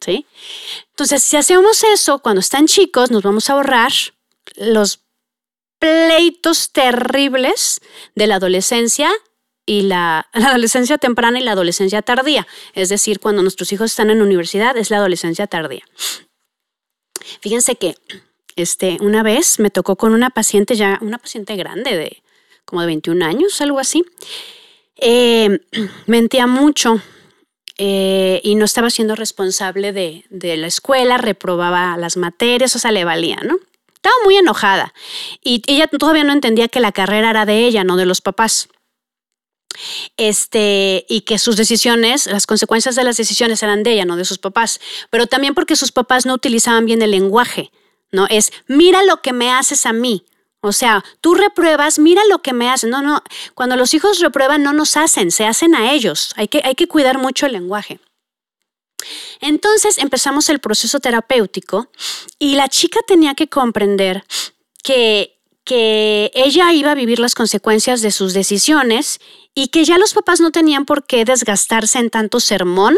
¿Sí? 0.00 0.26
Entonces, 0.90 1.22
si 1.22 1.36
hacemos 1.36 1.84
eso 1.84 2.18
cuando 2.18 2.40
están 2.40 2.66
chicos, 2.66 3.12
nos 3.12 3.22
vamos 3.22 3.48
a 3.48 3.52
ahorrar 3.52 3.92
los 4.56 4.98
pleitos 5.78 6.72
terribles 6.72 7.80
de 8.16 8.26
la 8.26 8.34
adolescencia 8.34 9.12
y 9.66 9.82
la, 9.82 10.28
la, 10.34 10.48
adolescencia 10.48 10.98
temprana 10.98 11.38
y 11.38 11.44
la 11.44 11.52
adolescencia 11.52 12.02
tardía. 12.02 12.48
Es 12.74 12.88
decir, 12.88 13.20
cuando 13.20 13.42
nuestros 13.42 13.72
hijos 13.72 13.92
están 13.92 14.10
en 14.10 14.20
universidad, 14.20 14.76
es 14.76 14.90
la 14.90 14.96
adolescencia 14.96 15.46
tardía. 15.46 15.84
Fíjense 17.40 17.76
que 17.76 17.94
este, 18.56 18.96
una 19.00 19.22
vez 19.22 19.58
me 19.60 19.70
tocó 19.70 19.96
con 19.96 20.12
una 20.14 20.30
paciente 20.30 20.74
ya, 20.74 20.98
una 21.02 21.18
paciente 21.18 21.56
grande 21.56 21.96
de 21.96 22.22
como 22.64 22.80
de 22.80 22.88
21 22.88 23.24
años, 23.24 23.60
algo 23.60 23.78
así. 23.78 24.04
Eh, 24.96 25.60
mentía 26.06 26.46
mucho 26.46 27.00
eh, 27.78 28.40
y 28.42 28.54
no 28.54 28.64
estaba 28.64 28.90
siendo 28.90 29.14
responsable 29.14 29.92
de, 29.92 30.24
de, 30.30 30.56
la 30.56 30.66
escuela, 30.66 31.18
reprobaba 31.18 31.96
las 31.96 32.16
materias, 32.16 32.74
o 32.74 32.78
sea, 32.78 32.90
le 32.92 33.04
valía, 33.04 33.36
¿no? 33.44 33.56
Estaba 33.94 34.14
muy 34.24 34.36
enojada 34.36 34.94
y 35.42 35.62
ella 35.66 35.86
todavía 35.88 36.24
no 36.24 36.32
entendía 36.32 36.68
que 36.68 36.80
la 36.80 36.92
carrera 36.92 37.30
era 37.30 37.46
de 37.46 37.66
ella, 37.66 37.84
no 37.84 37.96
de 37.96 38.06
los 38.06 38.20
papás. 38.20 38.68
Este, 40.16 41.04
y 41.08 41.22
que 41.22 41.38
sus 41.38 41.56
decisiones, 41.56 42.26
las 42.26 42.46
consecuencias 42.46 42.94
de 42.94 43.04
las 43.04 43.18
decisiones 43.18 43.62
eran 43.62 43.82
de 43.82 43.92
ella, 43.92 44.04
no 44.06 44.16
de 44.16 44.24
sus 44.24 44.38
papás, 44.38 44.80
pero 45.10 45.26
también 45.26 45.54
porque 45.54 45.76
sus 45.76 45.92
papás 45.92 46.24
no 46.24 46.32
utilizaban 46.32 46.86
bien 46.86 47.02
el 47.02 47.10
lenguaje, 47.10 47.70
Es, 48.30 48.52
mira 48.66 49.02
lo 49.04 49.20
que 49.20 49.34
me 49.34 49.52
haces 49.52 49.84
a 49.84 49.92
mí, 49.92 50.24
o 50.66 50.72
sea, 50.72 51.04
tú 51.20 51.34
repruebas, 51.34 52.00
mira 52.00 52.22
lo 52.28 52.40
que 52.40 52.52
me 52.52 52.68
hacen. 52.68 52.90
No, 52.90 53.00
no, 53.00 53.22
cuando 53.54 53.76
los 53.76 53.94
hijos 53.94 54.18
reprueban 54.18 54.64
no 54.64 54.72
nos 54.72 54.96
hacen, 54.96 55.30
se 55.30 55.46
hacen 55.46 55.76
a 55.76 55.92
ellos. 55.92 56.32
Hay 56.34 56.48
que, 56.48 56.60
hay 56.64 56.74
que 56.74 56.88
cuidar 56.88 57.18
mucho 57.18 57.46
el 57.46 57.52
lenguaje. 57.52 58.00
Entonces 59.40 59.98
empezamos 59.98 60.48
el 60.48 60.58
proceso 60.58 60.98
terapéutico 60.98 61.88
y 62.40 62.56
la 62.56 62.68
chica 62.68 62.98
tenía 63.06 63.34
que 63.34 63.48
comprender 63.48 64.24
que, 64.82 65.38
que 65.62 66.32
ella 66.34 66.72
iba 66.72 66.90
a 66.90 66.96
vivir 66.96 67.20
las 67.20 67.36
consecuencias 67.36 68.00
de 68.00 68.10
sus 68.10 68.34
decisiones 68.34 69.20
y 69.54 69.68
que 69.68 69.84
ya 69.84 69.98
los 69.98 70.14
papás 70.14 70.40
no 70.40 70.50
tenían 70.50 70.84
por 70.84 71.06
qué 71.06 71.24
desgastarse 71.24 71.98
en 71.98 72.10
tanto 72.10 72.40
sermón, 72.40 72.96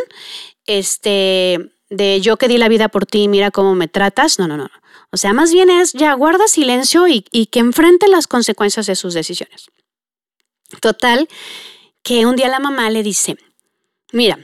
este, 0.66 1.71
de 1.91 2.21
yo 2.23 2.37
que 2.37 2.49
di 2.49 2.57
la 2.57 2.69
vida 2.69 2.89
por 2.89 3.05
ti, 3.05 3.29
mira 3.29 3.51
cómo 3.51 3.75
me 3.75 3.89
tratas. 3.89 4.39
No, 4.39 4.49
no, 4.49 4.57
no. 4.57 4.71
O 5.11 5.16
sea, 5.16 5.32
más 5.32 5.52
bien 5.52 5.70
es 5.70 5.92
ya 5.92 6.12
guarda 6.14 6.48
silencio 6.48 7.06
y, 7.09 7.22
que 7.22 7.59
enfrente 7.61 8.09
las 8.09 8.26
consecuencias 8.26 8.86
de 8.86 8.96
sus 8.96 9.14
decisiones. 9.14 9.66
Total, 10.80 11.28
que 12.02 12.26
un 12.26 12.36
día 12.36 12.48
la 12.48 12.59
mamá 12.61 12.90
le 12.90 13.02
dice, 13.02 13.36
mira, 14.12 14.38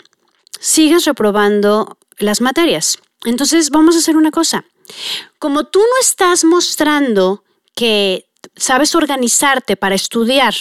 sigues 0.58 1.04
reprobando 1.04 1.98
las 2.18 2.40
materias. 2.40 2.98
Entonces 3.24 3.70
vamos 3.70 3.94
a 3.94 3.98
hacer 3.98 4.16
una 4.16 4.30
cosa. 4.30 4.64
Como 5.38 5.64
tú 5.64 5.80
no 5.80 6.00
estás 6.00 6.44
mostrando 6.44 7.44
que 7.74 8.26
sabes 8.56 8.94
organizarte 8.94 9.76
para 9.76 9.94
estudiar 9.94 10.54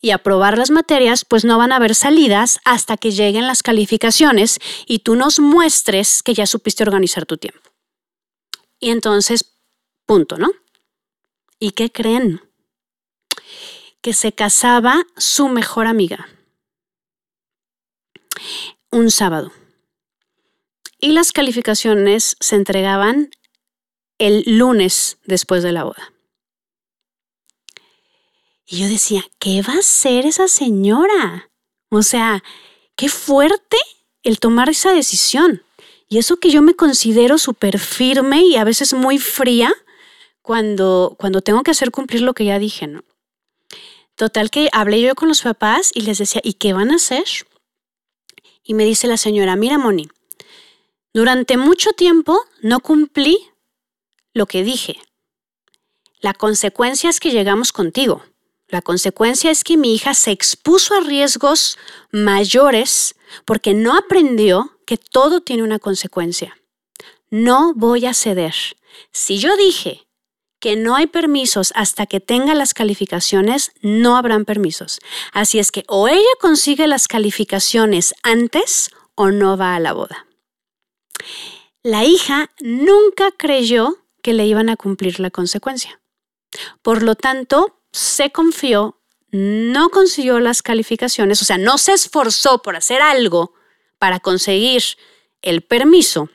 y 0.00 0.10
aprobar 0.10 0.56
las 0.56 0.70
materias, 0.70 1.24
pues 1.24 1.44
no 1.44 1.58
van 1.58 1.72
a 1.72 1.76
haber 1.76 1.96
salidas 1.96 2.60
hasta 2.64 2.96
que 2.96 3.10
lleguen 3.10 3.48
las 3.48 3.64
calificaciones 3.64 4.60
y 4.86 5.00
tú 5.00 5.16
nos 5.16 5.40
muestres 5.40 6.22
que 6.22 6.34
ya 6.34 6.46
supiste 6.46 6.84
organizar 6.84 7.26
tu 7.26 7.36
tiempo. 7.36 7.67
Y 8.80 8.90
entonces, 8.90 9.56
punto, 10.06 10.38
¿no? 10.38 10.50
¿Y 11.58 11.72
qué 11.72 11.90
creen? 11.90 12.40
Que 14.00 14.12
se 14.12 14.32
casaba 14.32 15.04
su 15.16 15.48
mejor 15.48 15.86
amiga 15.86 16.28
un 18.90 19.10
sábado. 19.10 19.52
Y 21.00 21.12
las 21.12 21.32
calificaciones 21.32 22.36
se 22.40 22.56
entregaban 22.56 23.30
el 24.18 24.42
lunes 24.46 25.18
después 25.24 25.62
de 25.62 25.72
la 25.72 25.84
boda. 25.84 26.12
Y 28.66 28.80
yo 28.80 28.88
decía, 28.88 29.24
¿qué 29.38 29.62
va 29.62 29.74
a 29.74 29.78
hacer 29.78 30.26
esa 30.26 30.48
señora? 30.48 31.50
O 31.90 32.02
sea, 32.02 32.42
qué 32.96 33.08
fuerte 33.08 33.78
el 34.22 34.40
tomar 34.40 34.68
esa 34.68 34.92
decisión. 34.92 35.62
Y 36.08 36.18
eso 36.18 36.38
que 36.38 36.50
yo 36.50 36.62
me 36.62 36.74
considero 36.74 37.38
súper 37.38 37.78
firme 37.78 38.42
y 38.42 38.56
a 38.56 38.64
veces 38.64 38.94
muy 38.94 39.18
fría 39.18 39.72
cuando, 40.40 41.14
cuando 41.18 41.42
tengo 41.42 41.62
que 41.62 41.70
hacer 41.70 41.90
cumplir 41.90 42.22
lo 42.22 42.32
que 42.32 42.46
ya 42.46 42.58
dije. 42.58 42.88
Total 44.14 44.50
que 44.50 44.68
hablé 44.72 45.00
yo 45.02 45.14
con 45.14 45.28
los 45.28 45.42
papás 45.42 45.90
y 45.94 46.00
les 46.00 46.18
decía, 46.18 46.40
¿y 46.42 46.54
qué 46.54 46.72
van 46.72 46.90
a 46.90 46.96
hacer? 46.96 47.24
Y 48.64 48.74
me 48.74 48.84
dice 48.84 49.06
la 49.06 49.16
señora, 49.16 49.54
mira 49.56 49.78
Moni, 49.78 50.08
durante 51.12 51.56
mucho 51.56 51.92
tiempo 51.92 52.42
no 52.62 52.80
cumplí 52.80 53.38
lo 54.32 54.46
que 54.46 54.62
dije. 54.62 54.98
La 56.20 56.34
consecuencia 56.34 57.10
es 57.10 57.20
que 57.20 57.30
llegamos 57.30 57.70
contigo. 57.70 58.24
La 58.68 58.82
consecuencia 58.82 59.50
es 59.50 59.64
que 59.64 59.76
mi 59.76 59.94
hija 59.94 60.14
se 60.14 60.30
expuso 60.30 60.94
a 60.94 61.00
riesgos 61.00 61.78
mayores 62.10 63.14
porque 63.44 63.72
no 63.72 63.96
aprendió 63.96 64.77
que 64.88 64.96
todo 64.96 65.42
tiene 65.42 65.62
una 65.62 65.78
consecuencia. 65.78 66.56
No 67.28 67.74
voy 67.74 68.06
a 68.06 68.14
ceder. 68.14 68.54
Si 69.12 69.38
yo 69.38 69.54
dije 69.54 70.08
que 70.60 70.76
no 70.76 70.96
hay 70.96 71.06
permisos 71.06 71.74
hasta 71.76 72.06
que 72.06 72.20
tenga 72.20 72.54
las 72.54 72.72
calificaciones, 72.72 73.72
no 73.82 74.16
habrán 74.16 74.46
permisos. 74.46 75.00
Así 75.34 75.58
es 75.58 75.72
que 75.72 75.84
o 75.88 76.08
ella 76.08 76.22
consigue 76.40 76.86
las 76.86 77.06
calificaciones 77.06 78.14
antes 78.22 78.88
o 79.14 79.30
no 79.30 79.58
va 79.58 79.74
a 79.74 79.78
la 79.78 79.92
boda. 79.92 80.26
La 81.82 82.04
hija 82.04 82.50
nunca 82.58 83.30
creyó 83.32 83.98
que 84.22 84.32
le 84.32 84.46
iban 84.46 84.70
a 84.70 84.76
cumplir 84.76 85.20
la 85.20 85.30
consecuencia. 85.30 86.00
Por 86.80 87.02
lo 87.02 87.14
tanto, 87.14 87.78
se 87.92 88.32
confió, 88.32 89.02
no 89.32 89.90
consiguió 89.90 90.40
las 90.40 90.62
calificaciones, 90.62 91.42
o 91.42 91.44
sea, 91.44 91.58
no 91.58 91.76
se 91.76 91.92
esforzó 91.92 92.62
por 92.62 92.74
hacer 92.74 93.02
algo 93.02 93.52
para 93.98 94.20
conseguir 94.20 94.82
el 95.42 95.62
permiso, 95.62 96.28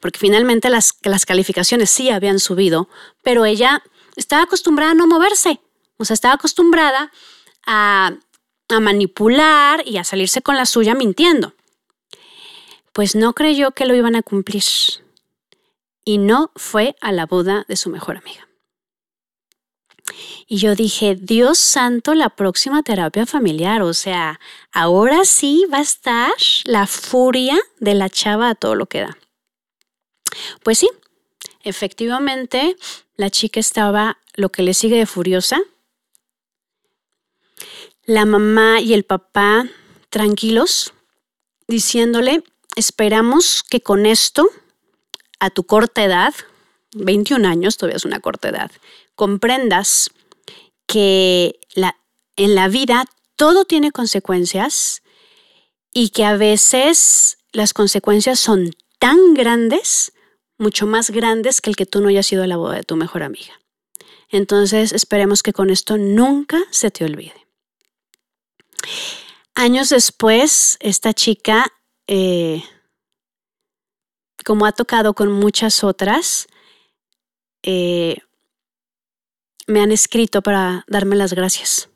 porque 0.00 0.18
finalmente 0.18 0.70
las, 0.70 0.94
las 1.02 1.26
calificaciones 1.26 1.90
sí 1.90 2.10
habían 2.10 2.38
subido, 2.38 2.88
pero 3.22 3.44
ella 3.44 3.82
estaba 4.16 4.42
acostumbrada 4.42 4.92
a 4.92 4.94
no 4.94 5.06
moverse, 5.06 5.60
o 5.96 6.04
sea, 6.04 6.14
estaba 6.14 6.34
acostumbrada 6.34 7.12
a, 7.66 8.12
a 8.68 8.80
manipular 8.80 9.82
y 9.86 9.98
a 9.98 10.04
salirse 10.04 10.42
con 10.42 10.56
la 10.56 10.66
suya 10.66 10.94
mintiendo. 10.94 11.54
Pues 12.92 13.14
no 13.14 13.32
creyó 13.32 13.70
que 13.70 13.86
lo 13.86 13.94
iban 13.94 14.16
a 14.16 14.22
cumplir 14.22 14.64
y 16.04 16.18
no 16.18 16.50
fue 16.56 16.96
a 17.00 17.12
la 17.12 17.26
boda 17.26 17.64
de 17.68 17.76
su 17.76 17.88
mejor 17.88 18.16
amiga. 18.18 18.48
Y 20.46 20.58
yo 20.58 20.74
dije, 20.74 21.16
Dios 21.18 21.58
santo, 21.58 22.14
la 22.14 22.30
próxima 22.30 22.82
terapia 22.82 23.26
familiar, 23.26 23.82
o 23.82 23.94
sea, 23.94 24.40
ahora 24.72 25.24
sí 25.24 25.64
va 25.72 25.78
a 25.78 25.82
estar 25.82 26.32
la 26.64 26.86
furia 26.86 27.58
de 27.78 27.94
la 27.94 28.10
chava 28.10 28.50
a 28.50 28.54
todo 28.54 28.74
lo 28.74 28.86
que 28.86 29.00
da. 29.00 29.18
Pues 30.62 30.78
sí, 30.78 30.90
efectivamente, 31.62 32.76
la 33.16 33.30
chica 33.30 33.60
estaba 33.60 34.18
lo 34.34 34.50
que 34.50 34.62
le 34.62 34.74
sigue 34.74 34.96
de 34.96 35.06
furiosa. 35.06 35.60
La 38.04 38.24
mamá 38.24 38.80
y 38.80 38.94
el 38.94 39.04
papá 39.04 39.66
tranquilos, 40.10 40.92
diciéndole, 41.68 42.42
esperamos 42.76 43.62
que 43.62 43.80
con 43.80 44.06
esto, 44.06 44.48
a 45.38 45.50
tu 45.50 45.64
corta 45.64 46.04
edad, 46.04 46.34
21 46.94 47.46
años, 47.48 47.76
todavía 47.76 47.96
es 47.96 48.04
una 48.04 48.20
corta 48.20 48.48
edad, 48.48 48.70
comprendas 49.14 50.10
que 50.86 51.58
en 52.36 52.54
la 52.54 52.68
vida 52.68 53.04
todo 53.36 53.64
tiene 53.64 53.92
consecuencias 53.92 55.02
y 55.92 56.10
que 56.10 56.24
a 56.24 56.36
veces 56.36 57.38
las 57.52 57.74
consecuencias 57.74 58.40
son 58.40 58.70
tan 58.98 59.34
grandes, 59.34 60.12
mucho 60.58 60.86
más 60.86 61.10
grandes 61.10 61.60
que 61.60 61.70
el 61.70 61.76
que 61.76 61.86
tú 61.86 62.00
no 62.00 62.08
hayas 62.08 62.30
ido 62.32 62.42
a 62.42 62.46
la 62.46 62.56
boda 62.56 62.76
de 62.76 62.84
tu 62.84 62.96
mejor 62.96 63.22
amiga. 63.22 63.60
Entonces 64.28 64.92
esperemos 64.92 65.42
que 65.42 65.52
con 65.52 65.70
esto 65.70 65.98
nunca 65.98 66.58
se 66.70 66.90
te 66.90 67.04
olvide. 67.04 67.46
Años 69.54 69.90
después, 69.90 70.78
esta 70.80 71.12
chica, 71.12 71.66
eh, 72.06 72.64
como 74.44 74.64
ha 74.64 74.72
tocado 74.72 75.14
con 75.14 75.30
muchas 75.30 75.84
otras, 75.84 76.48
eh, 77.62 78.18
me 79.66 79.80
han 79.80 79.92
escrito 79.92 80.42
para 80.42 80.84
darme 80.88 81.16
las 81.16 81.32
gracias, 81.32 81.88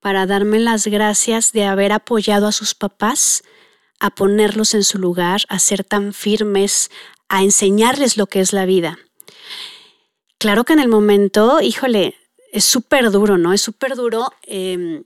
para 0.00 0.26
darme 0.26 0.58
las 0.60 0.86
gracias 0.86 1.52
de 1.52 1.64
haber 1.64 1.92
apoyado 1.92 2.46
a 2.46 2.52
sus 2.52 2.74
papás, 2.74 3.42
a 3.98 4.10
ponerlos 4.10 4.74
en 4.74 4.84
su 4.84 4.98
lugar, 4.98 5.42
a 5.48 5.58
ser 5.58 5.84
tan 5.84 6.12
firmes, 6.12 6.90
a 7.28 7.42
enseñarles 7.42 8.16
lo 8.16 8.26
que 8.26 8.40
es 8.40 8.52
la 8.52 8.66
vida. 8.66 8.98
Claro 10.38 10.64
que 10.64 10.74
en 10.74 10.80
el 10.80 10.88
momento, 10.88 11.60
híjole, 11.60 12.14
es 12.52 12.64
súper 12.64 13.10
duro, 13.10 13.38
¿no? 13.38 13.52
Es 13.52 13.62
súper 13.62 13.96
duro 13.96 14.32
em, 14.42 15.04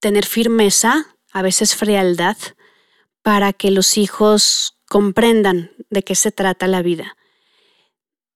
tener 0.00 0.26
firmeza, 0.26 1.14
a 1.32 1.42
veces 1.42 1.74
frialdad, 1.74 2.36
para 3.22 3.52
que 3.52 3.70
los 3.70 3.98
hijos 3.98 4.78
comprendan 4.88 5.72
de 5.90 6.02
qué 6.02 6.14
se 6.14 6.32
trata 6.32 6.66
la 6.66 6.82
vida. 6.82 7.16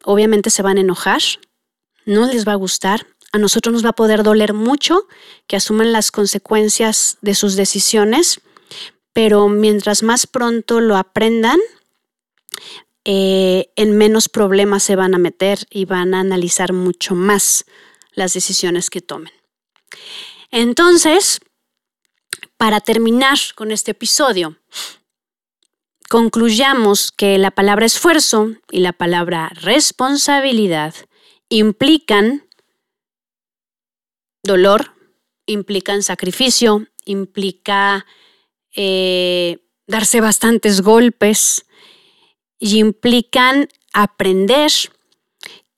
Obviamente 0.05 0.51
se 0.51 0.63
van 0.63 0.79
a 0.79 0.81
enojar, 0.81 1.23
no 2.05 2.27
les 2.27 2.47
va 2.47 2.53
a 2.53 2.57
gustar, 2.57 3.07
a 3.33 3.39
nosotros 3.39 3.73
nos 3.73 3.85
va 3.85 3.91
a 3.91 3.95
poder 3.95 4.23
doler 4.23 4.55
mucho 4.55 5.07
que 5.47 5.57
asuman 5.57 5.93
las 5.93 6.11
consecuencias 6.11 7.19
de 7.21 7.35
sus 7.35 7.55
decisiones, 7.55 8.41
pero 9.13 9.49
mientras 9.49 10.03
más 10.03 10.27
pronto 10.27 10.81
lo 10.81 10.97
aprendan, 10.97 11.59
eh, 13.05 13.71
en 13.77 13.97
menos 13.97 14.29
problemas 14.29 14.83
se 14.83 14.97
van 14.97 15.15
a 15.15 15.19
meter 15.19 15.67
y 15.71 15.85
van 15.85 16.15
a 16.15 16.21
analizar 16.21 16.73
mucho 16.73 17.15
más 17.15 17.65
las 18.13 18.35
decisiones 18.35 18.91
que 18.91 19.01
tomen. 19.01 19.33
Entonces, 20.51 21.41
para 22.57 22.81
terminar 22.81 23.39
con 23.55 23.71
este 23.71 23.93
episodio, 23.93 24.57
concluyamos 26.11 27.13
que 27.13 27.39
la 27.39 27.53
palabra 27.53 27.87
esfuerzo 27.87 28.57
y 28.73 28.81
la 28.81 28.93
palabra 28.93 29.53
responsabilidad 29.55 30.93
implican 31.49 32.49
dolor, 34.43 34.93
implican 35.47 36.03
sacrificio, 36.03 36.89
implica 37.05 38.07
eh, 38.75 39.59
darse 39.87 40.21
bastantes 40.21 40.81
golpes 40.81 41.65
y 42.59 42.81
implican 42.81 43.69
aprender 43.93 44.73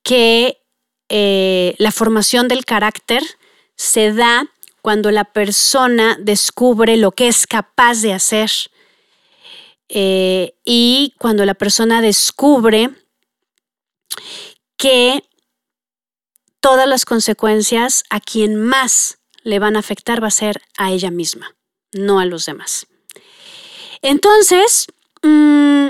que 0.03 0.63
eh, 1.11 1.75
la 1.77 1.93
formación 1.93 2.49
del 2.49 2.65
carácter 2.65 3.23
se 3.77 4.15
da 4.15 4.47
cuando 4.81 5.11
la 5.11 5.25
persona 5.25 6.17
descubre 6.19 6.97
lo 6.97 7.13
que 7.13 7.29
es 7.29 7.47
capaz 7.47 8.01
de 8.01 8.15
hacer 8.15 8.51
eh, 9.95 10.55
y 10.65 11.15
cuando 11.19 11.45
la 11.45 11.53
persona 11.53 12.01
descubre 12.01 12.89
que 14.79 15.23
todas 16.61 16.89
las 16.89 17.05
consecuencias 17.05 18.05
a 18.09 18.19
quien 18.19 18.57
más 18.57 19.19
le 19.43 19.59
van 19.59 19.77
a 19.77 19.81
afectar 19.81 20.23
va 20.23 20.29
a 20.29 20.31
ser 20.31 20.63
a 20.79 20.93
ella 20.93 21.11
misma, 21.11 21.57
no 21.93 22.21
a 22.21 22.25
los 22.25 22.47
demás. 22.47 22.87
Entonces, 24.01 24.87
mm, 25.23 25.89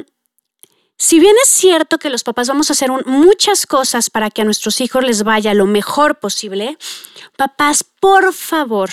si 0.98 1.20
bien 1.20 1.36
es 1.40 1.48
cierto 1.48 1.98
que 1.98 2.10
los 2.10 2.24
papás 2.24 2.48
vamos 2.48 2.70
a 2.70 2.72
hacer 2.72 2.90
muchas 3.06 3.66
cosas 3.66 4.10
para 4.10 4.30
que 4.30 4.42
a 4.42 4.44
nuestros 4.44 4.80
hijos 4.80 5.04
les 5.04 5.22
vaya 5.22 5.54
lo 5.54 5.66
mejor 5.66 6.18
posible, 6.18 6.76
papás, 7.36 7.84
por 7.84 8.32
favor, 8.32 8.90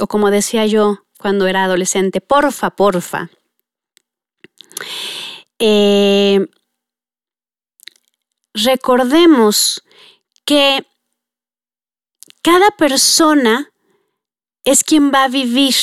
o 0.00 0.08
como 0.08 0.32
decía 0.32 0.66
yo 0.66 1.04
cuando 1.20 1.46
era 1.46 1.64
adolescente, 1.64 2.20
porfa, 2.20 2.70
porfa, 2.70 3.30
eh, 5.58 6.46
recordemos 8.52 9.82
que 10.44 10.86
cada 12.42 12.70
persona 12.72 13.72
es 14.64 14.84
quien 14.84 15.12
va 15.12 15.24
a 15.24 15.28
vivir 15.28 15.74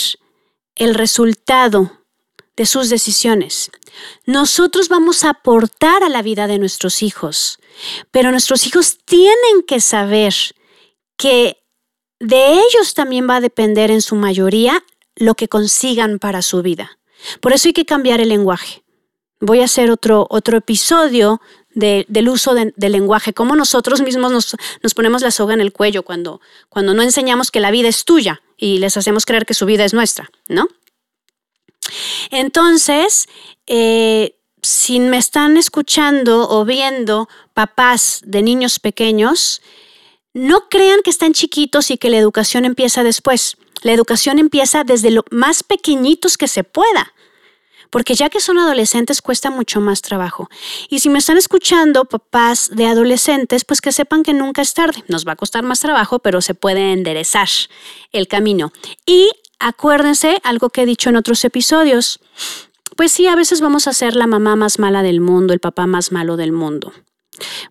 el 0.75 0.95
resultado 0.95 2.01
de 2.55 2.65
sus 2.65 2.89
decisiones. 2.89 3.71
Nosotros 4.25 4.89
vamos 4.89 5.23
a 5.23 5.31
aportar 5.31 6.03
a 6.03 6.09
la 6.09 6.21
vida 6.21 6.47
de 6.47 6.59
nuestros 6.59 7.01
hijos, 7.01 7.59
pero 8.11 8.31
nuestros 8.31 8.67
hijos 8.67 8.99
tienen 9.05 9.63
que 9.67 9.79
saber 9.79 10.33
que 11.17 11.57
de 12.19 12.53
ellos 12.53 12.93
también 12.93 13.27
va 13.27 13.37
a 13.37 13.41
depender 13.41 13.89
en 13.89 14.01
su 14.01 14.15
mayoría 14.15 14.83
lo 15.15 15.35
que 15.35 15.47
consigan 15.47 16.19
para 16.19 16.41
su 16.41 16.61
vida. 16.61 16.99
Por 17.39 17.53
eso 17.53 17.69
hay 17.69 17.73
que 17.73 17.85
cambiar 17.85 18.21
el 18.21 18.29
lenguaje. 18.29 18.83
Voy 19.39 19.61
a 19.61 19.65
hacer 19.65 19.89
otro, 19.89 20.27
otro 20.29 20.57
episodio 20.57 21.41
del 21.73 22.29
uso 22.29 22.53
del 22.53 22.91
lenguaje, 22.91 23.33
cómo 23.33 23.55
nosotros 23.55 24.01
mismos 24.01 24.31
nos, 24.31 24.93
ponemos 24.93 25.21
la 25.21 25.31
soga 25.31 25.53
en 25.53 25.61
el 25.61 25.71
cuello 25.71 26.03
cuando, 26.03 26.41
cuando 26.69 26.93
no 26.93 27.01
enseñamos 27.01 27.49
que 27.49 27.59
la 27.59 27.71
vida 27.71 27.87
es 27.87 28.03
tuya 28.03 28.41
y 28.57 28.79
les 28.79 28.97
hacemos 28.97 29.25
creer 29.25 29.45
que 29.45 29.53
su 29.53 29.65
vida 29.65 29.85
es 29.85 29.93
nuestra, 29.93 30.29
¿no? 30.49 30.67
Entonces, 32.29 33.27
eh, 33.67 34.35
si 34.61 34.99
me 34.99 35.17
están 35.17 35.57
escuchando 35.57 36.49
o 36.49 36.65
viendo 36.65 37.29
papás 37.53 38.21
de 38.25 38.41
niños 38.41 38.79
pequeños, 38.79 39.61
no 40.33 40.69
crean 40.69 41.01
que 41.03 41.09
están 41.09 41.33
chiquitos 41.33 41.91
y 41.91 41.97
que 41.97 42.09
la 42.09 42.17
educación 42.17 42.65
empieza 42.65 43.03
después. 43.03 43.57
La 43.81 43.91
educación 43.91 44.39
empieza 44.39 44.83
desde 44.83 45.11
lo 45.11 45.25
más 45.31 45.63
pequeñitos 45.63 46.37
que 46.37 46.47
se 46.47 46.63
pueda, 46.63 47.13
porque 47.89 48.15
ya 48.15 48.29
que 48.29 48.39
son 48.39 48.57
adolescentes 48.59 49.21
cuesta 49.21 49.49
mucho 49.49 49.81
más 49.81 50.01
trabajo. 50.01 50.49
Y 50.89 50.99
si 50.99 51.09
me 51.09 51.19
están 51.19 51.37
escuchando 51.37 52.05
papás 52.05 52.69
de 52.71 52.85
adolescentes, 52.85 53.65
pues 53.65 53.81
que 53.81 53.91
sepan 53.91 54.23
que 54.23 54.33
nunca 54.33 54.61
es 54.61 54.73
tarde. 54.73 55.03
Nos 55.07 55.27
va 55.27 55.33
a 55.33 55.35
costar 55.35 55.63
más 55.63 55.79
trabajo, 55.79 56.19
pero 56.19 56.41
se 56.41 56.53
puede 56.53 56.93
enderezar 56.93 57.49
el 58.11 58.27
camino. 58.27 58.71
Y 59.05 59.29
acuérdense 59.59 60.39
algo 60.43 60.69
que 60.69 60.83
he 60.83 60.85
dicho 60.85 61.09
en 61.09 61.17
otros 61.17 61.43
episodios. 61.43 62.19
Pues 62.95 63.11
sí, 63.11 63.27
a 63.27 63.35
veces 63.35 63.61
vamos 63.61 63.87
a 63.87 63.93
ser 63.93 64.15
la 64.15 64.27
mamá 64.27 64.55
más 64.55 64.79
mala 64.79 65.01
del 65.01 65.21
mundo, 65.21 65.53
el 65.53 65.59
papá 65.59 65.87
más 65.87 66.11
malo 66.11 66.37
del 66.37 66.51
mundo, 66.51 66.93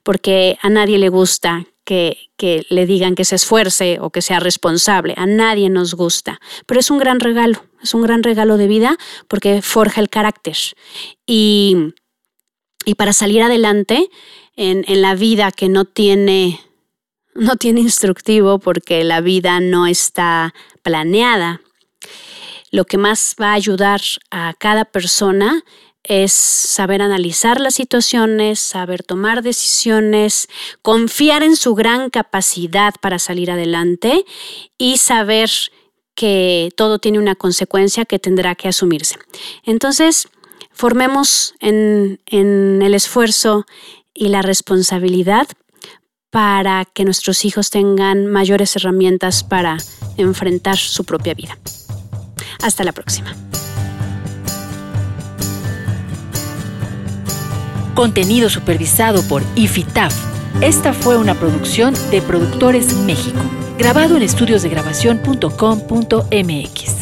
porque 0.02 0.58
a 0.62 0.70
nadie 0.70 0.98
le 0.98 1.08
gusta 1.08 1.66
que, 1.85 2.31
le 2.68 2.87
digan 2.87 3.14
que 3.14 3.24
se 3.24 3.37
esfuerce 3.37 3.99
o 4.01 4.11
que 4.11 4.22
sea 4.22 4.41
responsable, 4.41 5.14
a 5.16 5.26
nadie 5.26 5.68
nos 5.68 5.95
gusta, 5.95 6.41
pero 6.66 6.81
es 6.81 6.91
un 6.91 6.99
gran 6.99 7.20
regalo, 7.20 7.64
es 7.83 7.95
un 7.95 8.03
gran 8.03 8.22
regalo 8.22 8.57
de 8.57 8.66
vida 8.66 8.97
porque 9.28 9.62
forja 9.62 10.01
el 10.01 10.09
carácter. 10.09 10.57
Y, 11.26 11.95
y 12.85 12.95
para 12.95 13.12
salir 13.12 13.43
adelante 13.43 14.09
en, 14.57 14.85
en 14.89 15.03
la 15.03 15.14
vida 15.14 15.53
que 15.53 15.68
no 15.68 15.85
tiene, 15.85 16.61
no 17.35 17.57
tiene 17.57 17.81
instructivo 17.81 18.59
porque 18.59 19.05
la 19.05 19.20
vida 19.20 19.61
no 19.61 19.87
está 19.87 20.55
planeada, 20.83 21.61
lo 22.70 22.85
que 22.85 22.99
más 22.99 23.35
va 23.41 23.51
a 23.51 23.55
ayudar 23.55 24.01
a 24.31 24.55
cada 24.59 24.85
persona 24.85 25.64
es 26.03 26.32
saber 26.32 27.03
analizar 27.03 27.61
las 27.61 27.74
situaciones, 27.74 28.59
saber 28.59 29.03
tomar 29.03 29.42
decisiones, 29.42 30.48
confiar 30.82 31.42
en 31.42 31.57
su 31.57 31.74
gran 31.74 32.11
capacidad 32.11 32.94
para 33.01 33.18
salir 33.18 33.51
adelante 33.51 34.24
y 34.78 34.96
saber 34.98 35.51
que 36.14 36.70
todo 36.76 36.98
tiene 36.98 37.18
una 37.18 37.34
consecuencia 37.34 38.05
que 38.05 38.18
tendrá 38.18 38.55
que 38.55 38.68
asumirse. 38.68 39.16
Entonces, 39.64 40.28
formemos 40.72 41.55
en, 41.61 42.18
el 42.26 42.94
esfuerzo 42.94 43.66
y 44.14 44.28
la 44.28 44.42
responsabilidad 44.42 45.48
para 46.30 46.84
que 46.84 47.05
nuestros 47.05 47.44
hijos 47.44 47.70
tengan 47.70 48.26
mayores 48.26 48.76
herramientas 48.76 49.42
para 49.44 49.78
enfrentar 50.16 50.76
su 50.76 51.05
propia 51.05 51.34
vida. 51.34 51.59
Hasta 52.62 52.84
la 52.84 52.92
próxima. 52.92 53.34
Contenido 57.95 58.49
supervisado 58.49 59.22
por 59.28 59.43
IFITAF. 59.57 60.14
Esta 60.61 60.93
fue 60.93 61.16
una 61.16 61.34
producción 61.34 61.95
de 62.11 62.22
Productores 62.22 62.95
México, 62.95 63.41
grabado 63.78 64.16
en 64.16 64.22
estudiosdegrabación.com.mx. 64.22 66.99